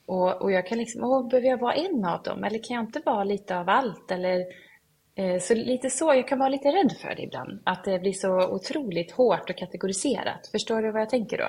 Och, 0.05 0.41
och 0.41 0.51
jag 0.51 0.67
kan 0.67 0.77
liksom, 0.77 1.03
åh, 1.03 1.29
behöver 1.29 1.47
jag 1.47 1.57
vara 1.57 1.73
en 1.73 2.05
av 2.05 2.23
dem? 2.23 2.43
Eller 2.43 2.63
kan 2.63 2.75
jag 2.75 2.83
inte 2.83 3.01
vara 3.05 3.23
lite 3.23 3.57
av 3.57 3.69
allt? 3.69 4.11
Eller, 4.11 4.45
så 5.41 5.53
lite 5.53 5.89
så, 5.89 6.13
jag 6.13 6.27
kan 6.27 6.39
vara 6.39 6.49
lite 6.49 6.67
rädd 6.67 6.95
för 7.01 7.15
det 7.15 7.21
ibland. 7.21 7.59
Att 7.63 7.83
det 7.83 7.99
blir 7.99 8.13
så 8.13 8.47
otroligt 8.47 9.11
hårt 9.11 9.49
och 9.49 9.57
kategoriserat. 9.57 10.49
Förstår 10.51 10.81
du 10.81 10.91
vad 10.91 11.01
jag 11.01 11.09
tänker 11.09 11.37
då? 11.37 11.47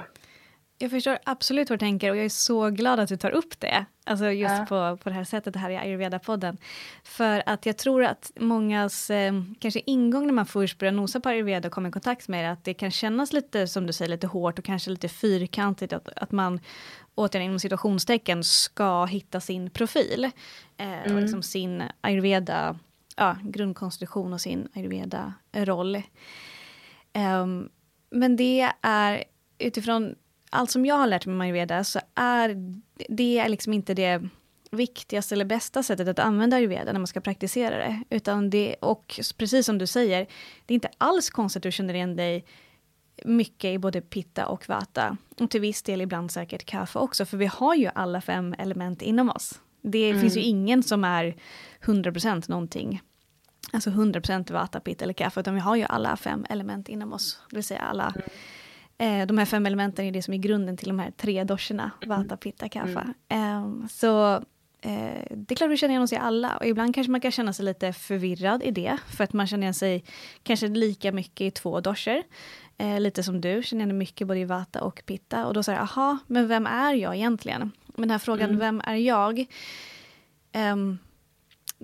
Jag 0.78 0.90
förstår 0.90 1.18
absolut 1.24 1.70
vad 1.70 1.78
du 1.78 1.80
tänker 1.80 2.10
och 2.10 2.16
jag 2.16 2.24
är 2.24 2.28
så 2.28 2.70
glad 2.70 3.00
att 3.00 3.08
du 3.08 3.16
tar 3.16 3.30
upp 3.30 3.60
det. 3.60 3.84
Alltså 4.06 4.30
just 4.30 4.54
ja. 4.58 4.66
på, 4.68 4.96
på 5.02 5.08
det 5.08 5.14
här 5.14 5.24
sättet 5.24 5.56
här 5.56 5.70
i 5.70 5.76
ayurveda-podden. 5.76 6.56
För 7.04 7.42
att 7.46 7.66
jag 7.66 7.76
tror 7.76 8.04
att 8.04 8.30
mångas 8.40 9.10
eh, 9.10 9.32
kanske 9.58 9.80
ingång 9.86 10.26
när 10.26 10.32
man 10.32 10.46
först 10.46 10.78
börjar 10.78 10.92
nosa 10.92 11.20
på 11.20 11.28
ayurveda 11.28 11.68
och 11.68 11.72
kommer 11.72 11.88
i 11.88 11.92
kontakt 11.92 12.28
med 12.28 12.44
det, 12.44 12.50
att 12.50 12.64
det 12.64 12.74
kan 12.74 12.90
kännas 12.90 13.32
lite, 13.32 13.66
som 13.66 13.86
du 13.86 13.92
säger, 13.92 14.08
lite 14.08 14.26
hårt 14.26 14.58
och 14.58 14.64
kanske 14.64 14.90
lite 14.90 15.08
fyrkantigt. 15.08 15.92
Att, 15.92 16.08
att 16.16 16.32
man, 16.32 16.60
återigen 17.14 17.46
inom 17.46 17.60
situationstecken, 17.60 18.44
ska 18.44 19.04
hitta 19.04 19.40
sin 19.40 19.70
profil. 19.70 20.30
Eh, 20.76 20.86
mm. 20.86 21.16
Och 21.16 21.22
liksom 21.22 21.42
sin 21.42 21.82
ayurveda, 22.00 22.78
ja, 23.16 23.36
grundkonstitution 23.42 24.32
och 24.32 24.40
sin 24.40 24.68
ayurveda-roll. 24.74 26.02
Um, 27.14 27.68
men 28.10 28.36
det 28.36 28.70
är 28.80 29.24
utifrån 29.58 30.14
allt 30.50 30.70
som 30.70 30.86
jag 30.86 30.94
har 30.94 31.06
lärt 31.06 31.26
mig 31.26 31.34
om 31.34 31.40
ayurveda 31.40 31.84
så 31.84 32.00
är 32.14 32.56
det 33.08 33.38
är 33.38 33.48
liksom 33.48 33.72
inte 33.72 33.94
det 33.94 34.28
viktigaste 34.70 35.34
eller 35.34 35.44
bästa 35.44 35.82
sättet 35.82 36.08
att 36.08 36.18
använda 36.18 36.56
ayurveda 36.56 36.92
när 36.92 37.00
man 37.00 37.06
ska 37.06 37.20
praktisera 37.20 37.76
det. 37.76 38.02
Utan 38.10 38.50
det, 38.50 38.76
och 38.80 39.20
precis 39.36 39.66
som 39.66 39.78
du 39.78 39.86
säger, 39.86 40.26
det 40.66 40.72
är 40.72 40.74
inte 40.74 40.90
alls 40.98 41.30
konstigt 41.30 41.60
att 41.60 41.62
du 41.62 41.72
känner 41.72 41.94
igen 41.94 42.16
dig 42.16 42.44
mycket 43.24 43.68
i 43.68 43.78
både 43.78 44.00
pitta 44.00 44.46
och 44.46 44.68
vata. 44.68 45.16
Och 45.40 45.50
till 45.50 45.60
viss 45.60 45.82
del 45.82 46.00
ibland 46.00 46.30
säkert 46.30 46.64
kaffe 46.64 46.98
också, 46.98 47.24
för 47.24 47.36
vi 47.36 47.46
har 47.46 47.74
ju 47.74 47.90
alla 47.94 48.20
fem 48.20 48.54
element 48.58 49.02
inom 49.02 49.30
oss. 49.30 49.60
Det 49.82 50.10
mm. 50.10 50.20
finns 50.20 50.36
ju 50.36 50.40
ingen 50.40 50.82
som 50.82 51.04
är 51.04 51.36
100% 51.84 52.50
någonting. 52.50 53.02
Alltså 53.72 53.90
100% 53.90 54.52
vata, 54.52 54.80
pitta 54.80 55.04
eller 55.04 55.14
kaffe, 55.14 55.40
utan 55.40 55.54
vi 55.54 55.60
har 55.60 55.76
ju 55.76 55.84
alla 55.84 56.16
fem 56.16 56.46
element 56.50 56.88
inom 56.88 57.12
oss. 57.12 57.40
Det 57.50 57.56
vill 57.56 57.64
säga 57.64 57.80
alla 57.80 58.08
mm 58.16 58.28
Eh, 58.98 59.26
de 59.26 59.38
här 59.38 59.44
fem 59.44 59.66
elementen 59.66 60.04
är 60.04 60.12
det 60.12 60.22
som 60.22 60.34
är 60.34 60.38
grunden 60.38 60.76
till 60.76 60.88
de 60.88 60.98
här 60.98 61.10
tre 61.10 61.44
doscherna, 61.44 61.90
mm. 62.02 62.18
vata, 62.18 62.36
pitta, 62.36 62.68
kaffa. 62.68 63.14
Mm. 63.28 63.82
Eh, 63.82 63.88
så 63.88 64.34
eh, 64.80 65.22
det 65.30 65.54
är 65.54 65.54
klart 65.54 65.70
vi 65.70 65.76
känner 65.76 65.92
igen 65.92 66.02
oss 66.02 66.12
i 66.12 66.16
alla 66.16 66.56
och 66.56 66.66
ibland 66.66 66.94
kanske 66.94 67.10
man 67.10 67.20
kan 67.20 67.30
känna 67.30 67.52
sig 67.52 67.64
lite 67.64 67.92
förvirrad 67.92 68.62
i 68.62 68.70
det, 68.70 68.98
för 69.16 69.24
att 69.24 69.32
man 69.32 69.46
känner 69.46 69.62
igen 69.62 69.74
sig 69.74 70.04
kanske 70.42 70.68
lika 70.68 71.12
mycket 71.12 71.40
i 71.40 71.50
två 71.50 71.80
doscher. 71.80 72.22
Eh, 72.78 73.00
lite 73.00 73.22
som 73.22 73.40
du, 73.40 73.62
känner 73.62 73.84
igen 73.84 73.98
mycket 73.98 74.26
både 74.26 74.40
i 74.40 74.44
vata 74.44 74.82
och 74.82 75.02
pitta 75.06 75.46
och 75.46 75.54
då 75.54 75.62
säger 75.62 75.78
jag, 75.78 75.82
aha, 75.82 76.18
men 76.26 76.48
vem 76.48 76.66
är 76.66 76.94
jag 76.94 77.14
egentligen? 77.16 77.70
Men 77.86 78.02
den 78.02 78.10
här 78.10 78.18
frågan, 78.18 78.48
mm. 78.48 78.58
vem 78.58 78.82
är 78.84 78.94
jag? 78.96 79.46
Ehm, 80.52 80.98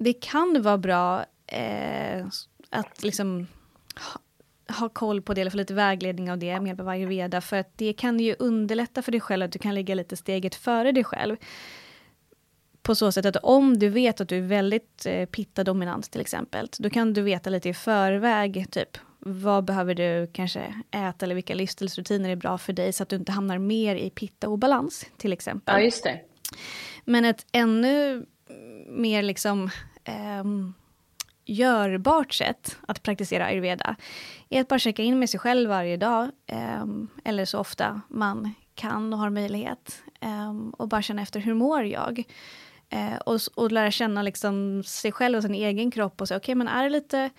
det 0.01 0.13
kan 0.13 0.63
vara 0.63 0.79
bra 0.79 1.25
eh, 1.47 2.27
att 2.71 3.03
liksom 3.03 3.47
ha 4.79 4.89
koll 4.89 5.23
på 5.23 5.35
det 5.35 5.41
eller 5.41 5.51
få 5.51 5.57
lite 5.57 5.75
vägledning 5.75 6.31
av 6.31 6.39
det 6.39 6.61
med 6.61 6.69
hjälp 6.69 6.81
av 6.81 6.89
ayurveda 6.89 7.41
för 7.41 7.57
att 7.57 7.79
det 7.79 7.93
kan 7.93 8.21
ju 8.21 8.37
underlätta 8.39 9.03
för 9.03 9.13
dig 9.13 9.21
själv 9.21 9.45
att 9.45 9.53
du 9.53 9.59
kan 9.59 9.75
ligga 9.75 9.95
lite 9.95 10.17
steget 10.17 10.55
före 10.55 10.93
dig 10.93 11.05
själv. 11.05 11.37
På 12.83 12.95
så 12.95 13.13
sätt 13.13 13.27
att 13.27 13.37
om 13.37 13.79
du 13.79 13.89
vet 13.89 14.21
att 14.21 14.29
du 14.29 14.39
är 14.39 14.43
väldigt 14.43 15.07
eh, 15.07 15.27
pitta-dominant 15.27 16.11
till 16.11 16.21
exempel, 16.21 16.69
då 16.79 16.91
kan 16.91 17.13
du 17.13 17.23
veta 17.23 17.51
lite 17.51 17.69
i 17.69 17.75
förväg, 17.75 18.67
typ 18.71 18.99
vad 19.19 19.65
behöver 19.65 19.95
du 19.95 20.31
kanske 20.33 20.75
äta 20.91 21.27
eller 21.27 21.35
vilka 21.35 21.55
livsstilsrutiner 21.55 22.31
är 22.31 22.37
bra 22.37 22.59
för 22.59 22.73
dig 22.73 22.93
så 22.93 23.03
att 23.03 23.09
du 23.09 23.17
inte 23.17 23.33
hamnar 23.33 23.59
mer 23.59 23.97
i 23.97 24.11
pitta-obalans 24.11 25.07
till 25.17 25.33
exempel. 25.33 25.75
Ja, 25.75 25.85
just 25.85 26.05
det. 26.05 26.21
Men 27.05 27.25
ett 27.25 27.47
ännu 27.53 28.27
mer 28.89 29.23
liksom 29.23 29.71
um, 30.41 30.75
görbart 31.45 32.33
sätt 32.33 32.79
att 32.89 33.03
praktisera 33.03 33.47
ayurveda 33.47 33.97
är 34.49 34.61
att 34.61 34.69
bara 34.69 34.79
checka 34.79 35.03
in 35.03 35.19
med 35.19 35.31
sig 35.31 35.41
själv 35.41 35.69
varje 35.69 35.97
dag, 35.97 36.31
eh, 36.47 36.85
eller 37.25 37.45
så 37.45 37.59
ofta 37.59 38.01
man 38.09 38.55
kan 38.75 39.13
och 39.13 39.19
har 39.19 39.31
möjlighet. 39.31 40.03
Eh, 40.21 40.55
och 40.73 40.89
bara 40.89 41.03
känna 41.03 41.23
efter, 41.23 41.41
hur 41.41 41.55
mår 41.55 41.85
jag? 41.85 42.25
Eh, 42.89 43.17
och, 43.17 43.41
och 43.55 43.73
lära 43.73 43.91
känna 43.91 44.23
liksom 44.23 44.83
sig 44.87 45.13
själv 45.13 45.37
och 45.37 45.43
sin 45.43 45.55
egen 45.55 45.91
kropp 45.91 46.21
och 46.21 46.29
säga, 46.29 46.39
okej, 46.39 46.45
okay, 46.45 46.55
men 46.55 46.69
är 46.69 46.83
det 46.83 46.91
lite... 46.91 47.31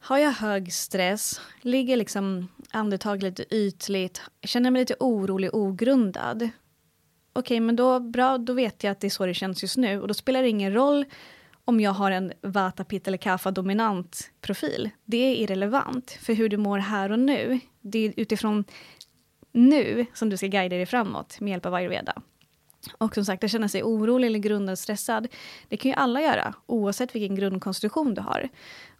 Har 0.00 0.18
jag 0.18 0.32
hög 0.32 0.72
stress? 0.72 1.40
Ligger 1.60 1.96
liksom 1.96 2.48
andetag 2.70 3.22
lite 3.22 3.54
ytligt? 3.54 4.22
Känner 4.42 4.70
mig 4.70 4.80
lite 4.80 4.96
orolig, 5.00 5.54
ogrundad? 5.54 6.36
Okej, 6.36 6.50
okay, 7.32 7.60
men 7.60 7.76
då, 7.76 8.00
bra, 8.00 8.38
då 8.38 8.52
vet 8.52 8.84
jag 8.84 8.90
att 8.90 9.00
det 9.00 9.06
är 9.06 9.10
så 9.10 9.26
det 9.26 9.34
känns 9.34 9.62
just 9.62 9.76
nu. 9.76 10.00
Och 10.00 10.08
då 10.08 10.14
spelar 10.14 10.42
det 10.42 10.48
ingen 10.48 10.72
roll 10.72 11.04
om 11.68 11.80
jag 11.80 11.90
har 11.90 12.10
en 12.10 12.32
Vata, 12.42 12.84
Pitta 12.84 13.10
eller 13.10 13.18
Kapha-dominant 13.18 14.30
profil. 14.40 14.90
Det 15.04 15.16
är 15.16 15.34
irrelevant 15.34 16.10
för 16.10 16.34
hur 16.34 16.48
du 16.48 16.56
mår 16.56 16.78
här 16.78 17.12
och 17.12 17.18
nu. 17.18 17.60
Det 17.80 17.98
är 17.98 18.12
utifrån 18.16 18.64
nu 19.52 20.06
som 20.14 20.30
du 20.30 20.36
ska 20.36 20.46
guida 20.46 20.76
dig 20.76 20.86
framåt 20.86 21.40
med 21.40 21.50
hjälp 21.50 21.66
av 21.66 21.74
ayurveda. 21.74 22.12
Och 22.98 23.14
som 23.14 23.24
sagt, 23.24 23.44
att 23.44 23.50
känna 23.50 23.68
sig 23.68 23.82
orolig 23.82 24.26
eller 24.26 24.38
grundad 24.38 24.78
stressad, 24.78 25.28
det 25.68 25.76
kan 25.76 25.90
ju 25.90 25.94
alla 25.94 26.22
göra, 26.22 26.54
oavsett 26.66 27.14
vilken 27.14 27.36
grundkonstruktion 27.36 28.14
du 28.14 28.20
har. 28.20 28.48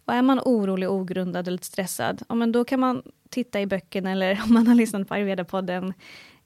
Och 0.05 0.13
är 0.13 0.21
man 0.21 0.39
orolig, 0.39 0.89
ogrundad 0.89 1.47
eller 1.47 1.57
stressad, 1.57 2.21
ja, 2.29 2.35
men 2.35 2.51
då 2.51 2.65
kan 2.65 2.79
man 2.79 3.03
titta 3.29 3.61
i 3.61 3.65
böckerna 3.65 4.11
eller 4.11 4.41
om 4.47 4.53
man 4.53 4.67
har 4.67 4.75
lyssnat 4.75 5.07
på 5.07 5.13
ayurveda-podden, 5.13 5.93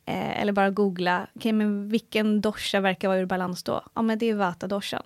eh, 0.06 0.42
eller 0.42 0.52
bara 0.52 0.70
googla, 0.70 1.28
okay, 1.34 1.54
men 1.54 1.90
vilken 1.90 2.42
dosha 2.42 2.80
verkar 2.80 3.08
vara 3.08 3.20
ur 3.20 3.26
balans 3.26 3.64
då? 3.64 3.84
Ja, 3.94 4.02
men 4.02 4.20
det 4.20 4.30
är 4.30 4.36
vata-doshan. 4.36 5.06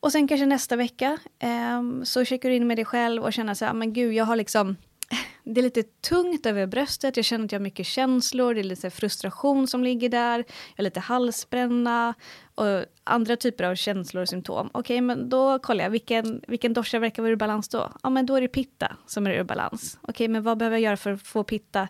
Och 0.00 0.12
sen 0.12 0.28
kanske 0.28 0.46
nästa 0.46 0.76
vecka 0.76 1.18
eh, 1.38 2.02
så 2.04 2.24
checkar 2.24 2.48
du 2.48 2.54
in 2.54 2.66
med 2.66 2.78
dig 2.78 2.84
själv 2.84 3.22
och 3.22 3.32
känner 3.32 3.54
så 3.54 3.64
här, 3.64 3.72
men 3.72 3.92
gud, 3.92 4.12
jag 4.12 4.24
har 4.24 4.36
liksom 4.36 4.76
det 5.44 5.60
är 5.60 5.62
lite 5.62 5.82
tungt 5.82 6.46
över 6.46 6.66
bröstet, 6.66 7.16
jag 7.16 7.24
känner 7.24 7.44
att 7.44 7.52
jag 7.52 7.58
har 7.58 7.62
mycket 7.62 7.86
känslor, 7.86 8.54
det 8.54 8.60
är 8.60 8.64
lite 8.64 8.90
frustration 8.90 9.66
som 9.66 9.84
ligger 9.84 10.08
där, 10.08 10.38
jag 10.38 10.44
har 10.76 10.84
lite 10.84 11.00
halsbränna 11.00 12.14
och 12.54 12.84
andra 13.04 13.36
typer 13.36 13.64
av 13.64 13.74
känslor 13.74 14.22
och 14.22 14.28
symptom. 14.28 14.70
Okej, 14.72 14.80
okay, 14.80 15.00
men 15.00 15.28
då 15.28 15.58
kollar 15.58 15.84
jag, 15.84 15.90
vilken, 15.90 16.42
vilken 16.48 16.72
dosha 16.72 16.98
verkar 16.98 17.22
vara 17.22 17.32
ur 17.32 17.36
balans 17.36 17.68
då? 17.68 17.92
Ja, 18.02 18.10
men 18.10 18.26
då 18.26 18.36
är 18.36 18.40
det 18.40 18.48
pitta 18.48 18.96
som 19.06 19.26
är 19.26 19.30
ur 19.30 19.44
balans. 19.44 19.98
Okej, 20.00 20.10
okay, 20.10 20.28
men 20.28 20.42
vad 20.42 20.58
behöver 20.58 20.76
jag 20.76 20.82
göra 20.82 20.96
för 20.96 21.12
att 21.12 21.22
få 21.22 21.44
pitta 21.44 21.88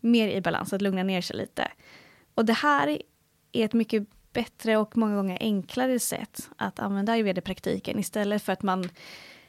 mer 0.00 0.28
i 0.28 0.40
balans, 0.40 0.72
att 0.72 0.82
lugna 0.82 1.02
ner 1.02 1.20
sig 1.20 1.36
lite? 1.36 1.68
Och 2.34 2.44
det 2.44 2.52
här 2.52 2.98
är 3.52 3.64
ett 3.64 3.72
mycket 3.72 4.08
bättre 4.34 4.76
och 4.76 4.96
många 4.96 5.16
gånger 5.16 5.38
enklare 5.40 5.98
sätt 5.98 6.50
att 6.56 6.78
använda 6.78 7.12
ayurveda-praktiken 7.12 7.98
istället 7.98 8.42
för 8.42 8.52
att 8.52 8.62
man 8.62 8.88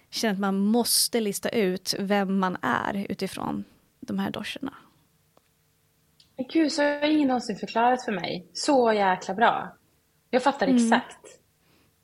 känner 0.09 0.33
att 0.33 0.39
man 0.39 0.59
måste 0.59 1.21
lista 1.21 1.49
ut 1.49 1.95
vem 1.99 2.39
man 2.39 2.57
är 2.61 3.05
utifrån 3.09 3.63
de 3.99 4.19
här 4.19 4.31
doshorna. 4.31 4.73
Men 6.37 6.45
gud, 6.53 6.71
så 6.71 6.83
har 6.83 7.11
ingen 7.11 7.27
någonsin 7.27 7.55
förklarat 7.55 8.05
för 8.05 8.11
mig. 8.11 8.47
Så 8.53 8.93
jäkla 8.93 9.33
bra. 9.33 9.77
Jag 10.29 10.43
fattar 10.43 10.67
mm. 10.67 10.83
exakt. 10.83 11.39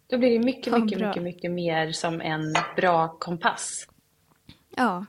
Då 0.07 0.17
blir 0.17 0.39
det 0.39 0.45
mycket, 0.45 0.73
mycket, 0.73 0.99
ja, 0.99 1.07
mycket, 1.07 1.23
mycket 1.23 1.51
mer 1.51 1.91
som 1.91 2.21
en 2.21 2.53
bra 2.75 3.17
kompass. 3.19 3.88
Ja, 4.75 5.05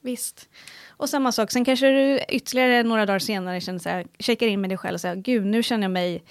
visst. 0.00 0.48
Och 0.88 1.08
samma 1.08 1.32
sak, 1.32 1.50
sen 1.50 1.64
kanske 1.64 1.86
du 1.86 2.20
ytterligare 2.28 2.82
några 2.82 3.06
dagar 3.06 3.18
senare 3.18 3.60
känner 3.60 3.78
så 3.78 3.88
här, 3.88 4.06
checkar 4.18 4.46
in 4.46 4.60
med 4.60 4.70
dig 4.70 4.78
själv 4.78 4.94
och 4.94 5.00
säger 5.00 5.16
gud, 5.16 5.46
nu 5.46 5.62
känner 5.62 5.84
jag 5.84 5.90
mig 5.90 6.22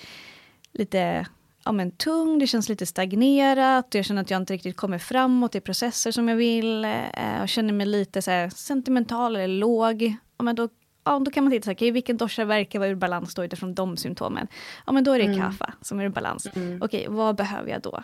lite 0.74 1.26
ja, 1.66 1.72
men 1.72 1.92
tung, 1.92 2.40
det 2.40 2.48
känns 2.48 2.70
lite 2.70 2.86
stagnerat, 2.86 3.96
jag 3.96 4.06
känner 4.06 4.22
att 4.22 4.30
jag 4.30 4.42
inte 4.42 4.54
riktigt 4.54 4.78
kommer 4.78 4.98
framåt 4.98 5.56
i 5.56 5.62
processer 5.62 6.12
som 6.12 6.28
jag 6.28 6.36
vill. 6.36 6.86
Eh, 6.86 7.38
jag 7.40 7.50
känner 7.50 7.74
mig 7.74 7.86
lite 7.86 8.22
så 8.22 8.32
här, 8.32 8.50
sentimental 8.50 9.36
eller 9.36 9.48
låg. 9.48 10.02
Ja, 10.38 10.44
men 10.44 10.56
då, 10.56 10.70
ja, 11.04 11.20
då 11.20 11.32
kan 11.32 11.44
man 11.44 11.52
titta 11.52 11.64
så 11.64 11.70
här, 11.70 11.76
okay, 11.76 11.92
vilken 11.92 12.18
dosha 12.18 12.46
verkar 12.46 12.80
vara 12.80 12.90
ur 12.90 12.96
balans 12.96 13.36
då 13.36 13.46
utifrån 13.46 13.74
de 13.74 13.98
symptomen. 13.98 14.48
Ja, 14.86 14.92
men 14.92 15.04
då 15.04 15.12
är 15.12 15.20
det 15.20 15.26
mm. 15.26 15.40
kaffa 15.40 15.74
som 15.82 16.00
är 16.00 16.04
ur 16.04 16.10
balans. 16.10 16.48
Mm. 16.56 16.82
Okej, 16.82 17.08
okay, 17.08 17.16
vad 17.16 17.36
behöver 17.36 17.70
jag 17.72 17.82
då? 17.82 18.04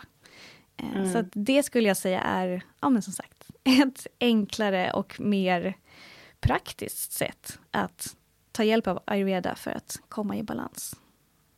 Eh, 0.76 0.96
mm. 0.96 1.12
Så 1.12 1.24
det 1.32 1.62
skulle 1.62 1.88
jag 1.88 1.96
säga 1.96 2.20
är, 2.20 2.62
ja 2.80 2.90
men 2.90 3.02
som 3.02 3.12
sagt, 3.12 3.50
ett 3.64 4.06
enklare 4.20 4.92
och 4.92 5.20
mer 5.20 5.74
praktiskt 6.40 7.12
sätt 7.12 7.58
att 7.70 8.16
ta 8.52 8.64
hjälp 8.64 8.86
av 8.86 9.02
ayurveda 9.04 9.54
för 9.54 9.70
att 9.70 10.00
komma 10.08 10.36
i 10.36 10.42
balans. 10.42 10.96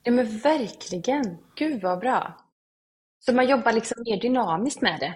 Ja 0.03 0.13
men 0.13 0.39
verkligen. 0.39 1.39
Gud 1.55 1.83
vad 1.83 1.99
bra. 1.99 2.37
Så 3.21 3.33
man 3.35 3.49
jobbar 3.49 3.73
liksom 3.73 4.03
mer 4.07 4.21
dynamiskt 4.21 4.83
med 4.83 5.01
det. 5.01 5.15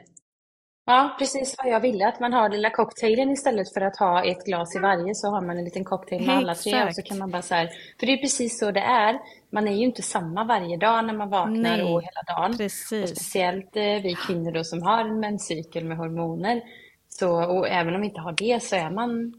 Ja, 0.85 1.17
precis 1.19 1.55
vad 1.59 1.73
jag 1.73 1.81
ville. 1.81 2.09
Att 2.09 2.21
man 2.21 2.33
har 2.33 2.49
lilla 2.49 2.71
cocktailen 2.71 3.31
istället 3.31 3.75
för 3.75 3.81
att 3.81 3.97
ha 3.97 4.25
ett 4.25 4.45
glas 4.45 4.77
i 4.77 4.79
varje 4.79 5.15
så 5.15 5.29
har 5.29 5.41
man 5.41 5.59
en 5.59 5.65
liten 5.65 5.85
cocktail 5.85 6.27
med 6.27 6.37
alla 6.37 6.55
tre. 6.55 6.85
Och 6.85 6.95
så 6.95 7.03
kan 7.03 7.19
man 7.19 7.31
bara 7.31 7.43
så 7.43 7.55
här, 7.55 7.71
för 8.01 8.07
det 8.07 8.13
är 8.13 8.17
precis 8.17 8.59
så 8.59 8.71
det 8.71 8.81
är. 8.81 9.19
Man 9.51 9.69
är 9.69 9.73
ju 9.73 9.85
inte 9.85 10.03
samma 10.03 10.45
varje 10.45 10.77
dag 10.77 11.05
när 11.05 11.15
man 11.15 11.31
vaknar 11.31 11.77
Nej, 11.77 11.83
och 11.83 12.03
hela 12.03 12.23
dagen. 12.37 12.57
Precis. 12.57 13.03
Och 13.03 13.09
speciellt 13.09 13.77
eh, 13.77 13.83
vi 13.83 14.17
kvinnor 14.27 14.53
då 14.53 14.65
som 14.65 14.83
har 14.83 15.01
en 15.01 15.21
menscykel 15.21 15.85
med 15.85 15.97
hormoner. 15.97 16.63
Så, 17.09 17.45
och 17.45 17.69
även 17.69 17.95
om 17.95 18.01
vi 18.01 18.07
inte 18.07 18.21
har 18.21 18.33
det 18.33 18.63
så 18.63 18.77
är 18.77 18.91
man 18.91 19.35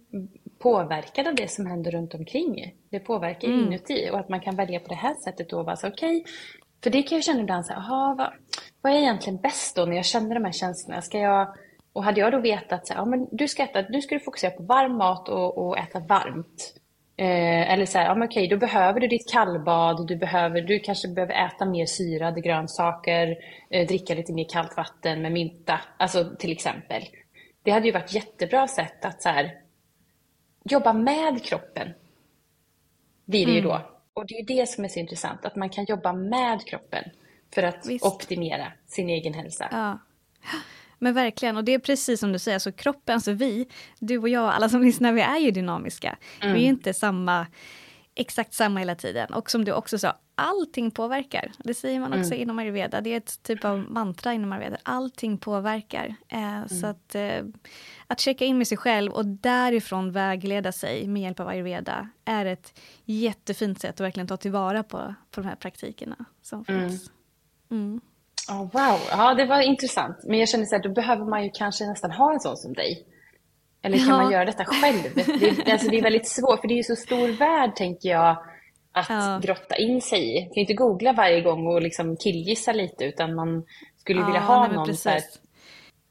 påverkad 0.64 1.28
av 1.28 1.36
det 1.36 1.51
som 1.51 1.66
händer 1.66 1.91
runt 1.91 2.14
omkring. 2.14 2.74
Det 2.89 2.99
påverkar 2.99 3.47
mm. 3.47 3.59
inuti 3.59 4.09
och 4.11 4.20
att 4.20 4.30
man 4.30 4.39
kan 4.39 4.55
välja 4.55 4.80
på 4.80 4.88
det 4.88 4.95
här 4.95 5.14
sättet 5.14 5.49
då 5.49 5.59
och 5.59 5.66
vara 5.66 5.76
så 5.76 5.88
okej. 5.88 6.18
Okay, 6.18 6.34
för 6.84 6.89
det 6.89 7.03
kan 7.03 7.16
jag 7.16 7.24
känna 7.24 7.41
ibland 7.41 7.66
så 7.66 7.74
här, 7.74 8.16
vad, 8.16 8.34
vad 8.82 8.93
är 8.93 8.97
egentligen 8.97 9.39
bäst 9.41 9.76
då 9.76 9.86
när 9.86 9.95
jag 9.95 10.05
känner 10.05 10.36
de 10.36 10.45
här 10.45 10.51
känslorna? 10.51 11.01
Ska 11.01 11.18
jag, 11.20 11.55
och 11.93 12.03
hade 12.03 12.20
jag 12.20 12.32
då 12.32 12.39
vetat 12.39 12.88
så 12.88 12.93
här, 12.93 13.01
ja, 13.01 13.05
men 13.05 13.28
du 13.32 13.47
ska 13.47 13.64
äta, 13.64 13.82
nu 13.89 14.01
ska 14.01 14.16
du 14.16 14.20
fokusera 14.20 14.51
på 14.51 14.64
varm 14.64 14.97
mat 14.97 15.30
och, 15.30 15.57
och 15.57 15.78
äta 15.78 15.99
varmt. 15.99 16.74
Eh, 17.18 17.72
eller 17.72 17.86
så 17.86 17.97
här, 17.97 18.05
ja 18.05 18.16
men 18.16 18.28
okej, 18.28 18.47
då 18.47 18.57
behöver 18.57 18.99
du 18.99 19.07
ditt 19.07 19.32
kallbad, 19.32 20.07
du, 20.07 20.16
behöver, 20.16 20.61
du 20.61 20.80
kanske 20.80 21.07
behöver 21.07 21.34
äta 21.34 21.66
mer 21.66 21.86
syrade 21.86 22.41
grönsaker, 22.41 23.38
eh, 23.70 23.88
dricka 23.88 24.16
lite 24.16 24.34
mer 24.34 24.45
kallt 24.49 24.78
vatten 24.78 25.22
med 25.22 25.32
mynta, 25.32 25.80
alltså 25.97 26.36
till 26.39 26.51
exempel. 26.51 27.03
Det 27.64 27.72
hade 27.72 27.86
ju 27.86 27.91
varit 27.91 28.14
jättebra 28.14 28.68
sätt 28.68 29.05
att 29.05 29.22
så 29.22 29.30
här, 29.30 29.62
jobba 30.64 30.93
med 30.93 31.43
kroppen. 31.43 31.89
Blir 33.26 33.45
det 33.45 33.51
mm. 33.51 33.64
ju 33.64 33.70
då. 33.70 33.82
Och 34.14 34.28
det 34.28 34.34
är 34.34 34.45
det 34.45 34.70
som 34.70 34.84
är 34.84 34.88
så 34.88 34.99
intressant, 34.99 35.45
att 35.45 35.55
man 35.55 35.70
kan 35.70 35.86
jobba 35.86 36.14
med 36.14 36.68
kroppen 36.68 37.03
för 37.55 37.64
att 37.64 37.86
Visst. 37.88 38.05
optimera 38.05 38.72
sin 38.88 39.09
egen 39.09 39.34
hälsa. 39.34 39.68
Ja. 39.72 39.99
Men 40.99 41.14
verkligen, 41.14 41.57
och 41.57 41.64
det 41.64 41.74
är 41.74 41.80
precis 41.80 42.20
som 42.20 42.32
du 42.34 42.39
säger, 42.39 42.55
alltså 42.55 42.72
kroppen, 42.72 43.16
alltså 43.16 43.32
vi, 43.32 43.68
du 43.99 44.18
och 44.18 44.30
jag, 44.30 44.53
alla 44.53 44.70
som 44.70 44.82
lyssnar, 44.84 45.14
vi 45.14 45.22
är 45.22 45.38
ju 45.38 45.51
dynamiska. 45.51 46.18
Mm. 46.41 46.53
Vi 46.53 46.64
är 46.64 46.68
inte 46.68 46.93
samma, 46.93 47.47
exakt 48.16 48.53
samma 48.53 48.80
hela 48.80 48.95
tiden. 48.95 49.34
Och 49.34 49.51
som 49.51 49.66
du 49.66 49.74
också 49.74 49.99
sa, 49.99 50.16
allting 50.36 50.91
påverkar. 50.91 51.51
Det 51.57 51.74
säger 51.74 51.99
man 51.99 52.14
också 52.14 52.32
mm. 52.32 52.41
inom 52.41 52.59
ayurveda. 52.59 53.01
Det 53.01 53.14
är 53.14 53.18
ett 53.18 53.43
typ 53.43 53.66
av 53.66 53.80
mantra 53.80 54.34
inom 54.34 54.51
ayurveda. 54.51 54.78
Allting 54.84 55.38
påverkar. 55.38 56.16
Eh, 56.30 56.55
mm. 56.55 56.70
Så 56.70 56.88
att, 56.88 57.16
eh, 57.16 57.43
att 58.07 58.20
checka 58.20 58.45
in 58.45 58.57
med 58.57 58.68
sig 58.68 58.78
själv 58.78 59.11
och 59.11 59.26
därifrån 59.26 60.11
vägleda 60.11 60.72
sig 60.72 61.07
med 61.07 61.22
hjälp 61.22 61.39
av 61.39 61.47
ayurveda 61.47 62.09
är 62.26 62.45
ett 62.45 62.80
jättefint 63.05 63.82
sätt 63.82 63.95
att 63.95 63.99
verkligen 63.99 64.28
ta 64.28 64.38
tillvara 64.38 64.84
på, 64.84 65.16
på 65.32 65.41
de 65.41 65.47
här 65.47 65.55
praktikerna 65.55 66.26
som 66.41 66.66
mm. 66.68 66.89
finns. 66.89 67.11
Oh, 68.49 68.59
wow, 68.59 68.99
ja 69.09 69.34
det 69.34 69.45
var 69.45 69.61
intressant. 69.61 70.18
Men 70.24 70.39
jag 70.39 70.49
känner 70.49 70.66
så 70.66 70.76
här, 70.76 70.84
då 70.84 70.89
behöver 70.89 71.26
man 71.26 71.43
ju 71.43 71.49
kanske 71.53 71.86
nästan 71.86 72.11
ha 72.11 72.34
en 72.34 72.39
sån 72.39 72.57
som 72.57 72.74
dig. 72.74 73.07
Eller 73.84 73.97
kan 73.97 74.07
ja. 74.07 74.17
man 74.17 74.31
göra 74.31 74.45
detta 74.45 74.65
själv? 74.65 75.15
Det, 75.15 75.71
alltså, 75.71 75.89
det 75.89 75.97
är 75.97 76.01
väldigt 76.01 76.27
svårt, 76.27 76.61
för 76.61 76.67
det 76.67 76.73
är 76.73 76.77
ju 76.77 76.84
så 76.84 76.95
stor 76.95 77.27
värld, 77.27 77.75
tänker 77.75 78.09
jag, 78.09 78.38
att 78.91 79.09
ja. 79.09 79.39
grotta 79.43 79.75
in 79.75 80.01
sig 80.01 80.38
i. 80.38 80.45
Man 80.45 80.53
kan 80.53 80.61
inte 80.61 80.73
googla 80.73 81.13
varje 81.13 81.41
gång 81.41 81.67
och 81.67 81.81
liksom 81.81 82.17
killgissa 82.17 82.73
lite, 82.73 83.05
utan 83.05 83.36
man 83.36 83.63
skulle 83.97 84.19
ja, 84.19 84.25
vilja 84.25 84.41
ha 84.41 84.67
någon 84.67 84.95
så 84.95 85.09
här... 85.09 85.21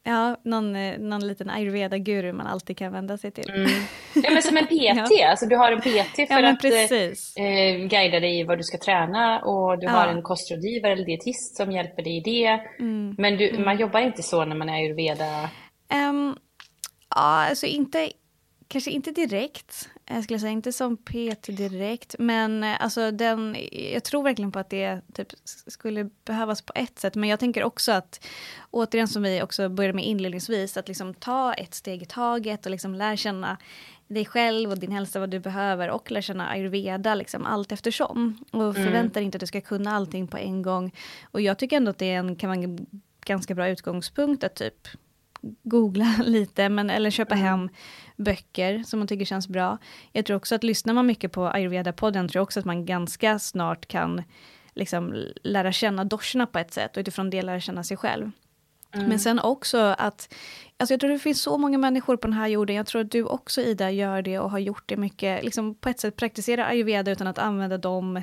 Ja, 0.04 0.36
någon, 0.44 0.76
eh, 0.76 0.98
någon 0.98 1.26
liten 1.26 1.50
ayurveda-guru 1.50 2.32
man 2.32 2.46
alltid 2.46 2.78
kan 2.78 2.92
vända 2.92 3.18
sig 3.18 3.30
till. 3.30 3.50
Mm. 3.50 3.70
Ja, 4.14 4.30
men 4.30 4.42
som 4.42 4.56
en 4.56 4.66
PT. 5.06 5.10
ja. 5.10 5.30
Alltså, 5.30 5.46
du 5.46 5.56
har 5.56 5.72
en 5.72 5.80
PT 5.80 6.16
för 6.16 6.42
ja, 6.42 6.50
att 6.50 6.64
eh, 6.64 7.44
eh, 7.44 7.86
guida 7.86 8.20
dig 8.20 8.40
i 8.40 8.44
vad 8.44 8.58
du 8.58 8.62
ska 8.62 8.78
träna 8.78 9.40
och 9.40 9.78
du 9.78 9.86
ja. 9.86 9.92
har 9.92 10.08
en 10.08 10.22
kostrådgivare 10.22 10.92
eller 10.92 11.04
dietist 11.04 11.56
som 11.56 11.72
hjälper 11.72 12.02
dig 12.02 12.16
i 12.16 12.20
det. 12.20 12.60
Mm. 12.78 13.14
Men 13.18 13.36
du, 13.36 13.48
mm. 13.48 13.64
man 13.64 13.78
jobbar 13.78 14.00
inte 14.00 14.22
så 14.22 14.44
när 14.44 14.56
man 14.56 14.68
är 14.68 14.74
ayurveda? 14.74 15.50
Um, 16.10 16.36
ja, 17.14 17.48
alltså 17.48 17.66
inte, 17.66 18.12
kanske 18.68 18.90
inte 18.90 19.10
direkt. 19.10 19.88
Jag 20.06 20.24
skulle 20.24 20.38
säga 20.38 20.52
inte 20.52 20.72
som 20.72 20.96
PT 20.96 21.46
direkt, 21.46 22.14
men 22.18 22.64
eh, 22.64 22.82
alltså 22.82 23.10
den, 23.10 23.56
jag 23.92 24.04
tror 24.04 24.22
verkligen 24.22 24.52
på 24.52 24.58
att 24.58 24.70
det 24.70 25.00
typ 25.14 25.28
skulle 25.46 26.10
behövas 26.24 26.62
på 26.62 26.72
ett 26.76 26.98
sätt. 26.98 27.14
Men 27.14 27.28
jag 27.28 27.40
tänker 27.40 27.64
också 27.64 27.92
att, 27.92 28.26
återigen 28.70 29.08
som 29.08 29.22
vi 29.22 29.42
också 29.42 29.68
började 29.68 29.94
med 29.94 30.04
inledningsvis, 30.04 30.76
att 30.76 30.88
liksom 30.88 31.14
ta 31.14 31.54
ett 31.54 31.74
steg 31.74 32.02
i 32.02 32.06
taget 32.06 32.66
och 32.66 32.70
liksom 32.70 32.94
lära 32.94 33.16
känna 33.16 33.58
dig 34.08 34.24
själv 34.24 34.70
och 34.70 34.78
din 34.78 34.92
hälsa, 34.92 35.20
vad 35.20 35.30
du 35.30 35.38
behöver 35.38 35.90
och 35.90 36.10
lära 36.10 36.22
känna 36.22 36.48
ayurveda 36.48 37.14
liksom, 37.14 37.46
allt 37.46 37.72
eftersom. 37.72 38.44
Och 38.50 38.62
mm. 38.62 38.74
förvänta 38.74 39.14
dig 39.14 39.24
inte 39.24 39.36
att 39.36 39.40
du 39.40 39.46
ska 39.46 39.60
kunna 39.60 39.96
allting 39.96 40.28
på 40.28 40.38
en 40.38 40.62
gång. 40.62 40.94
Och 41.30 41.40
jag 41.40 41.58
tycker 41.58 41.76
ändå 41.76 41.90
att 41.90 41.98
det 41.98 42.10
är 42.10 42.18
en, 42.18 42.36
kan 42.36 42.50
vara 42.50 42.60
en 42.60 42.86
ganska 43.24 43.54
bra 43.54 43.68
utgångspunkt 43.68 44.44
att 44.44 44.54
typ 44.54 44.88
googla 45.62 46.14
lite, 46.24 46.68
men, 46.68 46.90
eller 46.90 47.11
köpa 47.11 47.34
mm. 47.34 47.47
hem 47.47 47.68
böcker 48.16 48.82
som 48.82 48.99
man 48.99 49.09
tycker 49.09 49.24
känns 49.24 49.49
bra. 49.49 49.78
Jag 50.12 50.26
tror 50.26 50.36
också 50.36 50.55
att 50.55 50.64
lyssnar 50.64 50.95
man 50.95 51.07
mycket 51.07 51.32
på 51.32 51.49
ayurveda-podden, 51.49 52.28
tror 52.28 52.38
jag 52.40 52.43
också 52.43 52.61
att 52.61 52.66
man 52.66 52.86
ganska 52.86 53.38
snart 53.38 53.86
kan 53.86 54.22
liksom 54.74 55.14
lära 55.43 55.72
känna 55.72 56.05
doshorna 56.05 56.47
på 56.47 56.59
ett 56.59 56.72
sätt 56.72 56.97
och 56.97 57.01
utifrån 57.01 57.30
det 57.30 57.43
lära 57.43 57.61
känna 57.61 57.84
sig 57.84 57.97
själv. 57.97 58.30
Mm. 58.95 59.09
Men 59.09 59.18
sen 59.18 59.40
också 59.40 59.78
att, 59.99 60.34
alltså 60.76 60.93
jag 60.93 61.01
tror 61.01 61.11
det 61.11 61.18
finns 61.18 61.43
så 61.43 61.59
många 61.59 61.78
människor 61.78 62.16
på 62.16 62.26
den 62.26 62.36
här 62.36 62.49
jorden, 62.49 62.76
jag 62.76 62.86
tror 62.86 63.01
att 63.01 63.11
du 63.11 63.24
också 63.24 63.61
Ida 63.61 63.90
gör 63.90 64.22
det 64.22 64.38
och 64.38 64.51
har 64.51 64.59
gjort 64.59 64.82
det 64.86 64.97
mycket, 64.97 65.45
liksom 65.45 65.74
på 65.74 65.88
ett 65.88 66.01
sätt 66.01 66.16
praktisera 66.16 66.66
ayurveda 66.66 67.11
utan 67.11 67.26
att 67.26 67.38
använda 67.38 67.78
dem, 67.78 68.16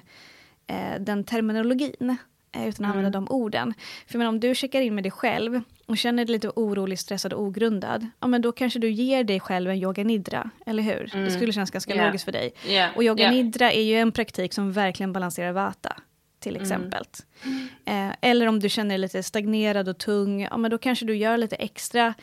eh, 0.68 1.00
den 1.00 1.24
terminologin. 1.24 2.18
Eh, 2.52 2.68
utan 2.68 2.70
att 2.70 2.80
mm. 2.80 2.92
använda 2.92 3.10
de 3.10 3.28
orden. 3.30 3.74
För 4.08 4.18
men 4.18 4.28
om 4.28 4.40
du 4.40 4.56
checkar 4.56 4.82
in 4.82 4.96
med 4.96 5.04
dig 5.04 5.12
själv 5.12 5.62
och 5.86 5.98
känner 5.98 6.26
dig 6.26 6.34
lite 6.34 6.50
orolig, 6.50 7.00
stressad 7.00 7.34
och 7.34 7.44
ogrundad, 7.44 8.08
ja 8.20 8.28
men 8.28 8.42
då 8.42 8.52
kanske 8.52 8.80
du 8.80 8.92
ger 8.92 9.24
dig 9.24 9.40
själv 9.40 9.70
en 9.70 9.78
yoga 9.78 10.04
nidra, 10.04 10.50
eller 10.66 10.84
hur? 10.84 11.10
Mm. 11.14 11.26
Det 11.26 11.32
skulle 11.32 11.54
kännas 11.54 11.72
ganska 11.72 11.94
yeah. 11.94 12.06
logiskt 12.06 12.26
för 12.26 12.32
dig. 12.32 12.54
Yeah. 12.68 12.96
Och 12.96 13.04
yoga 13.04 13.24
yeah. 13.24 13.36
nidra 13.36 13.72
är 13.72 13.84
ju 13.84 13.96
en 13.96 14.12
praktik 14.12 14.54
som 14.54 14.72
verkligen 14.72 15.14
balanserar 15.14 15.52
vata, 15.52 15.96
till 16.40 16.56
mm. 16.56 16.62
exempel. 16.62 17.04
Mm. 17.44 18.10
Eh, 18.10 18.16
eller 18.22 18.48
om 18.48 18.60
du 18.60 18.70
känner 18.70 18.90
dig 18.90 18.98
lite 18.98 19.24
stagnerad 19.24 19.90
och 19.90 19.98
tung, 19.98 20.42
ja 20.42 20.58
men 20.58 20.72
då 20.72 20.78
kanske 20.78 21.06
du 21.06 21.16
gör 21.16 21.38
lite 21.38 21.56
extra 21.56 22.14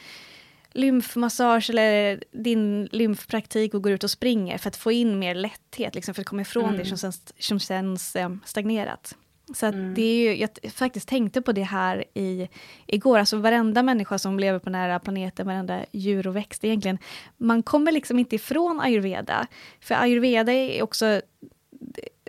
lymfmassage 0.72 1.70
eller 1.70 2.22
din 2.32 2.88
lymfpraktik 2.92 3.74
och 3.74 3.82
går 3.82 3.92
ut 3.92 4.04
och 4.04 4.10
springer 4.10 4.58
för 4.58 4.68
att 4.68 4.76
få 4.76 4.92
in 4.92 5.18
mer 5.18 5.34
lätthet, 5.34 5.94
liksom 5.94 6.14
för 6.14 6.22
att 6.22 6.28
komma 6.28 6.42
ifrån 6.42 6.64
mm. 6.64 6.78
det 6.78 6.84
som, 6.84 6.98
känns, 6.98 7.34
som 7.38 7.60
känns 7.60 8.16
eh, 8.16 8.30
stagnerat. 8.44 9.14
Så 9.54 9.66
mm. 9.66 9.94
det 9.94 10.02
är 10.02 10.20
ju, 10.20 10.36
jag 10.36 10.72
faktiskt 10.72 11.08
tänkte 11.08 11.42
på 11.42 11.52
det 11.52 11.62
här 11.62 12.04
i, 12.14 12.48
igår, 12.86 13.18
alltså 13.18 13.36
varenda 13.36 13.82
människa 13.82 14.18
som 14.18 14.38
lever 14.38 14.58
på 14.58 14.64
den 14.64 14.74
här 14.74 14.98
planeten, 14.98 15.46
varenda 15.46 15.84
djur 15.92 16.26
och 16.26 16.36
växt 16.36 16.64
egentligen, 16.64 16.98
man 17.36 17.62
kommer 17.62 17.92
liksom 17.92 18.18
inte 18.18 18.36
ifrån 18.36 18.80
ayurveda. 18.80 19.46
För 19.80 19.94
ayurveda 19.94 20.52
är 20.52 20.82
också, 20.82 21.20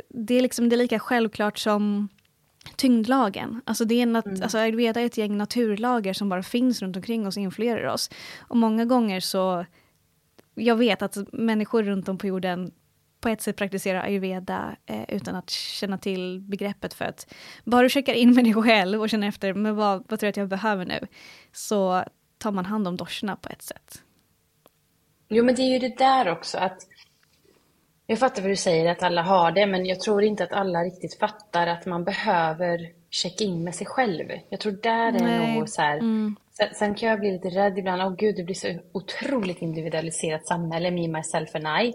det 0.09 0.35
är 0.35 0.41
liksom 0.41 0.69
det 0.69 0.75
är 0.75 0.77
lika 0.77 0.99
självklart 0.99 1.57
som 1.57 2.07
tyngdlagen. 2.75 3.61
Alltså, 3.65 3.85
det 3.85 4.01
är 4.01 4.05
nat- 4.05 4.27
mm. 4.27 4.43
alltså 4.43 4.57
ayurveda 4.57 5.01
är 5.01 5.05
ett 5.05 5.17
gäng 5.17 5.37
naturlagar 5.37 6.13
som 6.13 6.29
bara 6.29 6.43
finns 6.43 6.81
runt 6.81 6.95
omkring 6.95 7.27
oss 7.27 7.37
och 7.37 7.43
influerar 7.43 7.87
oss. 7.87 8.09
Och 8.39 8.57
många 8.57 8.85
gånger 8.85 9.19
så, 9.19 9.65
jag 10.55 10.75
vet 10.75 11.01
att 11.01 11.17
människor 11.33 11.83
runt 11.83 12.09
om 12.09 12.17
på 12.17 12.27
jorden 12.27 12.71
på 13.27 13.31
ett 13.31 13.41
sätt 13.41 13.55
praktisera 13.55 14.01
ayurveda 14.01 14.75
eh, 14.85 15.03
utan 15.07 15.35
att 15.35 15.49
känna 15.49 15.97
till 15.97 16.41
begreppet 16.41 16.93
för 16.93 17.05
att 17.05 17.33
bara 17.63 17.81
du 17.81 17.89
checkar 17.89 18.13
in 18.13 18.35
med 18.35 18.43
dig 18.43 18.53
själv 18.53 19.01
och 19.01 19.09
känner 19.09 19.27
efter, 19.27 19.53
men 19.53 19.75
vad, 19.75 20.05
vad 20.09 20.19
tror 20.19 20.27
jag 20.27 20.29
att 20.29 20.37
jag 20.37 20.49
behöver 20.49 20.85
nu? 20.85 21.07
Så 21.51 22.03
tar 22.37 22.51
man 22.51 22.65
hand 22.65 22.87
om 22.87 22.97
doshorna 22.97 23.35
på 23.35 23.49
ett 23.49 23.61
sätt. 23.61 24.01
Jo, 25.29 25.43
men 25.43 25.55
det 25.55 25.61
är 25.61 25.73
ju 25.73 25.79
det 25.79 25.97
där 25.97 26.29
också 26.29 26.57
att 26.57 26.77
jag 28.07 28.19
fattar 28.19 28.41
vad 28.41 28.51
du 28.51 28.55
säger 28.55 28.91
att 28.91 29.03
alla 29.03 29.21
har 29.21 29.51
det, 29.51 29.67
men 29.67 29.85
jag 29.85 29.99
tror 29.99 30.23
inte 30.23 30.43
att 30.43 30.53
alla 30.53 30.79
riktigt 30.79 31.19
fattar 31.19 31.67
att 31.67 31.85
man 31.85 32.03
behöver 32.03 32.91
checka 33.09 33.43
in 33.43 33.63
med 33.63 33.75
sig 33.75 33.87
själv. 33.87 34.25
Jag 34.49 34.59
tror 34.59 34.71
där 34.71 35.07
är 35.07 35.19
Nej. 35.19 35.55
nog 35.55 35.69
så 35.69 35.81
här. 35.81 35.97
Mm. 35.97 36.35
Sen, 36.57 36.67
sen, 36.73 36.95
kan 36.95 37.09
jag 37.09 37.19
bli 37.19 37.31
lite 37.31 37.49
rädd 37.49 37.77
ibland. 37.77 38.01
Åh 38.01 38.07
oh, 38.07 38.15
gud, 38.15 38.35
det 38.35 38.43
blir 38.43 38.55
så 38.55 38.79
otroligt 38.91 39.61
individualiserat 39.61 40.47
samhälle, 40.47 40.91
me, 40.91 41.07
myself 41.07 41.55
and 41.55 41.85
I. 41.85 41.93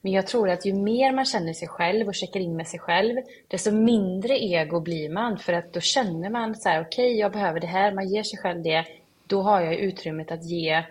Men 0.00 0.12
jag 0.12 0.26
tror 0.26 0.50
att 0.50 0.66
ju 0.66 0.72
mer 0.74 1.12
man 1.12 1.24
känner 1.24 1.52
sig 1.52 1.68
själv 1.68 2.08
och 2.08 2.14
checkar 2.14 2.40
in 2.40 2.56
med 2.56 2.68
sig 2.68 2.80
själv, 2.80 3.16
desto 3.48 3.70
mindre 3.70 4.38
ego 4.38 4.80
blir 4.80 5.10
man. 5.10 5.38
För 5.38 5.52
att 5.52 5.72
då 5.72 5.80
känner 5.80 6.30
man 6.30 6.54
så 6.54 6.68
här, 6.68 6.80
okej, 6.80 7.06
okay, 7.06 7.20
jag 7.20 7.32
behöver 7.32 7.60
det 7.60 7.66
här. 7.66 7.92
Man 7.92 8.08
ger 8.08 8.22
sig 8.22 8.38
själv 8.38 8.62
det. 8.62 8.84
Då 9.26 9.42
har 9.42 9.60
jag 9.60 9.74
utrymmet 9.74 10.30
att 10.30 10.44
ge 10.44 10.84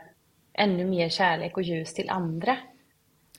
ännu 0.53 0.85
mer 0.85 1.09
kärlek 1.09 1.57
och 1.57 1.63
ljus 1.63 1.93
till 1.93 2.09
andra. 2.09 2.57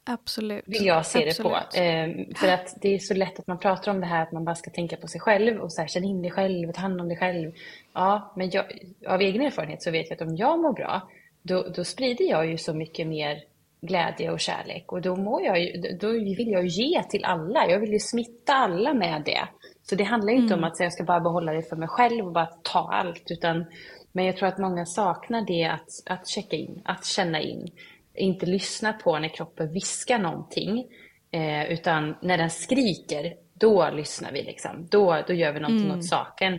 Absolut. 0.04 0.64
Vill 0.66 0.86
jag 0.86 1.06
se 1.06 1.24
det 1.24 1.42
på. 1.42 1.78
Eh, 1.78 2.36
för 2.36 2.48
att 2.48 2.76
det 2.80 2.94
är 2.94 2.98
så 2.98 3.14
lätt 3.14 3.38
att 3.38 3.46
man 3.46 3.58
pratar 3.58 3.92
om 3.92 4.00
det 4.00 4.06
här 4.06 4.22
att 4.22 4.32
man 4.32 4.44
bara 4.44 4.54
ska 4.54 4.70
tänka 4.70 4.96
på 4.96 5.08
sig 5.08 5.20
själv 5.20 5.60
och 5.60 5.72
så 5.72 5.80
här, 5.80 5.88
känna 5.88 6.06
in 6.06 6.22
dig 6.22 6.30
själv 6.30 6.68
och 6.68 6.74
ta 6.74 6.80
hand 6.80 7.00
om 7.00 7.08
dig 7.08 7.16
själv. 7.16 7.52
Ja, 7.92 8.32
men 8.36 8.50
jag, 8.50 8.64
av 9.06 9.20
egen 9.20 9.42
erfarenhet 9.42 9.82
så 9.82 9.90
vet 9.90 10.10
jag 10.10 10.16
att 10.16 10.28
om 10.28 10.36
jag 10.36 10.60
mår 10.60 10.72
bra, 10.72 11.08
då, 11.42 11.62
då 11.62 11.84
sprider 11.84 12.24
jag 12.24 12.46
ju 12.46 12.58
så 12.58 12.74
mycket 12.74 13.06
mer 13.06 13.44
glädje 13.80 14.30
och 14.30 14.40
kärlek 14.40 14.92
och 14.92 15.02
då, 15.02 15.16
mår 15.16 15.42
jag 15.42 15.60
ju, 15.60 15.96
då 16.00 16.08
vill 16.12 16.50
jag 16.50 16.66
ge 16.66 17.02
till 17.02 17.24
alla. 17.24 17.66
Jag 17.66 17.78
vill 17.78 17.92
ju 17.92 17.98
smitta 17.98 18.54
alla 18.54 18.94
med 18.94 19.22
det. 19.24 19.48
Så 19.82 19.94
det 19.94 20.04
handlar 20.04 20.32
inte 20.32 20.54
mm. 20.54 20.58
om 20.58 20.64
att 20.64 20.80
jag 20.80 20.92
ska 20.92 21.04
bara 21.04 21.20
behålla 21.20 21.52
det 21.52 21.62
för 21.62 21.76
mig 21.76 21.88
själv 21.88 22.26
och 22.26 22.32
bara 22.32 22.46
ta 22.46 22.92
allt, 22.92 23.30
utan 23.30 23.64
men 24.12 24.24
jag 24.24 24.36
tror 24.36 24.48
att 24.48 24.58
många 24.58 24.86
saknar 24.86 25.46
det 25.46 25.64
att, 25.64 25.88
att 26.06 26.28
checka 26.28 26.56
in, 26.56 26.82
att 26.84 27.04
känna 27.04 27.40
in 27.40 27.70
inte 28.14 28.46
lyssna 28.46 28.92
på 28.92 29.18
när 29.18 29.28
kroppen 29.28 29.72
viskar 29.72 30.18
någonting. 30.18 30.86
Eh, 31.30 31.72
utan 31.72 32.16
när 32.22 32.38
den 32.38 32.50
skriker, 32.50 33.34
då 33.54 33.90
lyssnar 33.90 34.32
vi. 34.32 34.42
Liksom. 34.42 34.88
Då, 34.90 35.22
då 35.26 35.32
gör 35.32 35.52
vi 35.52 35.60
någonting 35.60 35.86
mm. 35.86 35.98
åt 35.98 36.04
saken. 36.04 36.58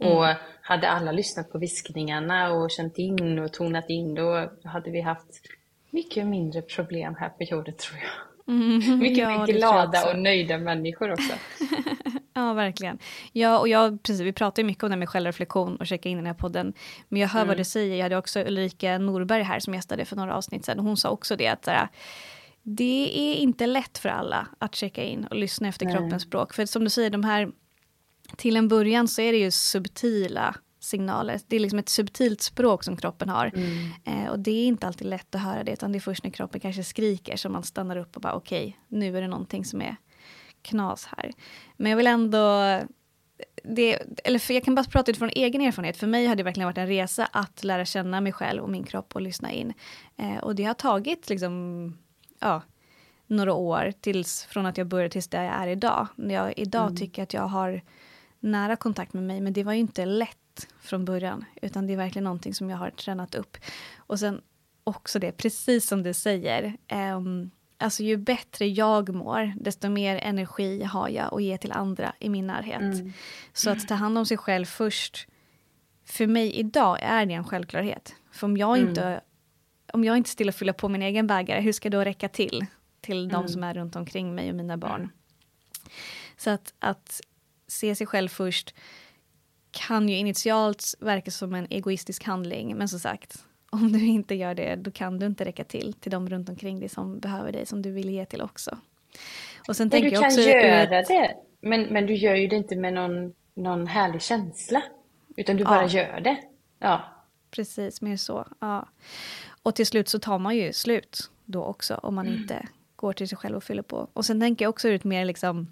Mm. 0.00 0.12
Och 0.12 0.26
hade 0.62 0.88
alla 0.88 1.12
lyssnat 1.12 1.52
på 1.52 1.58
viskningarna 1.58 2.52
och 2.52 2.70
känt 2.70 2.98
in 2.98 3.38
och 3.38 3.52
tonat 3.52 3.90
in, 3.90 4.14
då 4.14 4.50
hade 4.64 4.90
vi 4.90 5.00
haft 5.00 5.40
mycket 5.96 6.26
mindre 6.26 6.62
problem 6.62 7.14
här 7.18 7.28
på 7.28 7.42
jorden 7.42 7.74
tror 7.74 8.00
jag. 8.00 8.54
Mm, 8.54 8.98
mycket 8.98 9.18
ja, 9.18 9.38
mer 9.38 9.46
glada 9.46 10.10
och 10.10 10.18
nöjda 10.18 10.58
människor 10.58 11.12
också. 11.12 11.32
Ja, 12.34 12.52
verkligen. 12.52 12.98
Ja, 13.32 13.58
och 13.58 13.68
jag, 13.68 14.02
precis, 14.02 14.20
vi 14.20 14.32
pratar 14.32 14.62
ju 14.62 14.66
mycket 14.66 14.84
om 14.84 14.90
det 14.90 14.94
här 14.94 14.98
med 14.98 15.08
självreflektion 15.08 15.76
och 15.76 15.86
checka 15.86 16.08
in 16.08 16.18
i 16.18 16.20
den 16.20 16.26
här 16.26 16.34
podden. 16.34 16.72
Men 17.08 17.20
jag 17.20 17.28
hör 17.28 17.40
mm. 17.40 17.48
vad 17.48 17.56
du 17.56 17.64
säger. 17.64 17.96
Jag 17.96 18.02
hade 18.02 18.16
också 18.16 18.40
Ulrika 18.40 18.98
Norberg 18.98 19.42
här 19.42 19.60
som 19.60 19.74
gästade 19.74 20.04
för 20.04 20.16
några 20.16 20.36
avsnitt 20.36 20.64
sedan. 20.64 20.78
Hon 20.78 20.96
sa 20.96 21.10
också 21.10 21.36
det 21.36 21.48
att 21.48 21.64
såhär, 21.64 21.88
det 22.62 23.10
är 23.14 23.34
inte 23.34 23.66
lätt 23.66 23.98
för 23.98 24.08
alla 24.08 24.46
att 24.58 24.74
checka 24.74 25.02
in 25.02 25.24
och 25.24 25.36
lyssna 25.36 25.68
efter 25.68 25.86
Nej. 25.86 25.96
kroppens 25.96 26.22
språk. 26.22 26.54
För 26.54 26.66
som 26.66 26.84
du 26.84 26.90
säger, 26.90 27.10
de 27.10 27.24
här, 27.24 27.48
till 28.36 28.56
en 28.56 28.68
början 28.68 29.08
så 29.08 29.22
är 29.22 29.32
det 29.32 29.38
ju 29.38 29.50
subtila 29.50 30.54
signaler. 30.86 31.40
Det 31.46 31.56
är 31.56 31.60
liksom 31.60 31.78
ett 31.78 31.88
subtilt 31.88 32.40
språk 32.40 32.84
som 32.84 32.96
kroppen 32.96 33.28
har. 33.28 33.52
Mm. 33.54 33.90
Eh, 34.04 34.30
och 34.30 34.38
det 34.38 34.50
är 34.50 34.66
inte 34.66 34.86
alltid 34.86 35.06
lätt 35.06 35.34
att 35.34 35.40
höra 35.40 35.64
det, 35.64 35.72
utan 35.72 35.92
det 35.92 35.98
är 35.98 36.00
först 36.00 36.24
när 36.24 36.30
kroppen 36.30 36.60
kanske 36.60 36.84
skriker 36.84 37.36
som 37.36 37.52
man 37.52 37.62
stannar 37.62 37.96
upp 37.96 38.16
och 38.16 38.22
bara 38.22 38.34
okej, 38.34 38.66
okay, 38.66 38.98
nu 39.00 39.16
är 39.16 39.20
det 39.20 39.28
någonting 39.28 39.64
som 39.64 39.82
är 39.82 39.96
knas 40.62 41.08
här. 41.16 41.32
Men 41.76 41.90
jag 41.90 41.96
vill 41.96 42.06
ändå... 42.06 42.80
Det, 43.64 44.02
eller 44.24 44.38
för 44.38 44.54
jag 44.54 44.64
kan 44.64 44.74
bara 44.74 44.84
prata 44.84 45.10
utifrån 45.10 45.30
egen 45.32 45.60
erfarenhet. 45.60 45.96
För 45.96 46.06
mig 46.06 46.26
har 46.26 46.36
det 46.36 46.42
verkligen 46.42 46.66
varit 46.66 46.78
en 46.78 46.86
resa 46.86 47.28
att 47.32 47.64
lära 47.64 47.84
känna 47.84 48.20
mig 48.20 48.32
själv 48.32 48.62
och 48.62 48.70
min 48.70 48.84
kropp 48.84 49.14
och 49.14 49.20
lyssna 49.20 49.52
in. 49.52 49.72
Eh, 50.16 50.36
och 50.36 50.54
det 50.54 50.64
har 50.64 50.74
tagit 50.74 51.28
liksom, 51.28 51.98
ja, 52.40 52.62
några 53.26 53.54
år 53.54 53.92
tills, 54.00 54.44
från 54.44 54.66
att 54.66 54.78
jag 54.78 54.86
började 54.86 55.10
tills 55.10 55.28
där 55.28 55.42
jag 55.42 55.54
är 55.54 55.68
idag. 55.68 56.06
Jag 56.16 56.58
idag 56.58 56.86
mm. 56.86 56.96
tycker 56.96 57.22
att 57.22 57.34
jag 57.34 57.42
har 57.42 57.82
nära 58.40 58.76
kontakt 58.76 59.12
med 59.12 59.22
mig, 59.22 59.40
men 59.40 59.52
det 59.52 59.64
var 59.64 59.72
ju 59.72 59.78
inte 59.78 60.04
lätt 60.04 60.38
från 60.80 61.04
början, 61.04 61.44
utan 61.62 61.86
det 61.86 61.92
är 61.92 61.96
verkligen 61.96 62.24
någonting 62.24 62.54
som 62.54 62.70
jag 62.70 62.76
har 62.76 62.90
tränat 62.90 63.34
upp. 63.34 63.56
Och 63.96 64.20
sen 64.20 64.40
också 64.84 65.18
det, 65.18 65.32
precis 65.32 65.86
som 65.86 66.02
du 66.02 66.14
säger, 66.14 66.76
um, 67.16 67.50
Alltså 67.78 68.02
ju 68.02 68.16
bättre 68.16 68.66
jag 68.68 69.14
mår, 69.14 69.52
desto 69.60 69.88
mer 69.88 70.16
energi 70.16 70.82
har 70.82 71.08
jag 71.08 71.34
att 71.34 71.42
ge 71.42 71.58
till 71.58 71.72
andra 71.72 72.12
i 72.18 72.28
min 72.28 72.46
närhet. 72.46 72.80
Mm. 72.80 73.12
Så 73.52 73.70
att 73.70 73.88
ta 73.88 73.94
hand 73.94 74.18
om 74.18 74.26
sig 74.26 74.36
själv 74.36 74.64
först, 74.64 75.28
för 76.04 76.26
mig 76.26 76.52
idag 76.52 76.98
är 77.02 77.26
det 77.26 77.34
en 77.34 77.44
självklarhet. 77.44 78.14
För 78.32 78.46
om 78.46 78.56
jag, 78.56 78.76
mm. 78.76 78.88
inte, 78.88 79.20
om 79.92 80.04
jag 80.04 80.16
inte 80.16 80.30
still 80.30 80.48
och 80.48 80.54
fylla 80.54 80.72
på 80.72 80.88
min 80.88 81.02
egen 81.02 81.26
bägare, 81.26 81.60
hur 81.60 81.72
ska 81.72 81.90
det 81.90 81.96
då 81.96 82.04
räcka 82.04 82.28
till? 82.28 82.66
Till 83.00 83.18
mm. 83.18 83.32
de 83.32 83.48
som 83.48 83.64
är 83.64 83.74
runt 83.74 83.96
omkring 83.96 84.34
mig 84.34 84.50
och 84.50 84.56
mina 84.56 84.76
barn. 84.76 85.10
Så 86.36 86.50
att, 86.50 86.74
att 86.78 87.20
se 87.66 87.94
sig 87.94 88.06
själv 88.06 88.28
först 88.28 88.74
kan 89.76 90.08
ju 90.08 90.16
initialt 90.16 90.94
verka 91.00 91.30
som 91.30 91.54
en 91.54 91.66
egoistisk 91.70 92.24
handling, 92.24 92.76
men 92.76 92.88
som 92.88 92.98
sagt, 92.98 93.44
om 93.70 93.92
du 93.92 94.06
inte 94.06 94.34
gör 94.34 94.54
det, 94.54 94.76
då 94.76 94.90
kan 94.90 95.18
du 95.18 95.26
inte 95.26 95.44
räcka 95.44 95.64
till 95.64 95.92
till 95.92 96.10
de 96.10 96.28
runt 96.28 96.48
omkring 96.48 96.80
dig 96.80 96.88
som 96.88 97.18
behöver 97.18 97.52
dig, 97.52 97.66
som 97.66 97.82
du 97.82 97.90
vill 97.90 98.10
ge 98.10 98.24
till 98.24 98.42
också. 98.42 98.78
Och 99.68 99.76
sen 99.76 99.88
men 99.92 100.02
du 100.02 100.10
kan 100.10 100.34
göra 100.34 101.00
ut... 101.00 101.08
det, 101.08 101.36
men, 101.60 101.82
men 101.82 102.06
du 102.06 102.14
gör 102.14 102.34
ju 102.34 102.46
det 102.46 102.56
inte 102.56 102.76
med 102.76 102.92
någon, 102.92 103.34
någon 103.54 103.86
härlig 103.86 104.22
känsla, 104.22 104.82
utan 105.36 105.56
du 105.56 105.64
bara 105.64 105.82
ja. 105.82 105.88
gör 105.88 106.20
det. 106.20 106.36
Ja. 106.78 107.04
Precis, 107.50 108.02
mer 108.02 108.16
så. 108.16 108.46
Ja. 108.60 108.88
Och 109.62 109.74
till 109.74 109.86
slut 109.86 110.08
så 110.08 110.18
tar 110.18 110.38
man 110.38 110.56
ju 110.56 110.72
slut 110.72 111.30
då 111.44 111.64
också, 111.64 111.94
om 111.94 112.14
man 112.14 112.26
mm. 112.26 112.40
inte 112.40 112.68
går 112.96 113.12
till 113.12 113.28
sig 113.28 113.38
själv 113.38 113.56
och 113.56 113.64
fyller 113.64 113.82
på. 113.82 114.08
Och 114.12 114.24
sen 114.24 114.40
tänker 114.40 114.64
jag 114.64 114.70
också 114.70 114.88
ut 114.88 115.04
mer 115.04 115.24
liksom 115.24 115.66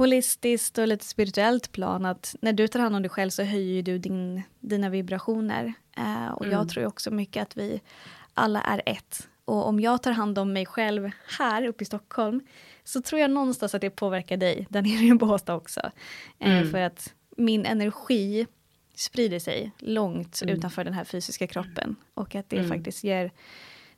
holistiskt 0.00 0.78
och 0.78 0.88
lite 0.88 1.04
spirituellt 1.04 1.72
plan 1.72 2.06
att 2.06 2.34
när 2.40 2.52
du 2.52 2.68
tar 2.68 2.80
hand 2.80 2.96
om 2.96 3.02
dig 3.02 3.10
själv 3.10 3.30
så 3.30 3.42
höjer 3.42 3.82
du 3.82 3.98
din, 3.98 4.42
dina 4.60 4.88
vibrationer. 4.88 5.72
Uh, 5.98 6.28
och 6.28 6.44
mm. 6.44 6.58
jag 6.58 6.68
tror 6.68 6.86
också 6.86 7.10
mycket 7.10 7.42
att 7.42 7.56
vi 7.56 7.80
alla 8.34 8.62
är 8.62 8.82
ett. 8.86 9.28
Och 9.44 9.68
om 9.68 9.80
jag 9.80 10.02
tar 10.02 10.12
hand 10.12 10.38
om 10.38 10.52
mig 10.52 10.66
själv 10.66 11.10
här 11.38 11.66
uppe 11.66 11.82
i 11.82 11.86
Stockholm 11.86 12.40
så 12.84 13.02
tror 13.02 13.20
jag 13.20 13.30
någonstans 13.30 13.74
att 13.74 13.80
det 13.80 13.90
påverkar 13.90 14.36
dig 14.36 14.66
där 14.70 14.82
nere 14.82 15.04
i 15.04 15.14
Båstad 15.14 15.54
också. 15.54 15.80
Eh, 16.38 16.58
mm. 16.58 16.70
För 16.70 16.80
att 16.80 17.14
min 17.36 17.66
energi 17.66 18.46
sprider 18.94 19.38
sig 19.38 19.70
långt 19.78 20.42
mm. 20.42 20.56
utanför 20.56 20.84
den 20.84 20.94
här 20.94 21.04
fysiska 21.04 21.46
kroppen. 21.46 21.96
Och 22.14 22.34
att 22.34 22.50
det 22.50 22.58
mm. 22.58 22.68
faktiskt 22.68 23.04
ger... 23.04 23.32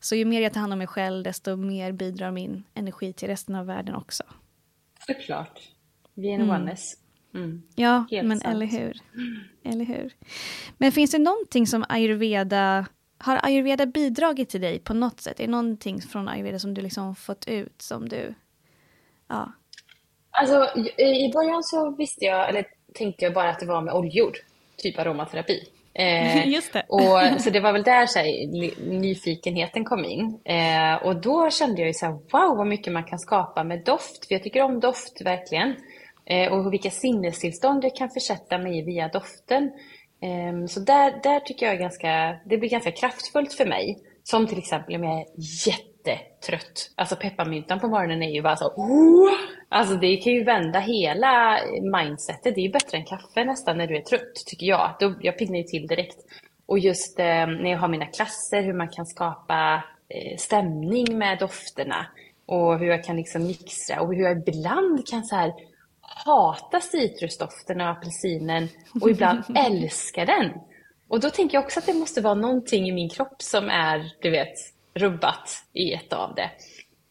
Så 0.00 0.14
ju 0.14 0.24
mer 0.24 0.40
jag 0.40 0.52
tar 0.52 0.60
hand 0.60 0.72
om 0.72 0.78
mig 0.78 0.86
själv, 0.86 1.22
desto 1.22 1.56
mer 1.56 1.92
bidrar 1.92 2.30
min 2.30 2.64
energi 2.74 3.12
till 3.12 3.28
resten 3.28 3.54
av 3.54 3.66
världen 3.66 3.94
också. 3.94 4.24
Såklart. 5.06 5.60
Vi 6.14 6.28
är 6.28 6.34
en 6.34 6.40
mm. 6.40 6.54
oneness. 6.54 6.94
Mm. 7.34 7.62
Ja, 7.74 8.04
Helt 8.10 8.28
men 8.28 8.40
sant. 8.40 8.54
eller 8.54 8.66
hur. 8.66 8.96
eller 9.64 9.84
hur. 9.84 10.12
Men 10.78 10.92
finns 10.92 11.10
det 11.10 11.18
någonting 11.18 11.66
som 11.66 11.84
ayurveda 11.88 12.86
har 13.18 13.40
ayurveda 13.42 13.86
bidragit 13.86 14.48
till 14.48 14.60
dig 14.60 14.78
på 14.78 14.94
något 14.94 15.20
sätt? 15.20 15.40
Är 15.40 15.44
det 15.44 15.50
någonting 15.50 16.00
från 16.00 16.28
ayurveda 16.28 16.58
som 16.58 16.74
du 16.74 16.80
liksom 16.80 17.14
fått 17.14 17.48
ut 17.48 17.82
som 17.82 18.08
du... 18.08 18.34
Ja. 19.28 19.52
Alltså, 20.30 20.78
i 21.00 21.30
början 21.32 21.62
så 21.62 21.90
visste 21.90 22.24
jag, 22.24 22.48
eller 22.48 22.66
tänkte 22.94 23.24
jag 23.24 23.34
bara 23.34 23.50
att 23.50 23.60
det 23.60 23.66
var 23.66 23.80
med 23.80 23.94
oljor, 23.94 24.32
typ 24.76 24.98
aromaterapi. 24.98 25.68
Eh, 25.94 26.48
Just 26.54 26.72
det. 26.72 26.84
och, 26.88 27.40
så 27.40 27.50
det 27.50 27.60
var 27.60 27.72
väl 27.72 27.82
där 27.82 28.06
så 28.06 28.18
här, 28.18 28.46
nyfikenheten 28.90 29.84
kom 29.84 30.04
in. 30.04 30.40
Eh, 30.44 30.94
och 31.06 31.16
då 31.20 31.50
kände 31.50 31.80
jag 31.80 31.88
ju 31.88 31.94
så 31.94 32.06
här, 32.06 32.12
wow 32.12 32.56
vad 32.56 32.66
mycket 32.66 32.92
man 32.92 33.04
kan 33.04 33.18
skapa 33.18 33.64
med 33.64 33.84
doft. 33.84 34.26
För 34.26 34.34
jag 34.34 34.42
tycker 34.42 34.62
om 34.62 34.80
doft 34.80 35.22
verkligen. 35.24 35.74
Eh, 36.32 36.52
och 36.52 36.72
vilka 36.72 36.90
sinnestillstånd 36.90 37.84
jag 37.84 37.96
kan 37.96 38.10
försätta 38.10 38.58
mig 38.58 38.78
i 38.78 38.82
via 38.82 39.08
doften. 39.08 39.64
Eh, 40.22 40.66
så 40.66 40.80
där, 40.80 41.20
där 41.22 41.40
tycker 41.40 41.66
jag 41.66 41.78
ganska, 41.78 42.40
det 42.44 42.58
blir 42.58 42.70
ganska 42.70 42.90
kraftfullt 42.90 43.52
för 43.52 43.66
mig. 43.66 43.98
Som 44.24 44.46
till 44.46 44.58
exempel 44.58 44.94
om 44.94 45.04
jag 45.04 45.20
är 45.20 45.26
jättetrött. 45.66 46.90
Alltså 46.94 47.16
pepparmyntan 47.16 47.80
på 47.80 47.88
morgonen 47.88 48.22
är 48.22 48.30
ju 48.30 48.42
bara 48.42 48.56
så 48.56 48.66
oh! 48.66 49.30
Alltså 49.68 49.94
det 49.94 50.16
kan 50.16 50.32
ju 50.32 50.44
vända 50.44 50.78
hela 50.78 51.58
mindsetet. 51.82 52.54
Det 52.54 52.60
är 52.60 52.66
ju 52.66 52.72
bättre 52.72 52.98
än 52.98 53.04
kaffe 53.04 53.44
nästan 53.44 53.78
när 53.78 53.86
du 53.86 53.96
är 53.96 54.02
trött, 54.02 54.34
tycker 54.46 54.66
jag. 54.66 54.96
Då, 55.00 55.14
jag 55.20 55.38
piggnar 55.38 55.58
ju 55.58 55.64
till 55.64 55.86
direkt. 55.86 56.18
Och 56.66 56.78
just 56.78 57.18
eh, 57.18 57.46
när 57.46 57.70
jag 57.70 57.78
har 57.78 57.88
mina 57.88 58.06
klasser, 58.06 58.62
hur 58.62 58.72
man 58.72 58.88
kan 58.88 59.06
skapa 59.06 59.84
eh, 60.08 60.36
stämning 60.38 61.18
med 61.18 61.38
dofterna. 61.38 62.06
Och 62.46 62.78
hur 62.78 62.86
jag 62.86 63.04
kan 63.04 63.16
liksom 63.16 63.46
mixa 63.46 64.00
och 64.00 64.14
hur 64.14 64.22
jag 64.22 64.48
ibland 64.48 65.08
kan 65.08 65.24
så 65.24 65.36
här 65.36 65.52
hata 66.14 66.80
citrusdoften 66.80 67.80
av 67.80 67.96
apelsinen 67.96 68.68
och 69.00 69.10
ibland 69.10 69.42
älskar 69.56 70.26
den. 70.26 70.50
Och 71.08 71.20
då 71.20 71.30
tänker 71.30 71.56
jag 71.56 71.64
också 71.64 71.78
att 71.80 71.86
det 71.86 71.94
måste 71.94 72.20
vara 72.20 72.34
någonting 72.34 72.88
i 72.88 72.92
min 72.92 73.08
kropp 73.08 73.42
som 73.42 73.68
är, 73.68 74.12
du 74.20 74.30
vet, 74.30 74.54
rubbat 74.94 75.64
i 75.72 75.92
ett 75.92 76.12
av 76.12 76.34
det. 76.34 76.50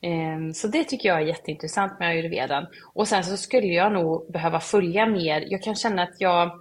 Ehm, 0.08 0.54
så 0.54 0.68
det 0.68 0.84
tycker 0.84 1.10
jag 1.10 1.22
är 1.22 1.26
jätteintressant 1.26 2.00
med 2.00 2.10
ayurvedan. 2.10 2.68
Och 2.94 3.08
sen 3.08 3.24
så 3.24 3.38
skulle 3.38 3.68
jag 3.68 3.94
nog 3.94 4.32
behöva 4.32 4.60
följa 4.60 5.06
mer. 5.06 5.46
Jag 5.48 5.64
kan 5.64 5.76
känna 5.76 6.04
att 6.04 6.16
jag, 6.22 6.52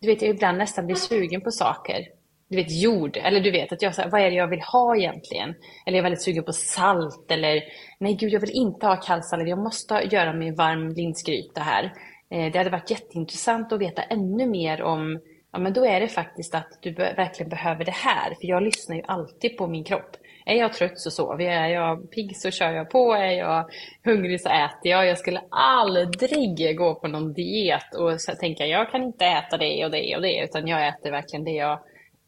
du 0.00 0.06
vet, 0.06 0.22
jag 0.22 0.30
ibland 0.30 0.58
nästan 0.58 0.86
blir 0.86 0.96
sugen 0.96 1.40
på 1.40 1.50
saker. 1.50 2.08
Du 2.48 2.56
vet 2.56 2.82
jord, 2.82 3.16
eller 3.16 3.40
du 3.40 3.50
vet 3.50 3.72
att 3.72 3.82
jag 3.82 3.94
säger, 3.94 4.10
vad 4.10 4.20
är 4.20 4.30
det 4.30 4.36
jag 4.36 4.48
vill 4.48 4.60
ha 4.60 4.96
egentligen? 4.96 5.48
Eller 5.86 5.96
jag 5.96 5.98
är 5.98 6.02
väldigt 6.02 6.22
sugen 6.22 6.44
på 6.44 6.52
salt 6.52 7.30
eller 7.30 7.62
nej 7.98 8.14
gud 8.14 8.32
jag 8.32 8.40
vill 8.40 8.50
inte 8.50 8.86
ha 8.86 8.96
kallsallad, 8.96 9.48
jag 9.48 9.58
måste 9.58 9.94
göra 9.94 10.32
mig 10.32 10.54
varm 10.54 10.88
linsgryta 10.88 11.60
här. 11.60 11.92
Eh, 12.30 12.52
det 12.52 12.58
hade 12.58 12.70
varit 12.70 12.90
jätteintressant 12.90 13.72
att 13.72 13.80
veta 13.80 14.02
ännu 14.02 14.46
mer 14.46 14.82
om, 14.82 15.20
ja 15.52 15.58
men 15.58 15.72
då 15.72 15.86
är 15.86 16.00
det 16.00 16.08
faktiskt 16.08 16.54
att 16.54 16.78
du 16.82 16.92
verkligen 16.92 17.50
behöver 17.50 17.84
det 17.84 17.94
här. 17.94 18.28
För 18.28 18.46
jag 18.46 18.62
lyssnar 18.62 18.96
ju 18.96 19.02
alltid 19.06 19.56
på 19.56 19.66
min 19.66 19.84
kropp. 19.84 20.16
Är 20.46 20.54
jag 20.54 20.72
trött 20.72 20.98
så 20.98 21.10
sover 21.10 21.44
jag, 21.44 21.54
är 21.54 21.68
jag 21.68 22.10
pigg 22.10 22.36
så 22.36 22.50
kör 22.50 22.72
jag 22.72 22.90
på, 22.90 23.12
är 23.12 23.30
jag 23.30 23.70
hungrig 24.04 24.40
så 24.40 24.48
äter 24.48 24.90
jag. 24.90 25.06
Jag 25.06 25.18
skulle 25.18 25.42
aldrig 25.50 26.76
gå 26.78 26.94
på 26.94 27.08
någon 27.08 27.32
diet 27.32 27.94
och 27.94 28.38
tänka 28.40 28.66
jag 28.66 28.90
kan 28.90 29.02
inte 29.02 29.24
äta 29.24 29.56
det 29.56 29.84
och 29.84 29.90
det 29.90 30.16
och 30.16 30.22
det, 30.22 30.44
utan 30.44 30.68
jag 30.68 30.88
äter 30.88 31.10
verkligen 31.10 31.44
det 31.44 31.50
jag 31.50 31.78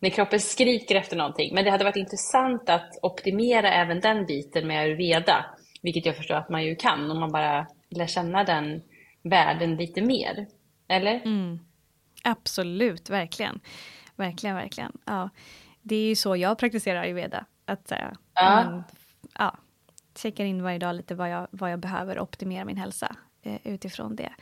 när 0.01 0.11
kroppen 0.11 0.41
skriker 0.41 0.95
efter 0.95 1.17
någonting. 1.17 1.55
Men 1.55 1.65
det 1.65 1.71
hade 1.71 1.85
varit 1.85 1.97
intressant 1.97 2.69
att 2.71 2.91
optimera 3.03 3.73
även 3.73 4.01
den 4.01 4.27
biten 4.27 4.67
med 4.67 4.81
ayurveda, 4.81 5.47
vilket 5.83 6.07
jag 6.07 6.17
förstår 6.17 6.35
att 6.35 6.49
man 6.49 6.65
ju 6.65 6.77
kan 6.77 7.11
om 7.11 7.21
man 7.21 7.33
bara 7.33 7.67
lär 7.91 8.07
känna 8.07 8.45
den 8.45 8.83
världen 9.23 9.77
lite 9.77 10.03
mer. 10.03 10.47
Eller? 10.89 11.21
Mm. 11.25 11.59
Absolut, 12.25 13.11
verkligen. 13.11 13.61
Verkligen, 14.17 14.57
verkligen. 14.57 14.93
Ja. 15.05 15.31
Det 15.83 15.97
är 15.97 16.09
ju 16.09 16.17
så 16.17 16.37
jag 16.37 16.59
praktiserar 16.59 17.03
ayurveda. 17.03 17.47
Att 17.65 17.89
säga, 17.89 18.17
ja. 18.35 18.65
Man, 18.65 18.85
ja, 19.39 19.57
checkar 20.17 20.45
in 20.45 20.63
varje 20.63 20.79
dag 20.79 20.95
lite 20.95 21.15
vad 21.15 21.31
jag, 21.31 21.47
vad 21.51 21.73
jag 21.73 21.79
behöver 21.79 22.21
optimera 22.21 22.65
min 22.65 22.77
hälsa 22.77 23.17
eh, 23.43 23.59
utifrån 23.65 24.17
det. 24.17 24.33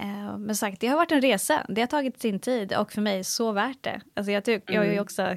Eh, 0.00 0.38
men 0.38 0.56
sagt, 0.56 0.80
det 0.80 0.86
har 0.86 0.96
varit 0.96 1.12
en 1.12 1.20
resa. 1.20 1.66
Det 1.68 1.80
har 1.80 1.86
tagit 1.86 2.20
sin 2.20 2.38
tid 2.40 2.76
och 2.76 2.92
för 2.92 3.00
mig 3.00 3.24
så 3.24 3.52
värt 3.52 3.82
det. 3.82 4.00
Alltså 4.14 4.32
jag, 4.32 4.44
tyck, 4.44 4.70
mm. 4.70 4.82
jag, 4.82 4.94
är 4.94 5.00
också, 5.00 5.36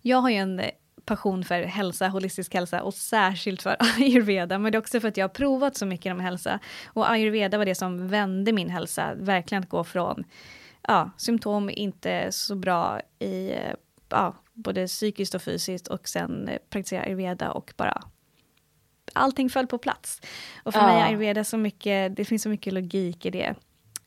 jag 0.00 0.18
har 0.18 0.30
ju 0.30 0.36
en 0.36 0.62
passion 1.04 1.44
för 1.44 1.62
hälsa, 1.62 2.08
holistisk 2.08 2.54
hälsa 2.54 2.82
och 2.82 2.94
särskilt 2.94 3.62
för 3.62 3.76
ayurveda. 3.98 4.58
Men 4.58 4.72
det 4.72 4.76
är 4.76 4.80
också 4.80 5.00
för 5.00 5.08
att 5.08 5.16
jag 5.16 5.24
har 5.24 5.34
provat 5.34 5.76
så 5.76 5.86
mycket 5.86 6.06
inom 6.06 6.20
hälsa. 6.20 6.58
Och 6.86 7.10
ayurveda 7.10 7.58
var 7.58 7.64
det 7.64 7.74
som 7.74 8.08
vände 8.08 8.52
min 8.52 8.70
hälsa. 8.70 9.14
Verkligen 9.14 9.62
att 9.62 9.68
gå 9.68 9.84
från 9.84 10.24
ja, 10.88 11.10
symptom 11.16 11.70
inte 11.70 12.32
så 12.32 12.54
bra 12.54 13.00
i 13.18 13.52
ja, 14.08 14.34
både 14.52 14.86
psykiskt 14.86 15.34
och 15.34 15.42
fysiskt 15.42 15.88
och 15.88 16.08
sen 16.08 16.50
praktisera 16.70 17.02
ayurveda 17.02 17.50
och 17.52 17.72
bara 17.76 18.02
allting 19.12 19.50
föll 19.50 19.66
på 19.66 19.78
plats. 19.78 20.20
Och 20.62 20.72
för 20.72 20.80
ja. 20.80 20.86
mig 20.86 21.00
är 21.00 21.06
ayurveda 21.06 21.44
så 21.44 21.56
mycket, 21.56 22.16
det 22.16 22.24
finns 22.24 22.42
så 22.42 22.48
mycket 22.48 22.72
logik 22.72 23.26
i 23.26 23.30
det. 23.30 23.54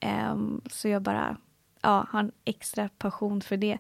Um, 0.06 0.62
så 0.70 0.88
jag 0.88 1.02
bara 1.02 1.38
ja, 1.82 2.08
har 2.10 2.20
en 2.20 2.32
extra 2.46 2.90
passion 2.98 3.42
för 3.42 3.58
det. 3.58 3.78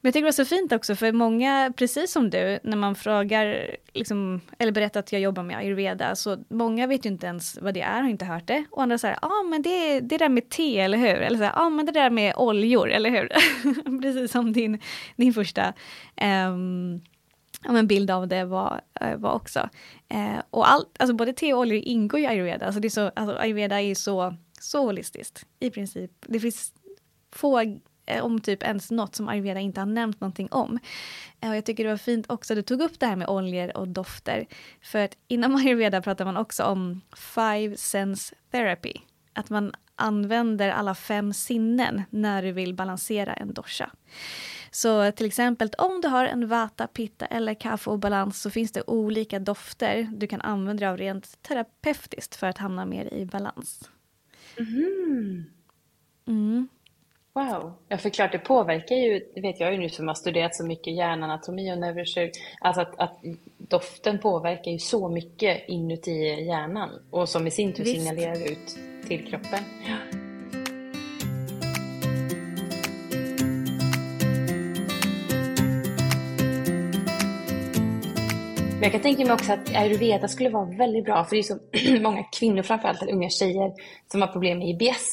Men 0.00 0.08
jag 0.08 0.12
tycker 0.12 0.22
det 0.22 0.26
var 0.26 0.32
så 0.32 0.44
fint 0.44 0.72
också, 0.72 0.96
för 0.96 1.12
många, 1.12 1.72
precis 1.76 2.12
som 2.12 2.30
du, 2.30 2.58
när 2.62 2.76
man 2.76 2.94
frågar, 2.94 3.76
liksom, 3.92 4.40
eller 4.58 4.72
berättar 4.72 5.00
att 5.00 5.12
jag 5.12 5.20
jobbar 5.20 5.42
med 5.42 5.56
ayurveda, 5.56 6.16
så 6.16 6.36
många 6.48 6.86
vet 6.86 7.06
ju 7.06 7.10
inte 7.10 7.26
ens 7.26 7.58
vad 7.62 7.74
det 7.74 7.80
är, 7.80 8.02
har 8.02 8.08
inte 8.08 8.24
hört 8.24 8.46
det. 8.46 8.64
Och 8.70 8.82
andra 8.82 8.98
säger, 8.98 9.18
ja 9.22 9.28
ah, 9.28 9.42
men 9.42 9.62
det, 9.62 10.00
det 10.00 10.18
där 10.18 10.28
med 10.28 10.50
te, 10.50 10.80
eller 10.80 10.98
hur? 10.98 11.16
Eller 11.16 11.38
så 11.38 11.44
ja 11.44 11.52
ah, 11.54 11.70
men 11.70 11.86
det 11.86 11.92
där 11.92 12.10
med 12.10 12.34
oljor, 12.36 12.90
eller 12.90 13.10
hur? 13.10 13.28
precis 14.02 14.32
som 14.32 14.52
din, 14.52 14.80
din 15.16 15.34
första 15.34 15.72
um, 16.22 17.00
ja, 17.64 17.72
men 17.72 17.86
bild 17.86 18.10
av 18.10 18.28
det 18.28 18.44
var, 18.44 18.80
eh, 19.00 19.16
var 19.16 19.32
också. 19.32 19.68
Eh, 20.08 20.42
och 20.50 20.70
allt, 20.70 20.96
alltså 20.98 21.14
både 21.14 21.32
te 21.32 21.54
och 21.54 21.60
oljor 21.60 21.78
ingår 21.84 22.20
i 22.20 22.26
ayurveda, 22.26 22.66
alltså 22.66 22.80
det 22.80 22.88
är 22.88 22.90
så, 22.90 23.10
alltså 23.16 23.36
ayurveda 23.36 23.80
är 23.80 23.94
så 23.94 24.34
så 24.62 24.86
holistiskt 24.86 25.46
i 25.60 25.70
princip. 25.70 26.10
Det 26.20 26.40
finns 26.40 26.72
få, 27.32 27.60
eh, 28.06 28.24
om 28.24 28.40
typ 28.40 28.62
ens 28.62 28.90
något 28.90 29.14
som 29.14 29.28
ayurveda 29.28 29.60
inte 29.60 29.80
har 29.80 29.86
nämnt 29.86 30.20
någonting 30.20 30.48
om. 30.50 30.78
Eh, 31.40 31.50
och 31.50 31.56
jag 31.56 31.64
tycker 31.64 31.84
det 31.84 31.90
var 31.90 31.96
fint 31.96 32.30
också, 32.30 32.54
du 32.54 32.62
tog 32.62 32.80
upp 32.80 33.00
det 33.00 33.06
här 33.06 33.16
med 33.16 33.28
oljor 33.28 33.76
och 33.76 33.88
dofter. 33.88 34.46
För 34.82 34.98
att 34.98 35.16
inom 35.28 35.56
ayurveda 35.56 36.02
pratar 36.02 36.24
man 36.24 36.36
också 36.36 36.64
om 36.64 37.00
five 37.16 37.76
sense 37.76 38.34
therapy. 38.50 38.92
Att 39.32 39.50
man 39.50 39.72
använder 39.96 40.70
alla 40.70 40.94
fem 40.94 41.32
sinnen 41.32 42.02
när 42.10 42.42
du 42.42 42.52
vill 42.52 42.74
balansera 42.74 43.34
en 43.34 43.54
dosha. 43.54 43.90
Så 44.70 45.12
till 45.12 45.26
exempel 45.26 45.70
om 45.78 46.00
du 46.00 46.08
har 46.08 46.24
en 46.24 46.48
vata, 46.48 46.86
pitta 46.86 47.26
eller 47.26 47.54
kaffe 47.54 47.90
och 47.90 47.98
balans 47.98 48.42
så 48.42 48.50
finns 48.50 48.72
det 48.72 48.82
olika 48.86 49.38
dofter 49.38 50.08
du 50.12 50.26
kan 50.26 50.40
använda 50.40 50.80
dig 50.80 50.88
av 50.88 50.96
rent 50.96 51.42
terapeutiskt 51.42 52.36
för 52.36 52.46
att 52.46 52.58
hamna 52.58 52.84
mer 52.84 53.14
i 53.14 53.26
balans. 53.26 53.90
Mm. 54.58 55.44
Mm. 56.26 56.68
Wow. 57.34 57.72
Ja, 57.88 57.98
för 57.98 58.10
klart 58.10 58.32
det 58.32 58.38
påverkar 58.38 58.96
ju, 58.96 59.20
det 59.34 59.40
vet 59.40 59.60
jag 59.60 59.72
ju 59.72 59.78
nu 59.78 59.88
som 59.88 60.08
har 60.08 60.14
studerat 60.14 60.54
så 60.54 60.66
mycket 60.66 60.94
hjärnanatomi 60.94 61.72
och 61.72 61.78
neurokirurg, 61.78 62.30
alltså 62.60 62.80
att, 62.80 62.98
att 62.98 63.18
doften 63.58 64.18
påverkar 64.18 64.70
ju 64.70 64.78
så 64.78 65.08
mycket 65.08 65.68
inuti 65.68 66.44
hjärnan 66.46 66.90
och 67.10 67.28
som 67.28 67.46
i 67.46 67.50
sin 67.50 67.72
tur 67.72 67.84
signalerar 67.84 68.52
ut 68.52 68.78
till 69.08 69.26
kroppen. 69.26 69.64
Ja. 69.86 70.18
Men 78.82 78.90
jag 78.90 78.92
kan 78.92 79.02
tänka 79.02 79.24
mig 79.24 79.32
också 79.32 79.52
att 79.52 79.76
ayurveda 79.76 80.28
skulle 80.28 80.50
vara 80.50 80.64
väldigt 80.64 81.04
bra, 81.04 81.24
för 81.24 81.36
det 81.36 81.40
är 81.40 81.42
så 81.42 82.00
många 82.02 82.22
kvinnor, 82.22 82.62
framförallt 82.62 83.02
unga 83.02 83.30
tjejer, 83.30 83.72
som 84.12 84.20
har 84.20 84.28
problem 84.28 84.58
med 84.58 84.68
IBS. 84.68 85.06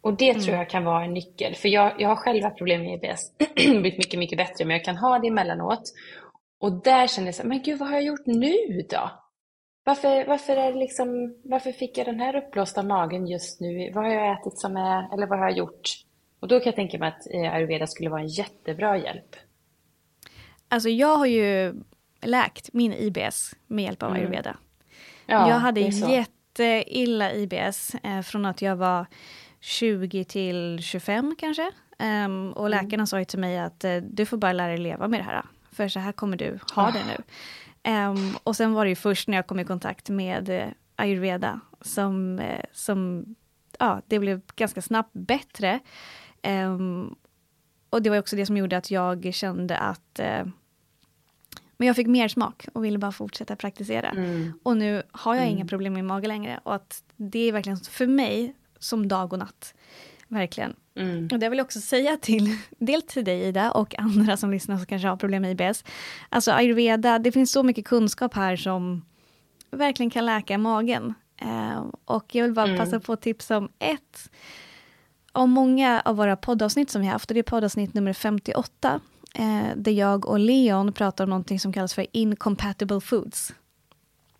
Och 0.00 0.16
det 0.16 0.30
mm. 0.30 0.42
tror 0.42 0.56
jag 0.56 0.70
kan 0.70 0.84
vara 0.84 1.04
en 1.04 1.14
nyckel. 1.14 1.54
För 1.54 1.68
jag, 1.68 2.00
jag 2.00 2.08
har 2.08 2.16
själv 2.16 2.44
haft 2.44 2.56
problem 2.56 2.82
med 2.82 2.94
IBS, 2.94 3.32
blivit 3.54 3.98
mycket, 3.98 4.18
mycket 4.18 4.38
bättre, 4.38 4.64
men 4.64 4.76
jag 4.76 4.84
kan 4.84 4.96
ha 4.96 5.18
det 5.18 5.28
emellanåt. 5.28 5.82
Och 6.60 6.82
där 6.82 7.06
känner 7.06 7.28
jag 7.28 7.34
så 7.34 7.46
men 7.46 7.62
gud 7.62 7.78
vad 7.78 7.88
har 7.88 7.94
jag 7.94 8.04
gjort 8.04 8.26
nu 8.26 8.82
då? 8.90 9.10
Varför, 9.84 10.26
varför, 10.26 10.56
är 10.56 10.74
liksom, 10.74 11.36
varför 11.44 11.72
fick 11.72 11.98
jag 11.98 12.06
den 12.06 12.20
här 12.20 12.36
uppblåsta 12.36 12.82
magen 12.82 13.26
just 13.26 13.60
nu? 13.60 13.90
Vad 13.94 14.04
har 14.04 14.12
jag 14.12 14.32
ätit 14.32 14.58
som 14.58 14.76
är, 14.76 15.14
eller 15.14 15.26
vad 15.26 15.38
har 15.38 15.48
jag 15.48 15.58
gjort? 15.58 15.88
Och 16.40 16.48
då 16.48 16.60
kan 16.60 16.66
jag 16.66 16.76
tänka 16.76 16.98
mig 16.98 17.08
att 17.08 17.34
eh, 17.34 17.54
ayurveda 17.54 17.86
skulle 17.86 18.10
vara 18.10 18.20
en 18.20 18.28
jättebra 18.28 18.98
hjälp. 18.98 19.36
Alltså 20.68 20.88
jag 20.88 21.16
har 21.16 21.26
ju 21.26 21.74
läkt 22.20 22.72
min 22.72 22.92
IBS 22.92 23.54
med 23.66 23.84
hjälp 23.84 24.02
av 24.02 24.10
mm. 24.10 24.22
ayurveda. 24.22 24.56
Ja, 25.26 25.48
jag 25.48 25.58
hade 25.58 25.80
jätteilla 25.80 27.32
IBS 27.32 27.94
eh, 27.94 28.22
från 28.22 28.44
att 28.44 28.62
jag 28.62 28.76
var 28.76 29.06
20 29.60 30.24
till 30.24 30.78
25 30.82 31.36
kanske. 31.38 31.70
Um, 31.98 32.52
och 32.52 32.66
mm. 32.66 32.84
läkarna 32.84 33.06
sa 33.06 33.18
ju 33.18 33.24
till 33.24 33.38
mig 33.38 33.58
att 33.58 33.84
uh, 33.84 33.96
du 33.96 34.26
får 34.26 34.36
bara 34.36 34.52
lära 34.52 34.68
dig 34.68 34.78
leva 34.78 35.08
med 35.08 35.20
det 35.20 35.24
här. 35.24 35.42
För 35.72 35.88
så 35.88 36.00
här 36.00 36.12
kommer 36.12 36.36
du 36.36 36.58
ha 36.74 36.90
det 36.90 37.02
nu. 37.04 37.22
Um, 37.92 38.36
och 38.44 38.56
sen 38.56 38.72
var 38.72 38.84
det 38.84 38.88
ju 38.88 38.96
först 38.96 39.28
när 39.28 39.38
jag 39.38 39.46
kom 39.46 39.60
i 39.60 39.64
kontakt 39.64 40.08
med 40.08 40.48
uh, 40.48 40.64
ayurveda 40.96 41.60
som, 41.80 42.38
uh, 42.38 42.60
som 42.72 43.24
ja, 43.78 44.02
det 44.06 44.18
blev 44.18 44.40
ganska 44.56 44.82
snabbt 44.82 45.12
bättre. 45.12 45.80
Um, 46.42 47.16
och 47.90 48.02
det 48.02 48.10
var 48.10 48.18
också 48.18 48.36
det 48.36 48.46
som 48.46 48.56
gjorde 48.56 48.76
att 48.76 48.90
jag 48.90 49.34
kände 49.34 49.78
att 49.78 50.20
men 51.78 51.86
jag 51.86 51.96
fick 51.96 52.06
mer 52.06 52.28
smak 52.28 52.66
och 52.72 52.84
ville 52.84 52.98
bara 52.98 53.12
fortsätta 53.12 53.56
praktisera. 53.56 54.10
Mm. 54.10 54.52
Och 54.62 54.76
nu 54.76 55.02
har 55.12 55.34
jag 55.34 55.44
mm. 55.44 55.56
inga 55.56 55.66
problem 55.66 55.92
med 55.92 56.04
mage 56.04 56.28
längre. 56.28 56.60
Och 56.62 56.74
att 56.74 57.02
det 57.16 57.48
är 57.48 57.52
verkligen 57.52 57.78
för 57.78 58.06
mig 58.06 58.54
som 58.78 59.08
dag 59.08 59.32
och 59.32 59.38
natt. 59.38 59.74
Verkligen. 60.28 60.74
Mm. 60.94 61.28
Och 61.32 61.38
det 61.38 61.48
vill 61.48 61.58
jag 61.58 61.64
också 61.64 61.80
säga 61.80 62.16
till, 62.16 62.56
dels 62.78 63.04
till 63.04 63.24
dig 63.24 63.42
Ida 63.42 63.72
och 63.72 63.98
andra 63.98 64.36
som 64.36 64.50
lyssnar 64.50 64.76
som 64.76 64.86
kanske 64.86 65.08
har 65.08 65.16
problem 65.16 65.42
med 65.42 65.60
IBS. 65.60 65.84
Alltså 66.28 66.52
ayurveda, 66.52 67.18
det 67.18 67.32
finns 67.32 67.52
så 67.52 67.62
mycket 67.62 67.84
kunskap 67.84 68.34
här 68.34 68.56
som 68.56 69.04
verkligen 69.70 70.10
kan 70.10 70.26
läka 70.26 70.58
magen. 70.58 71.14
Uh, 71.42 71.86
och 72.04 72.34
jag 72.34 72.44
vill 72.44 72.54
bara 72.54 72.66
mm. 72.66 72.78
passa 72.78 73.00
på 73.00 73.12
att 73.12 73.20
tipsa 73.20 73.56
om 73.56 73.68
ett 73.78 74.30
om 75.32 75.50
många 75.50 76.02
av 76.04 76.16
våra 76.16 76.36
poddavsnitt 76.36 76.90
som 76.90 77.02
vi 77.02 77.08
haft, 77.08 77.30
och 77.30 77.34
det 77.34 77.40
är 77.40 77.42
poddavsnitt 77.42 77.94
nummer 77.94 78.12
58, 78.12 79.00
eh, 79.34 79.76
där 79.76 79.92
jag 79.92 80.26
och 80.26 80.38
Leon 80.38 80.92
pratar 80.92 81.24
om 81.24 81.30
någonting 81.30 81.60
som 81.60 81.72
kallas 81.72 81.94
för 81.94 82.06
incompatible 82.12 83.00
foods. 83.00 83.52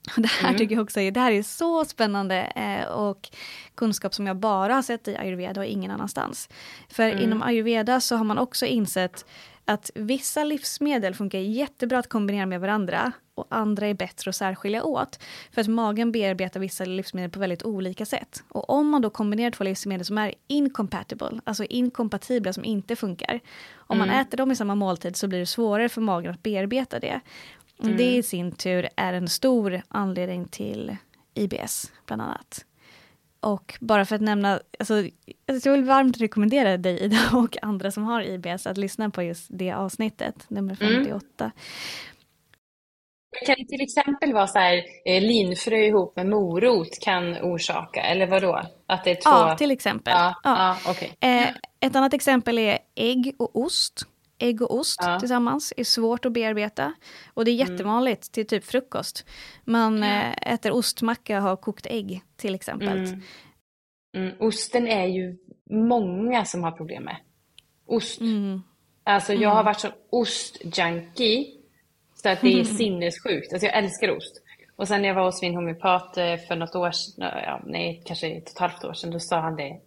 Det 0.16 0.28
här 0.28 0.48
mm. 0.48 0.58
tycker 0.58 0.74
jag 0.74 0.82
också 0.82 1.00
är, 1.00 1.10
det 1.10 1.20
här 1.20 1.32
är 1.32 1.42
så 1.42 1.84
spännande 1.84 2.36
eh, 2.36 2.88
och 2.88 3.28
kunskap 3.74 4.14
som 4.14 4.26
jag 4.26 4.36
bara 4.36 4.74
har 4.74 4.82
sett 4.82 5.08
i 5.08 5.16
ayurveda 5.16 5.60
och 5.60 5.66
ingen 5.66 5.90
annanstans. 5.90 6.48
För 6.88 7.08
mm. 7.08 7.24
inom 7.24 7.42
ayurveda 7.42 8.00
så 8.00 8.16
har 8.16 8.24
man 8.24 8.38
också 8.38 8.66
insett 8.66 9.24
att 9.68 9.90
vissa 9.94 10.44
livsmedel 10.44 11.14
funkar 11.14 11.38
jättebra 11.38 11.98
att 11.98 12.08
kombinera 12.08 12.46
med 12.46 12.60
varandra 12.60 13.12
och 13.34 13.46
andra 13.48 13.86
är 13.86 13.94
bättre 13.94 14.28
att 14.28 14.36
särskilja 14.36 14.84
åt. 14.84 15.18
För 15.52 15.60
att 15.60 15.66
magen 15.68 16.12
bearbetar 16.12 16.60
vissa 16.60 16.84
livsmedel 16.84 17.30
på 17.30 17.40
väldigt 17.40 17.62
olika 17.62 18.06
sätt. 18.06 18.42
Och 18.48 18.70
om 18.70 18.88
man 18.88 19.02
då 19.02 19.10
kombinerar 19.10 19.50
två 19.50 19.64
livsmedel 19.64 20.04
som 20.04 20.18
är 20.18 20.34
incompatible, 20.46 21.40
alltså 21.44 21.64
inkompatibla 21.64 22.52
som 22.52 22.64
inte 22.64 22.96
funkar. 22.96 23.40
Om 23.74 23.96
mm. 23.96 24.08
man 24.08 24.20
äter 24.20 24.36
dem 24.36 24.50
i 24.50 24.56
samma 24.56 24.74
måltid 24.74 25.16
så 25.16 25.28
blir 25.28 25.38
det 25.38 25.46
svårare 25.46 25.88
för 25.88 26.00
magen 26.00 26.30
att 26.30 26.42
bearbeta 26.42 27.00
det. 27.00 27.20
Mm. 27.82 27.96
Det 27.96 28.16
i 28.16 28.22
sin 28.22 28.52
tur 28.52 28.88
är 28.96 29.12
en 29.12 29.28
stor 29.28 29.82
anledning 29.88 30.44
till 30.44 30.96
IBS, 31.34 31.92
bland 32.06 32.22
annat. 32.22 32.64
Och 33.40 33.74
bara 33.80 34.04
för 34.04 34.14
att 34.14 34.20
nämna, 34.20 34.60
alltså, 34.78 34.94
jag 35.46 35.72
vill 35.72 35.84
varmt 35.84 36.20
rekommendera 36.20 36.76
dig 36.76 37.04
Ida 37.04 37.18
och 37.32 37.56
andra 37.62 37.90
som 37.90 38.04
har 38.04 38.22
IBS 38.22 38.66
att 38.66 38.78
lyssna 38.78 39.10
på 39.10 39.22
just 39.22 39.46
det 39.50 39.72
avsnittet, 39.72 40.44
nummer 40.48 40.74
58. 40.74 41.24
Mm. 41.40 41.50
Kan 43.46 43.54
det 43.58 43.64
till 43.68 43.80
exempel 43.80 44.32
vara 44.32 44.46
så 44.46 44.58
här, 44.58 44.76
eh, 45.04 45.22
linfrö 45.22 45.76
ihop 45.76 46.16
med 46.16 46.26
morot 46.26 47.00
kan 47.00 47.36
orsaka, 47.36 48.00
eller 48.00 48.26
vad 48.26 48.42
då? 48.42 48.62
Att 48.86 49.04
det 49.04 49.10
är 49.10 49.14
två... 49.14 49.20
Ja, 49.30 49.56
till 49.58 49.70
exempel. 49.70 50.14
Ja, 50.16 50.34
ja. 50.44 50.76
ja 50.84 50.90
okay. 50.90 51.08
eh, 51.20 51.48
ett 51.80 51.96
annat 51.96 52.14
exempel 52.14 52.58
är 52.58 52.78
ägg 52.94 53.34
och 53.38 53.56
ost. 53.56 54.06
Ägg 54.38 54.62
och 54.62 54.74
ost 54.74 55.00
ja. 55.02 55.18
tillsammans 55.18 55.72
är 55.76 55.84
svårt 55.84 56.24
att 56.24 56.32
bearbeta. 56.32 56.92
Och 57.34 57.44
det 57.44 57.50
är 57.50 57.60
mm. 57.60 57.72
jättevanligt 57.72 58.28
mm. 58.28 58.32
till 58.32 58.46
typ 58.46 58.64
frukost. 58.64 59.26
Man 59.64 60.02
eh, 60.02 60.32
äter 60.54 60.72
ostmacka 60.72 61.36
och 61.36 61.42
har 61.42 61.56
kokt 61.56 61.86
ägg 61.86 62.22
till 62.36 62.54
exempel. 62.54 62.98
Mm. 62.98 63.22
Mm. 64.16 64.34
Osten 64.40 64.88
är 64.88 65.06
ju 65.06 65.36
många 65.70 66.44
som 66.44 66.62
har 66.62 66.72
problem 66.72 67.04
med. 67.04 67.16
Ost. 67.86 68.20
Mm. 68.20 68.62
Alltså 69.04 69.32
jag 69.32 69.48
har 69.48 69.56
mm. 69.56 69.64
varit 69.64 69.80
som 69.80 69.90
ostjunkie. 70.10 71.46
Så 72.14 72.28
att 72.28 72.40
det 72.40 72.60
är 72.60 72.64
sinnessjukt. 72.80 73.52
Alltså 73.52 73.66
jag 73.66 73.76
älskar 73.76 74.16
ost. 74.16 74.42
Och 74.76 74.88
sen 74.88 75.02
när 75.02 75.08
jag 75.08 75.14
var 75.14 75.24
hos 75.24 75.42
min 75.42 75.54
homeopat 75.54 76.16
eh, 76.16 76.36
för 76.36 76.56
något 76.56 76.74
år 76.74 76.90
sedan, 76.90 77.30
ja, 77.44 77.62
nej 77.66 78.02
kanske 78.06 78.28
ett 78.28 78.44
och 78.44 78.50
ett 78.50 78.58
halvt 78.58 78.84
år 78.84 78.92
sedan, 78.92 79.10
då 79.10 79.20
sa 79.20 79.40
han 79.40 79.56
det. 79.56 79.80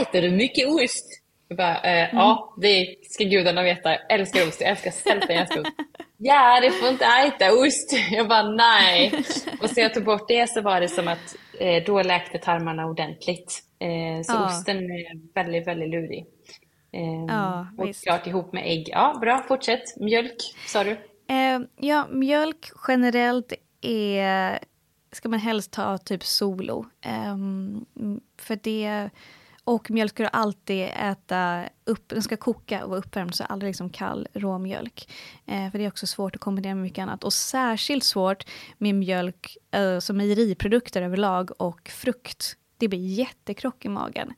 Äter 0.00 0.22
du 0.22 0.30
mycket 0.30 0.68
ost? 0.68 1.23
Eh, 1.62 2.04
mm. 2.04 2.16
ja, 2.16 2.54
det 2.56 2.94
ska 3.10 3.24
gudarna 3.24 3.62
veta. 3.62 3.90
Jag 3.90 4.12
älskar 4.12 4.48
ost. 4.48 4.60
Jag 4.60 4.70
älskar 4.70 4.90
sälta, 4.90 5.32
jag 5.32 5.40
älskar 5.40 5.60
ost. 5.60 5.72
Ja, 6.16 6.60
det 6.60 6.70
får 6.70 6.88
inte 6.88 7.04
äta 7.04 7.52
ost. 7.52 7.92
Jag 8.10 8.28
bara, 8.28 8.42
nej. 8.42 9.24
Och 9.62 9.70
så 9.70 9.80
jag 9.80 9.94
tog 9.94 10.04
bort 10.04 10.28
det 10.28 10.50
så 10.50 10.60
var 10.60 10.80
det 10.80 10.88
som 10.88 11.08
att 11.08 11.36
eh, 11.60 11.84
då 11.86 12.02
läkte 12.02 12.38
tarmarna 12.38 12.86
ordentligt. 12.86 13.62
Eh, 13.78 14.22
så 14.22 14.32
ja. 14.32 14.46
osten 14.46 14.76
är 14.76 15.34
väldigt, 15.34 15.66
väldigt 15.66 15.90
lurig. 15.90 16.26
Eh, 16.92 17.24
ja, 17.28 17.66
och 17.78 17.88
visst. 17.88 18.02
klart 18.02 18.26
ihop 18.26 18.52
med 18.52 18.62
ägg. 18.66 18.88
Ja, 18.88 19.18
bra, 19.20 19.44
fortsätt. 19.48 19.96
Mjölk, 20.00 20.36
sa 20.66 20.84
du? 20.84 20.90
Eh, 21.28 21.60
ja, 21.76 22.06
mjölk 22.10 22.70
generellt 22.88 23.52
är, 23.82 24.58
ska 25.12 25.28
man 25.28 25.40
helst 25.40 25.72
ta 25.72 25.98
typ 25.98 26.24
solo. 26.24 26.86
Ehm, 27.02 27.84
för 28.38 28.58
det 28.62 29.10
och 29.64 29.90
mjölk 29.90 30.10
ska 30.10 30.22
du 30.22 30.28
alltid 30.32 30.88
äta 30.96 31.62
upp, 31.84 32.08
den 32.08 32.22
ska 32.22 32.36
koka 32.36 32.84
och 32.84 32.90
vara 32.90 32.98
uppvärmd, 32.98 33.34
så 33.34 33.44
aldrig 33.44 33.70
liksom 33.70 33.90
kall 33.90 34.28
råmjölk. 34.32 35.08
Eh, 35.46 35.70
för 35.70 35.78
det 35.78 35.84
är 35.84 35.88
också 35.88 36.06
svårt 36.06 36.36
att 36.36 36.40
kombinera 36.40 36.74
med 36.74 36.82
mycket 36.82 37.02
annat. 37.02 37.24
Och 37.24 37.32
särskilt 37.32 38.04
svårt 38.04 38.46
med 38.78 38.94
mjölk, 38.94 39.56
eh, 39.70 39.98
som 39.98 40.16
mejeriprodukter 40.16 41.02
överlag 41.02 41.50
och 41.56 41.88
frukt. 41.88 42.56
Det 42.78 42.88
blir 42.88 43.06
jättekrock 43.06 43.84
i 43.84 43.88
magen. 43.88 44.32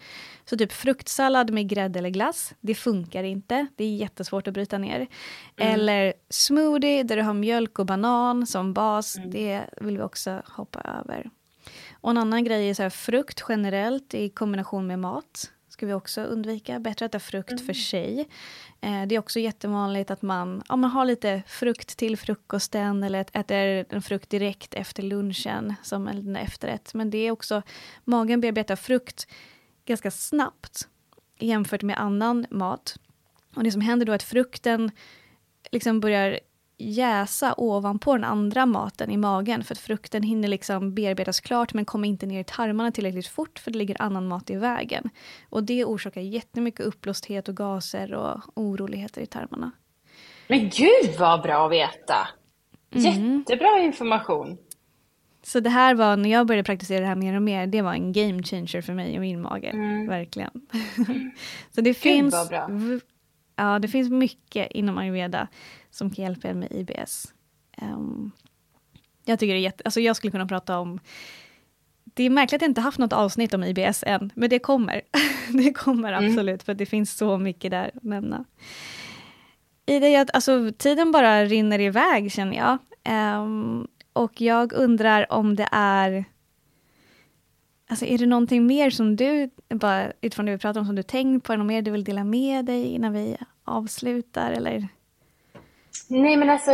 Så 0.45 0.57
typ 0.57 0.73
fruktsallad 0.73 1.51
med 1.51 1.69
grädde 1.69 1.99
eller 1.99 2.11
glass, 2.11 2.55
det 2.61 2.75
funkar 2.75 3.25
inte. 3.25 3.67
Det 3.77 3.85
är 3.85 3.97
jättesvårt 3.97 4.49
att 4.49 4.55
bryta 4.55 4.79
ner. 4.79 4.97
Mm. 4.97 5.09
Eller 5.57 6.15
smoothie 6.31 7.03
där 7.03 7.17
du 7.17 7.23
har 7.23 7.35
mjölk 7.35 7.79
och 7.79 7.87
banan 7.87 8.47
som 8.47 8.73
bas, 8.73 9.17
mm. 9.17 9.31
det 9.31 9.65
vill 9.81 9.97
vi 9.97 10.03
också 10.03 10.43
hoppa 10.45 10.81
över. 10.81 11.31
Och 12.07 12.11
en 12.11 12.19
annan 12.19 12.45
grej 12.45 12.71
är 12.71 12.75
så 12.75 12.83
här, 12.83 12.91
frukt 12.91 13.45
generellt 13.49 14.15
i 14.15 14.29
kombination 14.29 14.87
med 14.87 14.99
mat. 14.99 15.53
ska 15.69 15.87
vi 15.87 15.93
också 15.93 16.21
undvika. 16.21 16.79
Bättre 16.79 17.07
att 17.07 17.15
äta 17.15 17.21
frukt 17.21 17.51
mm. 17.51 17.67
för 17.67 17.73
sig. 17.73 18.29
Eh, 18.81 19.07
det 19.07 19.15
är 19.15 19.19
också 19.19 19.41
jättevanligt 19.41 20.11
att 20.11 20.23
man, 20.23 20.63
ja, 20.69 20.77
man 20.77 20.91
har 20.91 21.05
lite 21.05 21.43
frukt 21.47 21.97
till 21.97 22.17
frukosten 22.17 23.03
eller 23.03 23.27
äter 23.33 23.85
en 23.91 24.03
frukt 24.03 24.31
direkt 24.31 24.75
efter 24.75 25.03
lunchen 25.03 25.75
som 25.83 26.09
en 26.09 26.37
efterrätt. 26.37 26.95
Men 26.95 27.11
det 27.11 27.19
är 27.19 27.31
också, 27.31 27.63
magen 28.05 28.41
bearbetar 28.41 28.77
frukt 28.77 29.27
ganska 29.85 30.11
snabbt 30.11 30.89
jämfört 31.39 31.83
med 31.83 32.01
annan 32.01 32.47
mat. 32.51 32.97
Och 33.57 33.65
det 33.65 33.73
som 33.73 33.81
händer 33.81 34.07
då 34.07 34.13
är 34.13 34.17
att 34.17 34.23
frukten 34.23 34.91
liksom 35.71 36.01
börjar 36.01 36.41
jäsa 36.79 37.55
ovanpå 37.57 38.13
den 38.13 38.25
andra 38.25 38.67
maten 38.67 39.11
i 39.11 39.17
magen 39.17 39.65
för 39.65 39.75
att 39.75 39.79
frukten 39.79 40.23
hinner 40.23 40.49
liksom 40.49 40.95
bearbetas 40.95 41.41
klart 41.41 41.75
men 41.75 41.85
kommer 41.85 42.09
inte 42.09 42.27
ner 42.27 42.41
i 42.41 42.45
tarmarna 42.45 42.93
tillräckligt 42.93 43.27
fort 43.27 43.59
för 43.59 43.71
det 43.71 43.79
ligger 43.79 44.03
annan 44.03 44.29
mat 44.29 44.51
i 44.51 44.57
vägen. 44.57 45.11
Och 45.49 45.65
det 45.65 45.85
orsakar 45.85 46.21
jättemycket 46.21 46.87
uppblåsthet 46.87 47.49
och 47.49 47.57
gaser 47.57 48.15
och 48.15 48.41
oroligheter 48.55 49.21
i 49.21 49.27
tarmarna. 49.27 49.71
Men 50.49 50.59
gud 50.59 51.19
vad 51.19 51.43
bra 51.43 51.67
att 51.67 51.73
veta! 51.73 52.29
Mm. 52.95 53.39
Jättebra 53.39 53.79
information! 53.79 54.59
Så 55.43 55.61
det 55.61 55.71
här 55.71 55.95
var, 55.95 56.17
när 56.17 56.31
jag 56.31 56.47
började 56.47 56.65
praktisera 56.65 57.01
det 57.01 57.07
här 57.07 57.15
mer 57.15 57.37
och 57.37 57.43
mer, 57.43 57.67
det 57.67 57.83
var 57.83 57.93
en 57.93 58.13
game 58.13 58.43
changer 58.43 58.81
för 58.81 58.93
mig 58.93 59.15
och 59.15 59.21
min 59.21 59.43
mage. 59.43 59.69
Mm. 59.69 60.07
Verkligen. 60.07 60.51
Så 61.71 61.81
det 61.81 61.91
Gud, 61.91 61.97
finns, 61.97 62.35
ja, 63.57 63.79
det 63.79 63.89
finns 63.89 64.11
mycket 64.11 64.71
inom 64.71 64.99
ayurveda 64.99 65.49
som 65.97 66.11
kan 66.11 66.25
hjälpa 66.25 66.49
er 66.49 66.55
med 66.55 66.73
IBS. 66.73 67.35
Um, 67.83 67.89
ehm, 67.89 68.31
jag 69.25 69.39
tycker 69.39 69.55
det 69.55 69.61
är 69.61 69.63
jätte, 69.63 69.83
alltså 69.85 70.01
jag 70.01 70.17
skulle 70.17 70.31
kunna 70.31 70.47
prata 70.47 70.79
om 70.79 71.01
det 72.15 72.23
är 72.23 72.31
märkligt 72.31 72.59
att 72.59 72.63
jag 72.63 72.71
inte 72.71 72.81
haft 72.81 72.99
något 72.99 73.13
avsnitt 73.13 73.55
om 73.55 73.65
IBS 73.65 74.05
än, 74.07 74.33
men 74.35 74.51
det 74.51 74.59
kommer. 74.59 75.03
det 75.49 75.73
kommer 75.73 76.13
mm. 76.13 76.31
absolut, 76.31 76.63
för 76.63 76.75
det 76.75 76.87
finns 76.87 77.17
så 77.17 77.39
mycket 77.39 77.71
där 77.71 77.91
att 77.95 78.03
nämna. 78.03 78.45
I 79.87 79.99
det 79.99 80.17
att, 80.17 80.35
alltså, 80.35 80.73
tiden 80.79 81.13
bara 81.13 81.45
rinner 81.45 81.79
iväg 81.79 82.33
känner 82.33 82.57
jag. 82.57 82.79
Um, 83.39 83.89
och 84.13 84.41
jag 84.41 84.73
undrar 84.73 85.33
om 85.33 85.57
det 85.57 85.69
är... 85.73 86.25
Alltså 87.89 88.07
är 88.07 88.19
det 88.19 88.27
någonting 88.27 88.67
mer 88.67 88.91
som 88.91 89.17
du, 89.17 89.51
bara 89.69 90.13
utifrån 90.21 90.47
det 90.47 90.53
vi 90.53 90.59
pratar 90.59 90.81
om, 90.81 90.87
som 90.87 90.97
du 90.97 91.03
tänkt 91.03 91.47
på? 91.47 91.53
Är 91.53 91.57
det 91.57 91.63
något 91.63 91.69
mer 91.69 91.83
du 91.83 91.91
vill 91.91 92.05
dela 92.05 92.25
med 92.25 92.65
dig 92.65 92.85
innan 92.85 93.13
vi 93.13 93.37
avslutar? 93.65 94.53
Eller? 94.53 94.89
Nej 96.09 96.37
men 96.37 96.51
alltså 96.51 96.71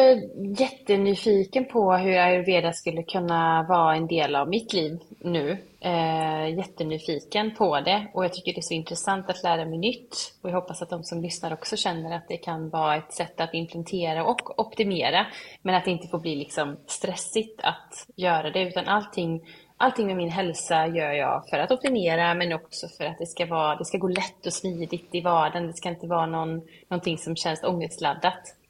jättenyfiken 0.58 1.64
på 1.64 1.92
hur 1.92 2.18
ayurveda 2.18 2.72
skulle 2.72 3.02
kunna 3.02 3.66
vara 3.68 3.96
en 3.96 4.06
del 4.06 4.36
av 4.36 4.48
mitt 4.48 4.72
liv 4.72 4.98
nu. 5.18 5.58
Eh, 5.80 6.56
jättenyfiken 6.56 7.54
på 7.54 7.80
det 7.80 8.06
och 8.14 8.24
jag 8.24 8.32
tycker 8.32 8.52
det 8.52 8.58
är 8.58 8.62
så 8.62 8.74
intressant 8.74 9.30
att 9.30 9.42
lära 9.42 9.64
mig 9.64 9.78
nytt. 9.78 10.34
Och 10.42 10.50
jag 10.50 10.54
hoppas 10.54 10.82
att 10.82 10.90
de 10.90 11.04
som 11.04 11.22
lyssnar 11.22 11.52
också 11.52 11.76
känner 11.76 12.16
att 12.16 12.28
det 12.28 12.36
kan 12.36 12.70
vara 12.70 12.96
ett 12.96 13.12
sätt 13.12 13.40
att 13.40 13.54
implementera 13.54 14.24
och 14.24 14.60
optimera. 14.60 15.26
Men 15.62 15.74
att 15.74 15.84
det 15.84 15.90
inte 15.90 16.08
får 16.08 16.18
bli 16.18 16.36
liksom 16.36 16.76
stressigt 16.86 17.60
att 17.62 18.06
göra 18.16 18.50
det 18.50 18.62
utan 18.62 18.88
allting 18.88 19.40
Allting 19.76 20.06
med 20.06 20.16
min 20.16 20.30
hälsa 20.30 20.86
gör 20.86 21.12
jag 21.12 21.48
för 21.50 21.58
att 21.58 21.70
optimera 21.70 22.34
men 22.34 22.52
också 22.52 22.88
för 22.88 23.04
att 23.04 23.18
det 23.18 23.26
ska, 23.26 23.46
vara, 23.46 23.76
det 23.76 23.84
ska 23.84 23.98
gå 23.98 24.08
lätt 24.08 24.46
och 24.46 24.52
smidigt 24.52 25.14
i 25.14 25.20
vardagen. 25.20 25.66
Det 25.66 25.72
ska 25.72 25.88
inte 25.88 26.06
vara 26.06 26.26
någon, 26.26 26.60
någonting 26.88 27.18
som 27.18 27.36
känns 27.36 27.64
ångestladdat. 27.64 28.61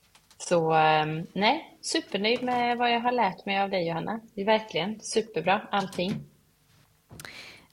Så 0.49 0.73
ehm, 0.73 1.27
nej, 1.33 1.79
supernöjd 1.81 2.43
med 2.43 2.79
vad 2.79 2.93
jag 2.93 3.01
har 3.01 3.13
lärt 3.13 3.47
mig 3.47 3.61
av 3.61 3.71
dig 3.71 3.89
Johanna. 3.89 4.21
Det 4.35 4.41
är 4.41 4.47
verkligen 4.47 5.01
superbra 5.01 5.61
allting. 5.71 6.13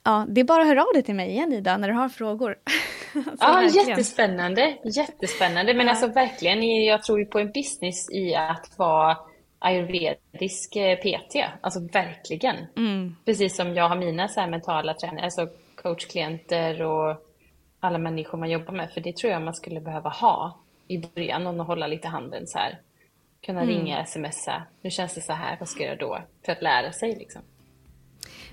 Ja, 0.04 0.26
det 0.28 0.40
är 0.40 0.44
bara 0.44 0.62
att 0.62 0.68
höra 0.68 0.82
av 0.82 0.92
dig 0.94 1.02
till 1.02 1.14
mig 1.14 1.30
igen 1.30 1.52
Ida 1.52 1.76
när 1.76 1.88
du 1.88 1.94
har 1.94 2.08
frågor. 2.08 2.56
ja, 3.14 3.52
verkligen. 3.52 3.88
jättespännande. 3.88 4.76
Jättespännande. 4.84 5.74
Men 5.74 5.86
ja. 5.86 5.92
alltså 5.92 6.06
verkligen, 6.06 6.84
jag 6.84 7.02
tror 7.02 7.18
ju 7.18 7.26
på 7.26 7.38
en 7.38 7.52
business 7.52 8.10
i 8.10 8.34
att 8.34 8.72
vara 8.76 9.16
ayurvedisk 9.58 10.76
eh, 10.76 10.96
PT. 10.96 11.36
Alltså 11.60 11.80
verkligen. 11.92 12.56
Mm. 12.76 13.16
Precis 13.24 13.56
som 13.56 13.74
jag 13.74 13.88
har 13.88 13.96
mina 13.96 14.28
så 14.28 14.46
mentala 14.46 14.94
tränare, 14.94 15.24
alltså 15.24 15.48
coachklienter 15.82 16.82
och 16.82 17.16
alla 17.80 17.98
människor 17.98 18.38
man 18.38 18.50
jobbar 18.50 18.72
med. 18.72 18.90
För 18.90 19.00
det 19.00 19.16
tror 19.16 19.32
jag 19.32 19.42
man 19.42 19.54
skulle 19.54 19.80
behöva 19.80 20.10
ha 20.10 20.60
i 20.90 20.98
början, 21.14 21.44
någon 21.44 21.60
att 21.60 21.66
hålla 21.66 21.86
lite 21.86 22.08
handen 22.08 22.46
så 22.46 22.58
här. 22.58 22.78
Kunna 23.46 23.62
mm. 23.62 23.74
ringa, 23.74 24.06
smsa. 24.06 24.62
Nu 24.82 24.90
känns 24.90 25.14
det 25.14 25.20
så 25.20 25.32
här, 25.32 25.56
vad 25.60 25.68
ska 25.68 25.82
jag 25.82 25.86
göra 25.86 25.98
då? 25.98 26.22
För 26.44 26.52
att 26.52 26.62
lära 26.62 26.92
sig 26.92 27.16
liksom. 27.16 27.42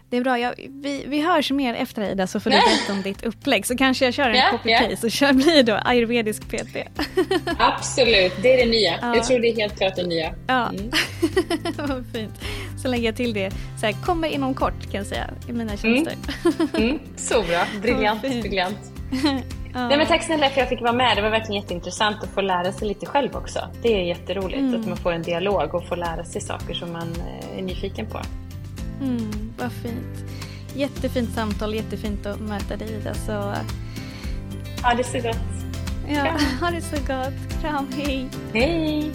Det 0.09 0.17
är 0.17 0.21
bra. 0.21 0.39
Jag, 0.39 0.53
vi, 0.69 1.05
vi 1.07 1.21
hörs 1.21 1.51
mer 1.51 1.73
efter 1.73 2.11
Ida 2.11 2.27
så 2.27 2.39
får 2.39 2.49
du 2.49 2.55
berätta 2.55 2.93
om 2.93 3.01
ditt 3.01 3.23
upplägg. 3.23 3.65
Så 3.65 3.77
kanske 3.77 4.05
jag 4.05 4.13
kör 4.13 4.29
en 4.29 4.35
yeah, 4.35 4.51
copy-paste 4.51 4.89
yeah. 4.89 5.03
och 5.03 5.11
kör, 5.11 5.33
blir 5.43 5.63
då 5.63 5.79
ayurvedisk 5.85 6.49
PT. 6.49 6.77
Absolut, 7.59 8.33
det 8.41 8.53
är 8.53 8.65
det 8.65 8.71
nya. 8.71 8.99
Ja. 9.01 9.15
Jag 9.15 9.23
tror 9.23 9.39
det 9.39 9.47
är 9.47 9.55
helt 9.55 9.77
klart 9.77 9.95
det 9.95 10.07
nya. 10.07 10.33
Ja, 10.47 10.69
mm. 10.69 10.91
vad 11.77 12.05
fint. 12.13 12.33
Så 12.81 12.87
lägger 12.87 13.05
jag 13.05 13.15
till 13.15 13.33
det. 13.33 13.51
Så 13.79 13.85
här, 13.85 13.93
kommer 14.05 14.27
inom 14.27 14.53
kort 14.53 14.81
kan 14.81 14.93
jag 14.93 15.05
säga 15.05 15.29
i 15.49 15.53
mina 15.53 15.77
tjänster. 15.77 16.15
Mm. 16.73 16.89
Mm. 16.89 16.99
Så 17.15 17.43
bra, 17.43 17.65
briljant, 17.81 18.21
briljant. 18.21 18.96
Ja. 19.73 19.87
Nej, 19.87 19.97
men 19.97 20.07
tack 20.07 20.23
snälla 20.23 20.49
för 20.49 20.51
att 20.51 20.57
jag 20.57 20.69
fick 20.69 20.81
vara 20.81 20.93
med. 20.93 21.17
Det 21.17 21.21
var 21.21 21.29
verkligen 21.29 21.61
jätteintressant 21.61 22.23
att 22.23 22.29
få 22.29 22.41
lära 22.41 22.71
sig 22.71 22.87
lite 22.87 23.05
själv 23.05 23.35
också. 23.35 23.59
Det 23.81 23.93
är 23.93 24.03
jätteroligt 24.03 24.59
mm. 24.59 24.81
att 24.81 24.87
man 24.87 24.97
får 24.97 25.11
en 25.11 25.21
dialog 25.21 25.75
och 25.75 25.87
får 25.87 25.95
lära 25.95 26.23
sig 26.23 26.41
saker 26.41 26.73
som 26.73 26.93
man 26.93 27.13
eh, 27.15 27.57
är 27.57 27.61
nyfiken 27.61 28.05
på. 28.05 28.21
Mm, 29.01 29.53
vad 29.57 29.71
fint. 29.71 30.31
Jättefint 30.75 31.29
samtal, 31.29 31.75
jättefint 31.75 32.25
att 32.25 32.39
möta 32.39 32.75
dig 32.75 32.93
Ida. 32.93 33.13
Så... 33.13 33.31
Ha 34.83 34.93
det 34.97 35.03
så 35.03 35.17
gott. 35.17 35.37
Ja, 36.07 36.37
ha 36.61 36.71
det 36.71 36.81
så 36.81 36.95
gott. 36.95 37.61
Kram, 37.61 37.87
hej. 37.97 38.29
Hej. 38.53 39.11